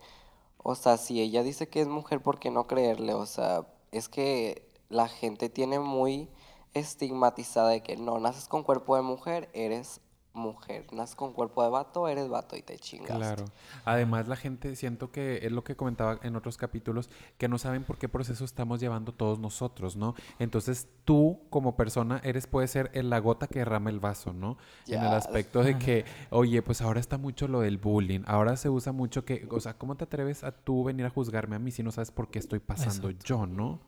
o 0.63 0.76
sea, 0.76 0.98
si 0.98 1.22
ella 1.22 1.43
dice 1.43 1.67
que 1.69 1.82
es 1.82 1.88
mujer, 1.88 2.22
¿por 2.22 2.39
qué 2.39 2.52
no 2.52 2.67
creerle? 2.67 3.13
O 3.13 3.26
sea, 3.26 3.65
es 3.91 4.10
que 4.10 4.67
la 4.89 5.08
gente 5.08 5.50
tiene 5.50 5.80
muy 5.80 6.30
estigmatizada 6.74 7.69
de 7.69 7.82
que 7.82 7.98
no 7.98 8.19
naces 8.19 8.48
con 8.48 8.63
cuerpo 8.63 8.95
de 8.95 9.02
mujer, 9.02 9.50
eres 9.54 10.02
mujer. 10.33 10.85
Naces 10.93 11.15
con 11.15 11.33
cuerpo 11.33 11.63
de 11.63 11.69
vato, 11.69 12.07
eres 12.07 12.29
vato 12.29 12.55
y 12.55 12.61
te 12.61 12.77
chingas. 12.77 13.17
Claro. 13.17 13.45
Además, 13.83 14.27
la 14.27 14.35
gente, 14.35 14.75
siento 14.75 15.11
que 15.11 15.39
es 15.45 15.51
lo 15.51 15.63
que 15.63 15.75
comentaba 15.75 16.19
en 16.23 16.35
otros 16.35 16.55
capítulos, 16.57 17.09
que 17.37 17.47
no 17.47 17.57
saben 17.57 17.83
por 17.83 17.97
qué 17.97 18.07
proceso 18.07 18.45
estamos 18.45 18.79
llevando 18.79 19.13
todos 19.13 19.39
nosotros, 19.39 19.95
¿no? 19.95 20.15
Entonces, 20.37 20.87
tú 21.03 21.41
como 21.49 21.75
persona 21.75 22.21
eres, 22.23 22.47
puede 22.47 22.67
ser 22.67 22.91
el- 22.93 23.09
la 23.09 23.19
gota 23.19 23.47
que 23.47 23.59
derrama 23.59 23.89
el 23.89 23.99
vaso, 23.99 24.31
¿no? 24.33 24.57
En 24.87 25.01
el 25.01 25.13
aspecto 25.13 25.63
de 25.63 25.77
que, 25.77 26.05
oye, 26.29 26.61
pues 26.61 26.81
ahora 26.81 26.99
está 26.99 27.17
mucho 27.17 27.47
lo 27.47 27.61
del 27.61 27.77
bullying, 27.77 28.21
ahora 28.27 28.55
se 28.55 28.69
usa 28.69 28.91
mucho 28.91 29.25
que, 29.25 29.47
o 29.51 29.59
sea, 29.59 29.77
¿cómo 29.77 29.95
te 29.97 30.03
atreves 30.03 30.43
a 30.43 30.51
tú 30.51 30.83
venir 30.83 31.05
a 31.05 31.09
juzgarme 31.09 31.55
a 31.55 31.59
mí 31.59 31.71
si 31.71 31.83
no 31.83 31.91
sabes 31.91 32.11
por 32.11 32.29
qué 32.29 32.39
estoy 32.39 32.59
pasando 32.59 33.09
yo, 33.11 33.45
¿no? 33.45 33.79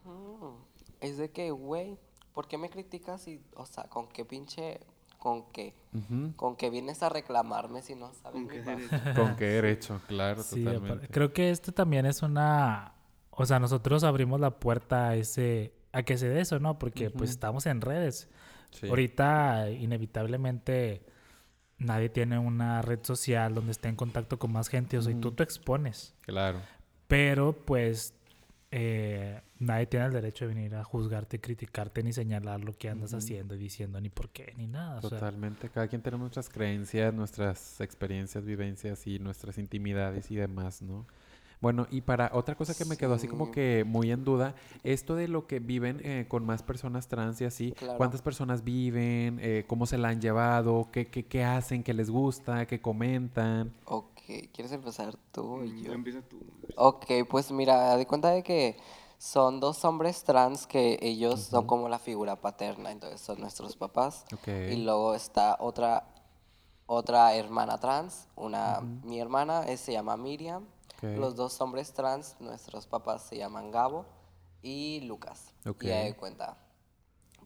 Es 1.00 1.18
de 1.18 1.32
que, 1.32 1.52
güey, 1.52 1.98
¿por 2.34 2.48
qué 2.48 2.58
me 2.58 2.70
criticas 2.70 3.28
y, 3.28 3.42
o 3.56 3.66
sea, 3.66 3.86
con 3.86 4.08
qué 4.08 4.24
pinche, 4.26 4.80
con 5.22 5.44
qué, 5.52 5.76
con 6.36 6.56
qué 6.56 6.72
vienes 6.72 7.04
a 7.04 7.10
reclamarme 7.10 7.84
si 7.84 7.94
no 7.94 8.12
sabes 8.12 8.32
¿Con 8.34 8.42
mi 8.42 8.50
qué 8.50 8.62
derecho? 8.64 8.98
¿Con 9.16 9.36
qué 9.36 9.46
derecho? 9.46 10.02
Claro, 10.08 10.42
Sí, 10.42 10.64
totalmente. 10.64 11.08
creo 11.10 11.32
que 11.32 11.52
esto 11.52 11.72
también 11.72 12.08
es 12.08 12.24
una, 12.24 12.96
o 13.30 13.46
sea, 13.46 13.60
nosotros 13.60 14.04
abrimos 14.04 14.40
la 14.40 14.58
puerta 14.60 15.10
a 15.10 15.16
ese, 15.16 15.76
a 15.92 16.02
que 16.02 16.18
se 16.18 16.28
dé 16.28 16.42
eso, 16.42 16.58
¿no? 16.60 16.80
Porque 16.80 17.12
pues 17.12 17.30
estamos 17.30 17.68
en 17.68 17.82
redes. 17.82 18.30
Sí. 18.72 18.88
Ahorita, 18.88 19.70
inevitablemente, 19.70 21.06
nadie 21.78 22.10
tiene 22.10 22.40
una 22.40 22.82
red 22.82 23.02
social 23.04 23.54
donde 23.54 23.74
esté 23.74 23.90
en 23.90 23.96
contacto 23.98 24.40
con 24.40 24.52
más 24.52 24.70
gente, 24.70 24.98
o 24.98 25.04
sea, 25.04 25.12
y 25.12 25.22
tú 25.22 25.34
te 25.34 25.44
expones. 25.44 26.16
Claro. 26.22 26.62
Pero, 27.08 27.54
pues, 27.54 28.16
eh, 28.72 29.40
nadie 29.62 29.86
tiene 29.86 30.08
el 30.08 30.12
derecho 30.14 30.48
de 30.48 30.54
venir 30.54 30.76
a 30.76 30.84
juzgarte, 30.84 31.40
criticarte, 31.40 32.04
ni 32.04 32.12
señalar 32.14 32.60
lo 32.62 32.74
que 32.78 32.90
andas 32.90 33.14
haciendo 33.14 33.56
y 33.56 33.58
diciendo, 33.60 34.02
ni 34.02 34.10
por 34.10 34.30
qué, 34.30 34.54
ni 34.58 34.68
nada. 34.68 34.98
o 34.98 35.02
sea, 35.02 35.10
Totalmente. 35.12 35.70
Cada 35.70 35.88
quien 35.88 36.02
tenemos 36.02 36.22
nuestras 36.26 36.50
creencias, 36.50 37.14
nuestras 37.14 37.80
experiencias, 37.82 38.44
vivencias 38.44 39.06
y 39.08 39.20
nuestras 39.20 39.58
intimidades 39.58 40.30
y 40.32 40.36
demás, 40.36 40.82
¿no? 40.82 41.06
Bueno, 41.62 41.86
y 41.92 42.02
para 42.02 42.32
otra 42.34 42.56
cosa 42.56 42.74
que 42.74 42.86
me 42.86 42.98
quedó 42.98 43.14
así 43.14 43.28
como 43.28 43.52
que 43.52 43.84
muy 43.86 44.12
en 44.12 44.24
duda, 44.24 44.56
esto 44.84 45.14
de 45.16 45.28
lo 45.28 45.46
que 45.46 45.60
viven 45.60 46.02
eh, 46.04 46.26
con 46.28 46.44
más 46.44 46.64
personas 46.64 47.08
trans 47.08 47.40
y 47.40 47.46
así, 47.46 47.74
Claro. 47.74 47.98
¿cuántas 47.98 48.24
personas 48.24 48.64
viven? 48.64 49.38
Eh, 49.40 49.64
¿Cómo 49.68 49.86
se 49.86 50.00
la 50.00 50.08
han 50.10 50.20
llevado? 50.20 50.90
¿Qué, 50.92 51.06
qué, 51.06 51.24
qué 51.24 51.44
hacen? 51.44 51.84
¿Qué 51.84 51.94
les 51.94 52.10
gusta? 52.10 52.66
¿Qué 52.66 52.82
comentan? 52.82 53.72
Ok, 53.86 54.22
¿quieres 54.52 54.72
empezar 54.72 55.16
tú 55.32 55.44
o 55.44 55.58
Mm, 55.60 55.84
yo? 55.84 55.94
Empieza 55.94 56.22
tú. 56.24 56.40
Ok, 56.78 57.06
pues 57.30 57.52
mira, 57.52 57.96
de 57.96 58.08
cuenta 58.08 58.32
de 58.32 58.42
que 58.42 58.78
son 59.22 59.60
dos 59.60 59.86
hombres 59.86 60.24
trans 60.24 60.66
que 60.66 60.98
ellos 61.00 61.42
son 61.42 61.68
como 61.68 61.88
la 61.88 62.00
figura 62.00 62.42
paterna, 62.42 62.90
entonces 62.90 63.22
son 63.22 63.40
nuestros 63.40 63.76
papás. 63.76 64.26
Ok. 64.34 64.48
Y 64.48 64.78
luego 64.78 65.14
está 65.14 65.58
otra, 65.60 66.08
otra 66.88 67.36
hermana 67.36 67.78
trans, 67.80 68.28
una, 68.36 68.82
mi 68.82 69.20
hermana 69.20 69.68
eh, 69.68 69.78
se 69.78 69.92
llama 69.92 70.18
Miriam. 70.18 70.66
Ok. 70.98 71.04
Los 71.20 71.36
dos 71.36 71.62
hombres 71.62 71.94
trans, 71.94 72.36
nuestros 72.40 72.88
papás 72.88 73.22
se 73.22 73.38
llaman 73.38 73.70
Gabo 73.70 74.08
y 74.64 75.02
Lucas. 75.02 75.54
Ok. 75.68 75.84
Y 75.84 75.92
ahí 75.92 76.14
cuenta. 76.14 76.58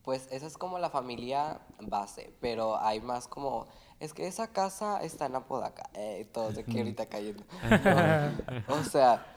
Pues 0.01 0.29
esa 0.31 0.47
es 0.47 0.57
como 0.57 0.79
la 0.79 0.89
familia 0.89 1.59
base, 1.81 2.33
pero 2.39 2.79
hay 2.79 3.01
más 3.01 3.27
como, 3.27 3.67
es 3.99 4.13
que 4.13 4.27
esa 4.27 4.47
casa 4.53 5.03
está 5.03 5.25
en 5.25 5.35
Apodaca, 5.35 5.89
eh, 5.93 6.25
todo 6.31 6.51
de 6.53 6.63
que 6.63 6.77
ahorita 6.77 7.07
cayendo. 7.07 7.43
O 8.69 8.81
sea, 8.85 9.34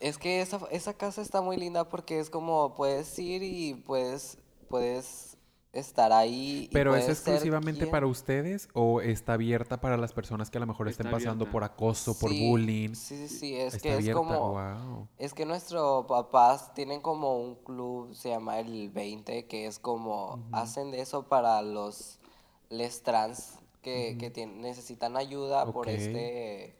es 0.00 0.18
que 0.18 0.40
esa, 0.40 0.60
esa 0.70 0.94
casa 0.94 1.22
está 1.22 1.40
muy 1.42 1.56
linda 1.56 1.88
porque 1.88 2.18
es 2.18 2.30
como 2.30 2.74
puedes 2.74 3.18
ir 3.18 3.42
y 3.42 3.74
puedes, 3.74 4.38
puedes 4.68 5.36
estar 5.72 6.10
ahí. 6.12 6.70
¿Pero 6.72 6.96
es 6.96 7.06
exclusivamente 7.08 7.80
quien- 7.80 7.90
para 7.90 8.06
ustedes 8.06 8.68
o 8.72 9.02
está 9.02 9.34
abierta 9.34 9.78
para 9.80 9.98
las 9.98 10.14
personas 10.14 10.50
que 10.50 10.56
a 10.56 10.60
lo 10.60 10.66
mejor 10.66 10.88
Está 10.88 11.02
estén 11.02 11.12
pasando 11.12 11.44
abierta. 11.44 11.52
por 11.52 11.64
acoso, 11.64 12.18
por 12.18 12.30
Sí, 12.30 12.48
bullying? 12.48 12.94
Sí, 12.94 13.28
sí, 13.28 13.38
sí, 13.38 13.54
es 13.56 13.74
está 13.74 13.82
que 13.82 13.88
es 13.90 13.96
abierta. 13.96 14.18
como... 14.18 14.52
Wow. 14.52 15.08
Es 15.18 15.34
que 15.34 15.44
nuestros 15.44 16.06
papás 16.06 16.72
tienen 16.72 17.02
como 17.02 17.38
un 17.38 17.56
club, 17.56 18.14
se 18.14 18.30
llama 18.30 18.58
el 18.58 18.88
20, 18.90 19.46
que 19.46 19.66
es 19.66 19.78
como, 19.78 20.42
hacen 20.52 20.90
de 20.92 21.00
eso 21.02 21.24
para 21.28 21.60
los 21.60 22.20
les 22.70 23.02
trans 23.02 23.58
que, 23.82 24.16
que 24.18 24.32
tien- 24.32 24.56
necesitan 24.56 25.16
ayuda 25.18 25.70
por 25.72 25.88
este, 25.90 26.74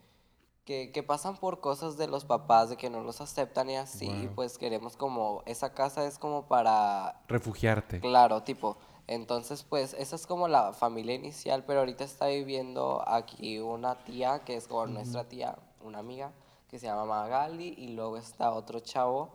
que, 0.66 0.90
que 0.90 1.02
pasan 1.04 1.36
por 1.36 1.60
cosas 1.60 1.96
de 1.96 2.08
los 2.08 2.24
papás, 2.24 2.68
de 2.68 2.76
que 2.76 2.90
no 2.90 3.00
los 3.00 3.20
aceptan 3.20 3.70
y 3.70 3.76
así, 3.76 4.10
y 4.10 4.26
pues 4.26 4.58
queremos 4.58 4.96
como, 4.96 5.42
esa 5.46 5.72
casa 5.72 6.04
es 6.06 6.18
como 6.18 6.48
para, 6.48 7.22
Refugiarte. 7.28 8.00
claro, 8.00 8.42
tipo, 8.42 8.76
entonces 9.06 9.62
pues 9.62 9.94
esa 9.94 10.16
es 10.16 10.26
como 10.26 10.48
la 10.48 10.72
familia 10.72 11.14
inicial, 11.14 11.62
pero 11.64 11.78
ahorita 11.80 12.02
está 12.02 12.26
viviendo 12.26 13.02
aquí 13.06 13.60
una 13.60 13.94
tía, 14.04 14.40
que 14.40 14.56
es 14.56 14.66
como 14.66 14.86
nuestra 14.88 15.28
tía, 15.28 15.56
una 15.84 16.00
amiga, 16.00 16.32
que 16.68 16.80
se 16.80 16.86
llama 16.86 17.04
Magali, 17.04 17.72
y 17.78 17.94
luego 17.94 18.16
está 18.16 18.50
otro 18.50 18.80
chavo 18.80 19.30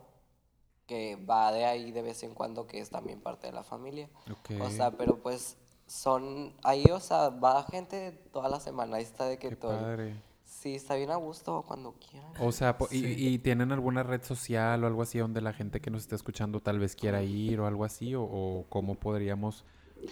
que 0.86 1.16
va 1.16 1.50
de 1.50 1.64
ahí 1.64 1.92
de 1.92 2.02
vez 2.02 2.22
en 2.24 2.34
cuando, 2.34 2.66
que 2.66 2.78
es 2.78 2.90
también 2.90 3.22
parte 3.22 3.46
de 3.46 3.54
la 3.54 3.62
familia. 3.62 4.10
Ok. 4.30 4.60
O 4.60 4.68
sea, 4.68 4.90
pero 4.90 5.16
pues 5.16 5.56
son 5.86 6.52
ahí, 6.62 6.84
o 6.92 7.00
sea, 7.00 7.30
va 7.30 7.62
gente 7.62 8.12
toda 8.32 8.50
la 8.50 8.60
semana, 8.60 8.98
ahí 8.98 9.02
está 9.02 9.24
de 9.24 9.38
que 9.38 9.48
Qué 9.48 9.56
todo. 9.56 9.80
padre. 9.80 10.14
Sí, 10.62 10.76
está 10.76 10.94
bien 10.94 11.10
a 11.10 11.16
gusto 11.16 11.64
cuando 11.66 11.94
quieran. 11.94 12.30
O 12.38 12.52
sea, 12.52 12.76
y, 12.92 13.34
y 13.34 13.38
tienen 13.40 13.72
alguna 13.72 14.04
red 14.04 14.22
social 14.22 14.84
o 14.84 14.86
algo 14.86 15.02
así 15.02 15.18
donde 15.18 15.40
la 15.40 15.52
gente 15.52 15.80
que 15.80 15.90
nos 15.90 16.02
está 16.02 16.14
escuchando 16.14 16.60
tal 16.60 16.78
vez 16.78 16.94
quiera 16.94 17.20
ir 17.24 17.58
o 17.58 17.66
algo 17.66 17.84
así? 17.84 18.14
¿O, 18.14 18.22
o 18.22 18.64
cómo 18.68 18.94
podríamos 18.94 19.64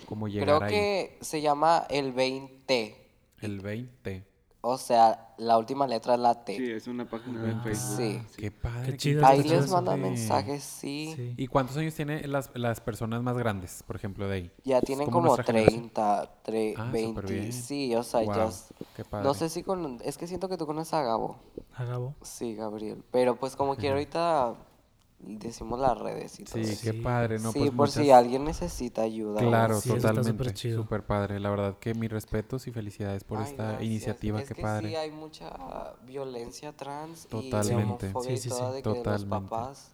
cómo 0.07 0.27
llegar 0.27 0.59
Creo 0.59 0.63
ahí? 0.63 0.73
que 0.73 1.19
se 1.21 1.41
llama 1.41 1.87
el 1.89 2.13
20. 2.13 2.97
El 3.43 3.61
20. 3.61 4.25
O 4.63 4.77
sea, 4.77 5.33
la 5.39 5.57
última 5.57 5.87
letra 5.87 6.15
es 6.15 6.21
la 6.21 6.45
T. 6.45 6.55
Sí, 6.57 6.71
es 6.71 6.87
una 6.87 7.09
página 7.09 7.43
de 7.43 7.53
Ah, 7.53 7.61
Facebook. 7.65 7.97
Sí. 7.97 8.21
Qué 8.37 8.51
padre. 8.51 8.91
Qué 8.93 8.97
chido 8.99 9.27
Ahí 9.27 9.43
les 9.43 9.71
mandan 9.71 9.97
Sí. 9.97 10.01
mensajes, 10.03 10.63
sí. 10.63 11.13
sí. 11.17 11.35
¿Y 11.39 11.47
cuántos 11.47 11.79
años 11.79 11.95
tienen 11.95 12.31
las, 12.31 12.51
las 12.55 12.79
personas 12.83 13.23
más 13.23 13.39
grandes, 13.39 13.83
por 13.87 13.97
ejemplo, 13.97 14.29
de 14.29 14.35
ahí? 14.35 14.51
Ya 14.65 14.83
tienen 14.83 15.07
como 15.07 15.17
como 15.17 15.27
nuestra 15.29 15.45
generación. 15.45 15.81
30, 15.91 16.43
tre- 16.45 16.75
Ah, 16.77 16.91
20. 16.93 17.21
superbién. 17.23 17.53
Sí, 17.55 17.95
o 17.95 18.03
sea, 18.03 18.21
ya. 18.21 18.27
Guau, 18.35 18.49
es- 18.51 18.67
Qué 18.95 19.05
padre. 19.05 19.25
No 19.25 19.33
sé 19.33 19.49
si 19.49 19.63
con. 19.63 19.99
Es 20.05 20.19
que 20.19 20.27
siento 20.27 20.49
que 20.51 20.59
tú 20.59 20.67
conoces 20.67 20.93
a 20.93 21.03
Gabo. 21.05 21.39
A 21.75 21.85
Gabo. 21.85 22.15
Sí, 22.21 22.55
Gabriel. 22.55 23.03
Pero 23.11 23.37
pues 23.37 23.57
como 23.57 23.77
que 23.77 23.89
ahorita 23.89 24.57
decimos 25.23 25.79
las 25.79 25.99
redes 25.99 26.41
y 26.41 26.45
todo. 26.45 26.55
Sí, 26.65 26.77
qué 26.83 26.93
Sí. 26.93 27.01
padre, 27.01 27.39
¿no? 27.39 27.53
sí, 27.53 27.59
pues 27.61 27.71
por 27.73 27.91
si 27.91 28.11
alguien 28.11 28.45
necesita 28.45 29.03
ayuda. 29.03 29.41
Claro, 29.41 29.81
Sí, 29.81 29.91
totalmente. 29.91 30.57
súper 30.75 31.03
padre. 31.05 31.39
La 31.41 31.51
verdad 31.51 31.77
que 31.79 31.95
mis 31.95 32.11
respetos 32.11 32.67
y 32.67 32.73
felicidades 32.73 33.25
por 33.25 33.39
Ay, 33.39 33.45
esta 33.51 33.63
gracias. 33.65 33.83
iniciativa. 33.85 34.41
Es 34.41 34.49
qué 34.49 34.55
que 34.55 34.63
padre. 34.63 34.89
Sí, 34.89 34.97
hay 34.97 35.11
mucha 35.11 35.95
violencia 36.07 36.73
trans 36.73 37.27
Totalmente. 37.27 38.07
y 38.07 38.09
homofobia 38.11 38.31
Sí, 38.31 38.33
y 38.33 38.37
sí, 38.39 38.49
toda 38.49 38.71
sí. 38.71 38.77
de 38.77 38.83
que 38.83 38.89
de 38.89 38.95
los 38.95 39.05
Totalmente. 39.05 39.49
papás. 39.51 39.93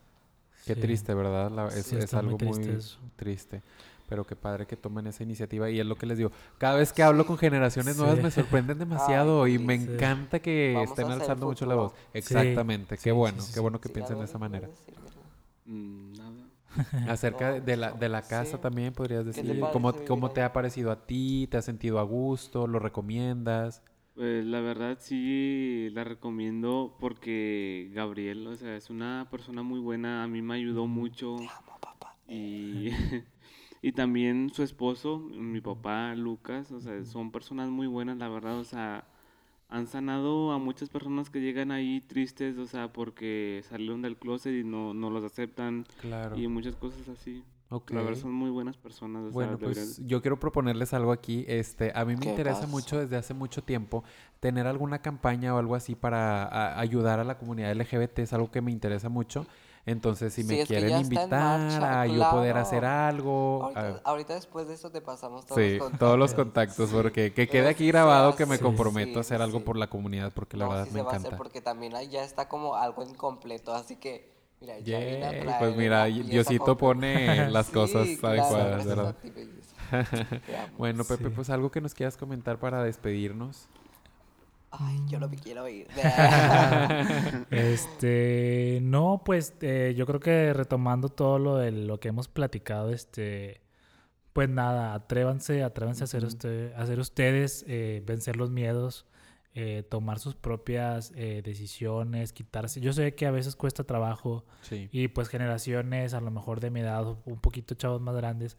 Qué 0.64 0.74
Sí. 0.74 0.80
triste, 0.80 1.14
¿verdad? 1.14 1.50
La- 1.50 1.68
es 1.68 2.14
algo 2.14 2.30
muy, 2.30 2.38
triste 2.38 2.74
eso. 2.76 2.98
triste. 3.16 3.62
Pero 4.08 4.24
qué 4.24 4.36
padre 4.36 4.66
que 4.66 4.76
tomen 4.76 5.08
esa 5.08 5.24
iniciativa. 5.24 5.68
Y 5.68 5.80
es 5.80 5.86
lo 5.86 5.96
que 5.96 6.06
les 6.06 6.16
digo. 6.16 6.30
Cada 6.58 6.76
vez 6.76 6.92
que 6.92 7.02
hablo 7.02 7.26
con 7.26 7.38
generaciones 7.38 7.96
nuevas 7.96 8.22
me 8.22 8.30
sorprenden 8.30 8.78
demasiado. 9.18 9.48
y 9.48 9.58
me 9.58 9.76
sí. 9.78 9.84
encanta 9.92 10.38
que 10.38 10.72
Vamos 10.74 10.90
estén 10.90 11.10
alzando 11.10 11.46
mucho 11.46 11.66
la 11.66 11.74
voz. 11.74 11.92
Exactamente. 12.14 12.96
Sí, 12.96 13.02
Qué 13.02 13.10
sí, 13.10 13.16
bueno. 13.16 13.42
sí, 13.42 13.52
qué 13.52 13.58
bueno 13.58 13.80
que 13.80 13.88
Sí, 13.88 13.94
piensen 13.94 14.18
de 14.18 14.24
esa 14.26 14.38
manera. 14.38 14.68
quieras 14.68 14.78
decir, 14.86 14.94
¿verdad? 15.02 15.16
Mm, 15.16 15.55
nada. 15.66 16.50
Acerca 17.04 17.52
de- 17.52 17.60
No, 17.60 17.62
de 17.62 17.76
la, 17.76 17.92
de 17.92 18.08
la 18.08 18.26
sí. 18.26 18.26
casa 18.26 18.60
también 18.60 18.94
podrías 18.94 19.24
¿Qué 19.32 19.44
te 19.44 19.54
decir. 19.54 19.68
¿Cómo, 19.70 19.92
¿Cómo 20.04 20.30
te 20.32 20.42
ha 20.42 20.52
parecido 20.52 20.90
a 20.90 21.06
ti? 21.06 21.46
¿Te 21.50 21.56
has 21.58 21.64
sentido 21.64 21.98
a 21.98 22.02
gusto? 22.02 22.66
¿Lo 22.66 22.78
recomiendas? 22.78 23.82
Pues 24.14 24.46
la 24.46 24.60
verdad 24.60 24.96
sí 25.00 25.90
la 25.92 26.02
recomiendo 26.02 26.96
porque 26.98 27.90
Gabriel, 27.92 28.46
o 28.46 28.56
sea, 28.56 28.76
es 28.76 28.88
una 28.88 29.28
persona 29.30 29.62
muy 29.62 29.78
buena, 29.78 30.22
a 30.24 30.28
mí 30.28 30.40
me 30.40 30.54
ayudó 30.54 30.86
mucho 30.86 31.50
Amo, 31.58 31.78
papá. 31.80 32.16
y, 32.28 32.90
y 33.82 33.92
también 33.92 34.50
su 34.54 34.62
esposo, 34.62 35.18
mi 35.20 35.60
papá 35.60 36.14
Lucas, 36.16 36.72
o 36.72 36.80
sea, 36.80 37.04
son 37.04 37.32
personas 37.32 37.68
muy 37.70 37.86
buenas, 37.88 38.18
la 38.18 38.28
verdad, 38.28 38.58
o 38.58 38.64
sea, 38.64 39.06
han 39.68 39.86
sanado 39.86 40.52
a 40.52 40.58
muchas 40.58 40.88
personas 40.88 41.28
que 41.30 41.40
llegan 41.40 41.70
ahí 41.72 42.00
tristes, 42.00 42.56
o 42.58 42.66
sea, 42.66 42.92
porque 42.92 43.62
salieron 43.68 44.00
del 44.02 44.16
closet 44.16 44.54
y 44.54 44.64
no, 44.64 44.94
no 44.94 45.10
los 45.10 45.24
aceptan 45.24 45.86
Claro. 46.00 46.36
y 46.38 46.46
muchas 46.48 46.76
cosas 46.76 47.08
así. 47.08 47.42
Ok. 47.68 47.90
La 47.90 48.02
verdad 48.02 48.20
son 48.20 48.32
muy 48.32 48.48
buenas 48.50 48.76
personas, 48.76 49.24
o 49.24 49.30
Bueno, 49.32 49.58
pues 49.58 50.00
yo 50.06 50.22
quiero 50.22 50.38
proponerles 50.38 50.94
algo 50.94 51.10
aquí. 51.10 51.44
Este, 51.48 51.90
a 51.96 52.04
mí 52.04 52.14
me 52.14 52.20
¿Qué 52.20 52.28
interesa 52.28 52.68
mucho 52.68 53.00
desde 53.00 53.16
hace 53.16 53.34
mucho 53.34 53.64
tiempo 53.64 54.04
tener 54.38 54.68
alguna 54.68 55.00
campaña 55.02 55.52
o 55.52 55.58
algo 55.58 55.74
así 55.74 55.96
para 55.96 56.44
a- 56.44 56.78
ayudar 56.78 57.18
a 57.18 57.24
la 57.24 57.38
comunidad 57.38 57.72
LGBT. 57.72 58.20
Es 58.22 58.32
algo 58.32 58.52
que 58.52 58.60
me 58.60 58.70
interesa 58.70 59.08
mucho. 59.08 59.46
Entonces, 59.86 60.34
si 60.34 60.42
Sí, 60.42 60.48
me 60.48 60.66
quieren 60.66 60.98
invitar 60.98 61.28
marcha, 61.30 62.00
a 62.00 62.06
yo 62.06 62.28
poder 62.30 62.56
hacer 62.58 62.84
algo. 62.84 63.62
Ahorita, 63.62 63.80
a- 63.80 64.00
ahorita 64.10 64.34
después 64.34 64.66
de 64.66 64.74
eso 64.74 64.90
te 64.90 65.00
pasamos 65.00 65.46
todos 65.46 65.60
Sí, 65.60 65.78
los 65.78 65.92
todos 65.96 66.18
los 66.18 66.34
contactos. 66.34 66.76
contactos, 66.88 66.90
porque 66.90 67.32
que 67.32 67.46
quede 67.46 67.68
aquí 67.68 67.86
grabado 67.86 68.34
que 68.34 68.46
me 68.46 68.58
comprometo 68.58 69.12
sí, 69.12 69.16
a 69.18 69.20
hacer 69.20 69.40
algo 69.42 69.60
por 69.60 69.76
la 69.76 69.86
comunidad, 69.88 70.32
porque 70.34 70.56
la 70.56 70.64
No, 70.64 70.70
verdad 70.72 70.84
sí 70.86 70.90
me 70.90 70.98
se 71.00 71.04
va 71.04 71.12
a 71.12 71.16
hacer 71.16 71.36
porque 71.36 71.60
también 71.60 71.94
ahí 71.94 72.08
ya 72.08 72.24
está 72.24 72.48
como 72.48 72.74
algo 72.74 73.04
incompleto, 73.04 73.72
así 73.74 73.94
que 73.94 74.34
mira, 74.60 74.76
traer 75.38 75.58
pues 75.60 75.76
mira, 75.76 76.04
Diosito 76.06 76.76
pone 76.76 77.48
las 77.50 77.66
cosas 77.70 78.08
Sí, 78.08 78.16
claro, 78.18 78.40
adecuadas, 78.42 78.86
¿verdad? 78.86 79.16
Bueno, 80.78 81.04
Pepe, 81.04 81.28
Sí. 81.28 81.32
pues 81.36 81.48
algo 81.50 81.70
que 81.70 81.80
nos 81.80 81.94
quieras 81.94 82.16
comentar 82.16 82.58
para 82.58 82.82
despedirnos. 82.82 83.68
Ay, 84.70 85.00
yo 85.06 85.18
lo 85.18 85.30
que 85.30 85.36
quiero 85.36 85.66
ir. 85.68 85.86
Este, 87.50 88.80
no, 88.82 89.22
pues 89.24 89.54
eh, 89.60 89.94
yo 89.96 90.06
creo 90.06 90.20
que 90.20 90.52
retomando 90.52 91.08
todo 91.08 91.38
lo 91.38 91.56
de 91.56 91.70
lo 91.72 91.98
que 92.00 92.08
hemos 92.08 92.28
platicado, 92.28 92.90
este, 92.90 93.60
pues 94.32 94.48
nada, 94.48 94.94
atrévanse, 94.94 95.62
atrévanse 95.62 96.02
a 96.02 96.06
hacer 96.06 96.24
usted, 96.24 96.72
a 96.74 96.82
hacer 96.82 96.98
ustedes, 97.00 97.64
eh, 97.68 98.02
vencer 98.06 98.36
los 98.36 98.50
miedos, 98.50 99.06
eh, 99.54 99.82
tomar 99.88 100.18
sus 100.18 100.34
propias 100.34 101.12
eh, 101.16 101.40
decisiones, 101.42 102.32
quitarse. 102.34 102.80
Yo 102.80 102.92
sé 102.92 103.14
que 103.14 103.26
a 103.26 103.30
veces 103.30 103.56
cuesta 103.56 103.84
trabajo 103.84 104.44
Sí. 104.60 104.88
y 104.92 105.08
pues 105.08 105.28
generaciones 105.28 106.12
a 106.12 106.20
lo 106.20 106.30
mejor 106.30 106.60
de 106.60 106.70
mi 106.70 106.80
edad, 106.80 107.06
un 107.24 107.40
poquito 107.40 107.74
chavos 107.74 108.00
más 108.02 108.14
grandes, 108.16 108.58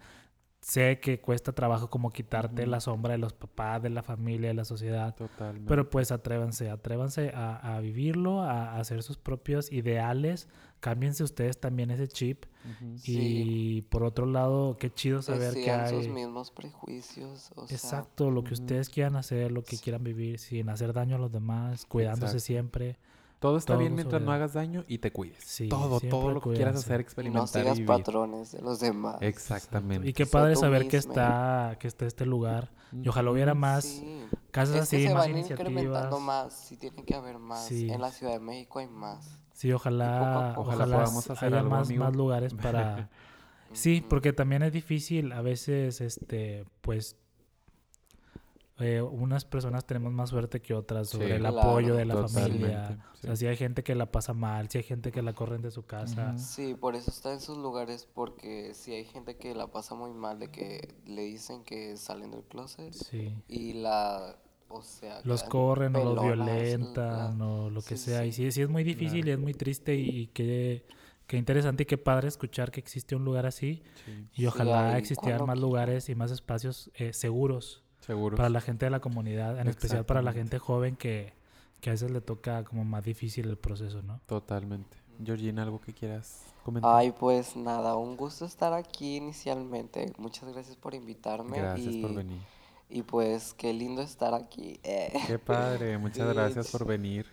sé 0.68 1.00
que 1.00 1.22
cuesta 1.22 1.54
trabajo 1.54 1.90
como 1.90 2.12
quitarte 2.12 2.68
la 2.68 2.82
sombra 2.82 3.14
de 3.14 3.18
los 3.18 3.32
papás, 3.32 3.82
de 3.82 3.90
la 3.90 4.04
familia, 4.04 4.50
de 4.50 4.54
la 4.54 4.66
sociedad. 4.66 5.16
Totalmente. 5.16 5.66
Pero 5.66 5.90
pues 5.90 6.12
atrévanse, 6.12 6.70
atrévanse 6.70 7.32
a, 7.34 7.78
a 7.78 7.80
vivirlo, 7.80 8.42
a, 8.42 8.72
a 8.72 8.80
hacer 8.80 9.02
sus 9.02 9.18
propios 9.18 9.72
ideales. 9.72 10.50
Cámbiense 10.82 11.24
ustedes 11.24 11.58
también 11.58 11.90
ese 11.90 12.10
chip. 12.10 12.46
Y 13.06 13.84
por 13.84 14.04
otro 14.04 14.26
lado, 14.26 14.78
qué 14.78 14.94
chido 14.94 15.22
saber 15.22 15.54
que 15.54 15.60
Decían 15.60 15.90
sus 15.90 16.06
hay... 16.06 16.12
mismos 16.12 16.52
prejuicios. 16.52 17.50
O 17.56 17.66
sea, 17.66 17.78
Exacto, 17.78 18.30
lo 18.30 18.44
que 18.44 18.54
ustedes 18.54 18.90
quieran 18.90 19.16
hacer, 19.16 19.54
lo 19.54 19.64
que 19.64 19.78
quieran 19.78 20.04
vivir, 20.04 20.38
sin 20.38 20.68
hacer 20.68 20.92
daño 20.92 21.16
a 21.16 21.20
los 21.20 21.32
demás, 21.32 21.86
cuidándose 21.86 22.34
Exacto. 22.34 22.46
siempre. 22.46 22.98
Todo 23.40 23.58
está 23.58 23.74
todo 23.74 23.80
bien 23.82 23.94
mientras 23.94 24.20
no 24.22 24.32
hagas 24.32 24.54
daño 24.54 24.84
y 24.88 24.98
te 24.98 25.12
cuides. 25.12 25.44
Sí, 25.44 25.70
todo, 25.70 26.00
todo 26.00 26.32
lo 26.32 26.42
que 26.42 26.54
quieras 26.54 26.78
hacer, 26.78 26.96
y 26.96 26.98
no 26.98 27.02
experimentar 27.02 27.44
y 27.46 27.48
sigas 27.62 27.74
vivir. 27.78 27.88
patrones 27.88 28.52
de 28.52 28.62
los 28.62 28.80
demás. 28.80 29.18
Exactamente. 29.22 30.10
Y 30.10 30.14
qué 30.14 30.26
padre 30.26 30.56
saber 30.56 30.88
que 30.88 30.98
está, 30.98 31.78
que 31.80 31.88
está 31.88 32.06
este 32.08 32.26
lugar. 32.26 32.72
Y 32.92 33.08
ojalá 33.08 33.30
hubiera 33.32 33.54
más 33.54 33.84
Sí. 33.86 34.26
casas 34.50 34.76
Es 34.76 34.82
así, 34.84 34.98
que 34.98 35.08
se 35.10 35.14
más 35.14 35.28
van 35.28 35.38
incrementando 35.38 35.90
iniciativas. 35.92 36.22
más. 36.22 36.54
Sí, 36.54 36.78
tiene 36.78 37.04
que 37.04 37.14
haber 37.14 37.38
más. 37.38 37.66
Sí. 37.66 37.90
En 37.92 38.02
la 38.02 38.12
Ciudad 38.12 38.34
de 38.34 38.40
México 38.40 38.80
hay 38.80 38.88
más. 38.88 39.40
Sí, 39.54 39.72
ojalá, 39.72 40.54
poco 40.56 40.62
ojalá, 40.70 40.84
Ojalá 40.86 40.96
podamos 41.04 41.30
hacer 41.30 41.48
haya 41.50 41.60
algo, 41.60 41.70
más, 41.72 41.88
amigo. 41.88 42.04
más 42.06 42.16
lugares 42.16 42.54
para... 42.54 43.10
sí, 43.74 44.04
porque 44.08 44.34
también 44.34 44.64
es 44.64 44.72
difícil 44.74 45.32
a 45.32 45.42
veces, 45.42 46.00
este, 46.02 46.66
pues, 46.82 47.18
eh, 48.80 49.02
unas 49.02 49.44
personas 49.44 49.86
tenemos 49.86 50.14
más 50.14 50.30
suerte 50.30 50.62
que 50.62 50.74
otras 50.74 51.10
sobre 51.10 51.28
Sí. 51.28 51.32
el 51.34 51.40
Claro, 51.40 51.60
apoyo 51.60 51.96
de 51.96 52.06
la 52.06 52.28
familia. 52.28 53.00
O 53.14 53.16
sea, 53.18 53.32
sí. 53.36 53.38
si 53.42 53.48
hay 53.48 53.58
gente 53.58 53.84
que 53.84 53.96
la 53.96 54.12
pasa 54.12 54.34
mal, 54.34 54.70
si 54.70 54.78
hay 54.78 54.84
gente 54.84 55.12
que 55.12 55.22
la 55.24 55.34
corren 55.34 55.62
de 55.62 55.72
su 55.72 55.86
casa. 55.86 56.38
Sí, 56.38 56.76
por 56.76 56.96
eso 56.96 57.10
está 57.10 57.34
en 57.34 57.40
sus 57.40 57.58
lugares, 57.58 58.08
porque 58.14 58.74
si 58.76 58.94
hay 58.94 59.06
gente 59.06 59.36
que 59.38 59.56
la 59.56 59.68
pasa 59.68 59.96
muy 59.96 60.12
mal 60.14 60.38
de 60.40 60.52
que 60.52 60.96
le 61.06 61.24
dicen 61.24 61.64
que 61.64 61.98
salen 61.98 62.32
del 62.32 62.44
closet 62.44 62.94
Sí. 62.94 63.34
y 63.48 63.74
la, 63.74 64.36
o 64.70 64.82
sea, 64.84 65.22
Los 65.24 65.44
corren 65.44 65.96
o 65.96 66.04
los 66.14 66.24
violentan 66.24 67.40
la- 67.40 67.46
o 67.48 67.70
lo 67.70 67.82
que 67.82 67.98
sí, 67.98 68.12
sea. 68.12 68.26
Y 68.26 68.32
sí, 68.32 68.52
sí 68.52 68.62
es 68.62 68.70
muy 68.70 68.84
difícil 68.84 69.28
y 69.28 69.32
es 69.32 69.40
muy 69.40 69.54
triste 69.54 69.96
y, 69.96 70.10
y 70.22 70.28
qué, 70.28 70.86
qué 71.26 71.38
interesante 71.38 71.84
y 71.84 71.86
qué 71.86 71.98
padre 71.98 72.28
escuchar 72.28 72.72
que 72.72 72.80
existe 72.80 73.16
un 73.16 73.26
lugar 73.26 73.46
así. 73.46 73.82
Sí, 74.06 74.28
Y 74.36 74.46
ojalá 74.46 74.98
existieran 74.98 75.46
más 75.48 75.58
lugares 75.58 76.10
y 76.10 76.16
más 76.16 76.32
espacios 76.32 76.92
eh, 76.96 77.14
seguros 77.14 77.84
para 78.36 78.50
la 78.50 78.62
gente 78.62 78.86
de 78.86 78.92
la 78.92 79.00
comunidad, 79.00 79.60
en 79.60 79.68
especial 79.68 80.06
para 80.06 80.22
la 80.22 80.34
gente 80.34 80.60
joven 80.60 80.96
que, 80.96 81.34
que 81.82 81.90
a 81.90 81.94
veces 81.94 82.12
le 82.12 82.22
toca 82.22 82.64
como 82.64 82.86
más 82.86 83.04
difícil 83.04 83.50
el 83.50 83.58
proceso, 83.58 84.02
¿no? 84.02 84.20
Totalmente. 84.26 84.98
Georgina, 85.24 85.64
¿algo 85.64 85.82
que 85.82 85.94
quieras 85.94 86.44
comentar? 86.64 86.96
Ay, 86.96 87.12
pues 87.12 87.56
nada, 87.56 87.96
un 87.96 88.16
gusto 88.16 88.46
estar 88.46 88.74
aquí 88.74 89.18
inicialmente. 89.18 90.14
Muchas 90.18 90.50
gracias 90.54 90.76
por 90.76 90.94
invitarme. 90.94 91.58
Gracias 91.58 91.96
y, 91.96 92.02
por 92.02 92.14
venir. 92.14 92.40
Y 92.90 93.02
pues 93.04 93.54
qué 93.54 93.74
lindo 93.74 94.02
estar 94.02 94.34
aquí. 94.34 94.80
eh. 94.84 95.12
Qué 95.28 95.38
padre, 95.38 95.98
muchas 95.98 96.28
Sí, 96.30 96.34
gracias 96.34 96.68
por 96.72 96.86
venir. 96.86 97.26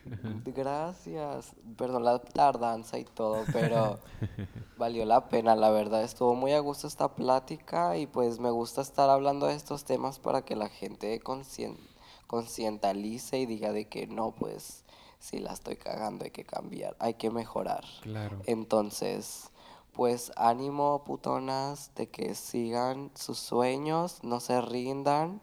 Gracias. 0.45 1.53
Perdón 1.77 2.05
la 2.05 2.19
tardanza 2.19 2.99
y 2.99 3.05
todo, 3.05 3.45
pero 3.53 4.01
valió 4.77 5.05
la 5.05 5.29
pena, 5.29 5.55
la 5.55 5.71
verdad. 5.71 6.03
Estuvo 6.03 6.35
muy 6.35 6.53
a 6.53 6.59
gusto 6.61 6.87
esta 6.89 7.15
plática 7.15 7.97
y 7.97 8.07
pues 8.07 8.41
me 8.41 8.51
gusta 8.51 8.81
estar 8.81 9.09
hablando 9.11 9.47
de 9.47 9.55
estos 9.55 9.85
temas 9.85 10.19
para 10.19 10.43
que 10.45 10.57
la 10.57 10.69
gente 10.69 11.21
conscien- 11.23 11.79
concientalice 12.27 13.39
y 13.39 13.47
diga 13.47 13.73
de 13.73 13.87
que 13.87 14.07
no, 14.07 14.33
pues 14.33 14.85
si 15.21 15.39
la 15.39 15.53
estoy 15.53 15.77
cagando 15.77 16.25
hay 16.25 16.31
que 16.33 16.45
cambiar, 16.45 16.97
hay 16.99 17.15
que 17.15 17.31
mejorar. 17.31 17.85
Claro. 18.03 18.41
Entonces, 18.47 19.51
pues 19.95 20.33
ánimo, 20.37 21.05
putonas, 21.05 21.93
de 21.97 22.09
que 22.11 22.35
sigan 22.35 23.11
sus 23.15 23.39
sueños, 23.39 24.21
no 24.25 24.41
se 24.41 24.61
rindan 24.61 25.41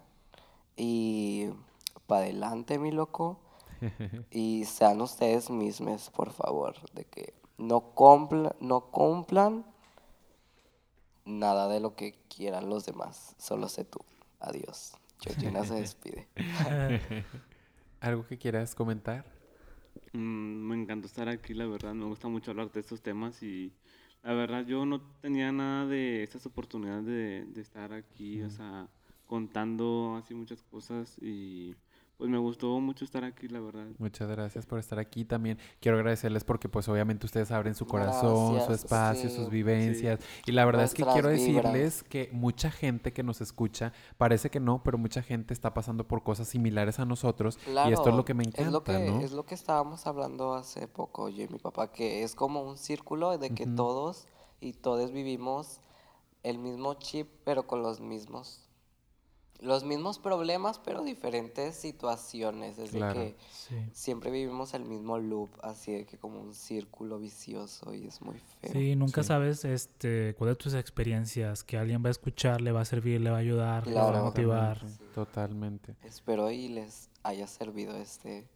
y 0.78 1.50
para 2.08 2.24
adelante, 2.24 2.80
mi 2.80 2.92
loco. 2.92 3.40
Y 4.32 4.66
sean 4.66 5.02
ustedes 5.02 5.50
mismos, 5.50 6.10
por 6.12 6.32
favor, 6.32 6.76
de 6.94 7.06
que 7.06 7.34
no, 7.58 7.94
cumpla- 7.96 8.56
no 8.60 8.82
cumplan 8.92 9.66
nada 11.26 11.68
de 11.68 11.80
lo 11.80 11.96
que 11.96 12.14
quieran 12.30 12.70
los 12.70 12.86
demás, 12.86 13.36
solo 13.38 13.70
sé 13.70 13.86
tú. 13.86 14.00
Adiós. 14.40 14.94
Georgina 15.20 15.64
se 15.66 15.76
despide. 15.76 16.28
¿Algo 18.02 18.26
que 18.28 18.38
quieras 18.38 18.76
comentar? 18.76 19.26
Mm, 20.14 20.68
me 20.68 20.76
encantó 20.76 21.08
estar 21.08 21.28
aquí, 21.30 21.54
la 21.54 21.66
verdad. 21.68 21.94
Me 21.94 22.06
gusta 22.06 22.28
mucho 22.28 22.52
hablar 22.52 22.72
de 22.72 22.80
estos 22.82 23.02
temas 23.02 23.42
y 23.44 23.74
la 24.24 24.34
verdad 24.34 24.66
yo 24.66 24.86
no 24.86 25.02
tenía 25.22 25.52
nada 25.52 25.86
de 25.88 26.24
estas 26.24 26.46
oportunidades 26.46 27.06
de, 27.06 27.46
de 27.48 27.62
estar 27.62 27.94
aquí, 27.94 28.42
o 28.44 28.50
sea, 28.50 28.90
contando 29.26 30.16
así 30.18 30.36
muchas 30.36 30.64
cosas 30.64 31.18
y 31.22 31.76
pues 32.22 32.30
me 32.30 32.38
gustó 32.38 32.80
mucho 32.80 33.04
estar 33.04 33.24
aquí, 33.24 33.48
la 33.48 33.60
verdad. 33.60 33.88
Muchas 33.98 34.30
gracias 34.30 34.68
por 34.68 34.78
estar 34.78 35.00
aquí 35.00 35.26
también. 35.26 35.58
Quiero 35.80 35.98
agradecerles 35.98 36.44
porque 36.44 36.70
pues 36.70 36.88
obviamente 36.88 37.26
ustedes 37.26 37.50
abren 37.50 37.74
su 37.74 37.88
corazón, 37.88 38.64
su 38.64 38.74
espacio, 38.74 39.28
sí. 39.28 39.36
sus 39.36 39.50
vivencias. 39.50 40.20
Y 40.46 40.52
la 40.52 40.64
verdad 40.66 40.84
es 40.84 40.94
que 40.94 41.02
quiero 41.02 41.30
vibras. 41.30 41.40
decirles 41.40 42.04
que 42.04 42.30
mucha 42.32 42.70
gente 42.70 43.12
que 43.12 43.24
nos 43.24 43.42
escucha, 43.42 43.92
parece 44.20 44.52
que 44.52 44.60
no, 44.60 44.84
pero 44.84 45.00
mucha 45.00 45.24
gente 45.24 45.52
está 45.52 45.74
pasando 45.74 46.08
por 46.08 46.22
cosas 46.22 46.48
similares 46.48 47.00
a 47.00 47.06
nosotros. 47.06 47.58
y 47.66 47.92
esto 47.92 48.10
es 48.10 48.16
lo 48.16 48.24
que 48.24 48.36
me 48.36 48.44
encanta, 48.44 48.62
es 48.62 48.72
lo 48.72 48.84
que, 48.84 49.00
¿no? 49.00 49.22
Es 49.22 49.32
lo 49.32 49.44
que 49.48 49.56
estábamos 49.56 50.06
hablando 50.06 50.54
hace 50.54 50.88
poco, 50.88 51.28
yo 51.28 51.46
y 51.46 51.48
mi 51.48 51.58
papá, 51.58 51.92
que 51.92 52.22
es 52.22 52.36
como 52.36 52.62
un 52.62 52.78
círculo 52.78 53.40
de 53.40 53.50
que 53.50 53.66
todos 53.66 54.28
y 54.60 54.74
todos 54.74 55.12
vivimos 55.12 55.82
el 56.44 56.60
mismo 56.60 56.94
chip, 56.94 57.28
pero 57.44 57.66
con 57.66 57.82
los 57.82 58.00
mismos 58.00 58.70
los 59.62 59.84
mismos 59.86 60.18
problemas, 60.20 60.80
pero 60.80 61.04
diferentes 61.04 61.76
situaciones. 61.76 62.78
Es 62.80 62.92
de 62.92 62.98
Claro. 62.98 63.20
que 63.22 63.36
Sí. 63.52 63.76
siempre 63.94 64.32
vivimos 64.32 64.74
el 64.74 64.84
mismo 64.86 65.18
loop, 65.20 65.52
así 65.62 65.92
de 65.94 66.06
que 66.06 66.18
como 66.18 66.42
un 66.42 66.54
círculo 66.54 67.20
vicioso 67.20 67.94
y 67.94 68.08
es 68.08 68.22
muy 68.22 68.40
feo. 68.60 68.72
Sí, 68.72 68.96
nunca 68.96 69.22
Sí. 69.22 69.28
sabes 69.28 69.64
este, 69.64 70.34
cuáles 70.36 70.58
tus 70.58 70.74
experiencias, 70.74 71.64
que 71.64 71.78
alguien 71.78 72.04
va 72.04 72.08
a 72.08 72.12
escuchar, 72.12 72.60
le 72.62 72.72
va 72.72 72.82
a 72.82 72.86
servir, 72.86 73.22
le 73.22 73.30
va 73.30 73.38
a 73.38 73.40
ayudar, 73.40 73.86
le 73.88 73.94
va 73.94 74.20
a 74.20 74.24
motivar. 74.24 74.80
Totalmente, 74.80 75.14
Totalmente. 75.14 75.96
Espero 76.04 76.50
y 76.52 76.68
les 76.70 77.10
haya 77.24 77.46
servido 77.48 77.96
este 77.98 78.48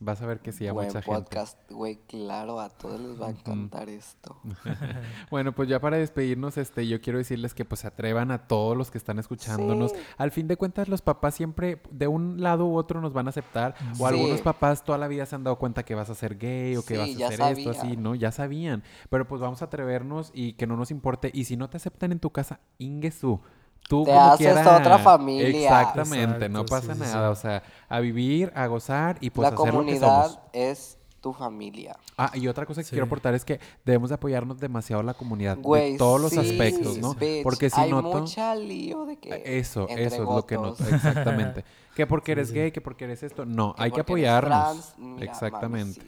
Vas 0.00 0.20
a 0.22 0.26
ver 0.26 0.40
que 0.40 0.52
sí 0.52 0.66
a 0.66 0.72
buen 0.72 0.88
mucha 0.88 1.02
gente. 1.02 1.18
podcast. 1.20 1.58
Güey, 1.70 1.96
claro, 2.06 2.60
a 2.60 2.68
todos 2.68 3.00
les 3.00 3.20
va 3.20 3.28
a 3.28 3.30
encantar 3.30 3.88
esto. 3.88 4.36
Bueno, 5.30 5.52
pues 5.54 5.68
ya 5.68 5.80
para 5.80 5.96
despedirnos, 5.96 6.56
este, 6.58 6.86
yo 6.86 7.00
quiero 7.00 7.18
decirles 7.18 7.54
que 7.54 7.64
pues 7.64 7.80
se 7.80 7.86
atrevan 7.86 8.30
a 8.30 8.46
todos 8.46 8.76
los 8.76 8.90
que 8.90 8.98
están 8.98 9.18
escuchándonos. 9.18 9.92
Sí. 9.92 9.98
Al 10.18 10.30
fin 10.30 10.48
de 10.48 10.56
cuentas, 10.56 10.88
los 10.88 11.02
papás 11.02 11.34
siempre 11.34 11.80
de 11.90 12.06
un 12.06 12.40
lado 12.42 12.66
u 12.66 12.76
otro 12.76 13.00
nos 13.00 13.12
van 13.12 13.26
a 13.26 13.30
aceptar. 13.30 13.74
O 13.98 14.06
algunos 14.06 14.40
papás 14.42 14.84
toda 14.84 14.98
la 14.98 15.08
vida 15.08 15.26
se 15.26 15.34
han 15.34 15.44
dado 15.44 15.56
cuenta 15.58 15.84
que 15.84 15.94
vas 15.94 16.10
a 16.10 16.14
ser 16.14 16.36
gay 16.38 16.76
o 16.76 16.84
que 16.84 16.94
Sí, 16.94 17.14
vas 17.16 17.22
a 17.22 17.46
hacer 17.46 17.58
esto 17.58 17.70
así. 17.70 17.96
¿no? 17.96 18.14
Ya 18.14 18.32
sabían. 18.32 18.82
Pero 19.10 19.26
pues 19.26 19.40
vamos 19.40 19.62
a 19.62 19.66
atrevernos 19.66 20.30
y 20.34 20.54
que 20.54 20.66
no 20.66 20.76
nos 20.76 20.90
importe. 20.90 21.30
Y 21.32 21.44
si 21.44 21.56
no 21.56 21.68
te 21.70 21.76
aceptan 21.76 22.12
en 22.12 22.20
tu 22.20 22.30
casa, 22.30 22.60
inguesú. 22.78 23.40
Tú 23.88 24.02
Te 24.04 24.10
como 24.12 24.22
haces 24.24 24.52
quiera- 24.54 24.76
otra 24.78 24.98
familia. 24.98 25.48
Exactamente, 25.82 26.48
no 26.48 26.64
pasa 26.64 26.94
sí, 26.94 27.00
nada. 27.00 27.28
sí. 27.34 27.38
O 27.38 27.40
sea, 27.40 27.62
a 27.88 28.00
vivir, 28.00 28.50
a 28.54 28.66
gozar 28.66 29.18
y 29.20 29.30
pues 29.30 29.42
la 29.44 29.48
hacer 29.48 29.58
lo 29.58 29.64
que 29.64 29.70
comunidad 29.70 30.26
somos. 30.26 30.40
es 30.52 30.98
tu 31.20 31.32
familia. 31.32 31.96
Ah, 32.18 32.30
y 32.34 32.48
otra 32.48 32.66
cosa 32.66 32.80
que 32.82 32.84
Sí. 32.84 32.90
quiero 32.90 33.06
aportar 33.06 33.34
es 33.34 33.44
que 33.44 33.58
debemos 33.84 34.10
de 34.10 34.14
apoyarnos 34.16 34.58
demasiado 34.60 35.00
a 35.00 35.04
la 35.04 35.14
comunidad 35.14 35.56
Güey, 35.58 35.92
de 35.92 35.98
todos 35.98 36.20
los 36.20 36.36
aspectos, 36.36 36.98
¿no? 36.98 37.14
bitch, 37.14 37.42
Porque 37.42 37.70
si 37.70 37.80
hay 37.80 37.90
noto 37.90 38.20
mucha 38.20 38.54
lío 38.54 39.06
de 39.06 39.16
que 39.18 39.42
eso, 39.58 39.86
entre 39.88 40.04
eso 40.06 40.16
es 40.16 40.20
lo 40.28 40.46
que 40.46 40.56
noto, 40.56 40.84
exactamente. 40.86 41.64
que 41.96 42.06
porque 42.06 42.32
eres 42.32 42.48
sí. 42.48 42.54
gay, 42.54 42.72
que 42.72 42.80
porque 42.82 43.04
eres 43.04 43.22
esto, 43.22 43.44
no, 43.46 43.74
que 43.74 43.82
hay 43.84 43.90
que 43.90 44.00
apoyarnos. 44.00 44.50
trans, 44.50 44.94
mira, 44.98 45.24
exactamente. 45.30 46.00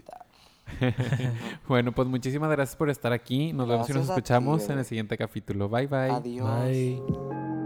Bueno, 1.68 1.92
pues 1.92 2.08
muchísimas 2.08 2.50
gracias 2.50 2.76
por 2.76 2.90
estar 2.90 3.12
aquí. 3.12 3.52
Nos 3.52 3.68
vemos 3.68 3.88
y 3.88 3.92
nos 3.92 4.02
ti, 4.06 4.08
escuchamos 4.10 4.68
en 4.68 4.78
el 4.80 4.84
siguiente 4.84 5.16
capítulo. 5.16 5.68
Bye 5.68 5.86
bye. 5.86 6.10
Adiós. 6.10 6.64
Bye. 6.64 7.65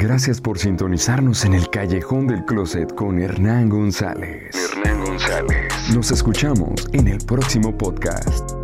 Gracias 0.00 0.40
por 0.40 0.58
sintonizarnos 0.58 1.44
en 1.44 1.52
el 1.52 1.68
Callejón 1.68 2.26
del 2.26 2.42
Closet 2.46 2.94
con 2.94 3.20
Hernán 3.20 3.68
González. 3.68 4.54
Hernán 4.54 5.04
González. 5.04 5.72
Nos 5.94 6.10
escuchamos 6.10 6.88
en 6.92 7.06
el 7.08 7.18
próximo 7.18 7.76
podcast. 7.76 8.59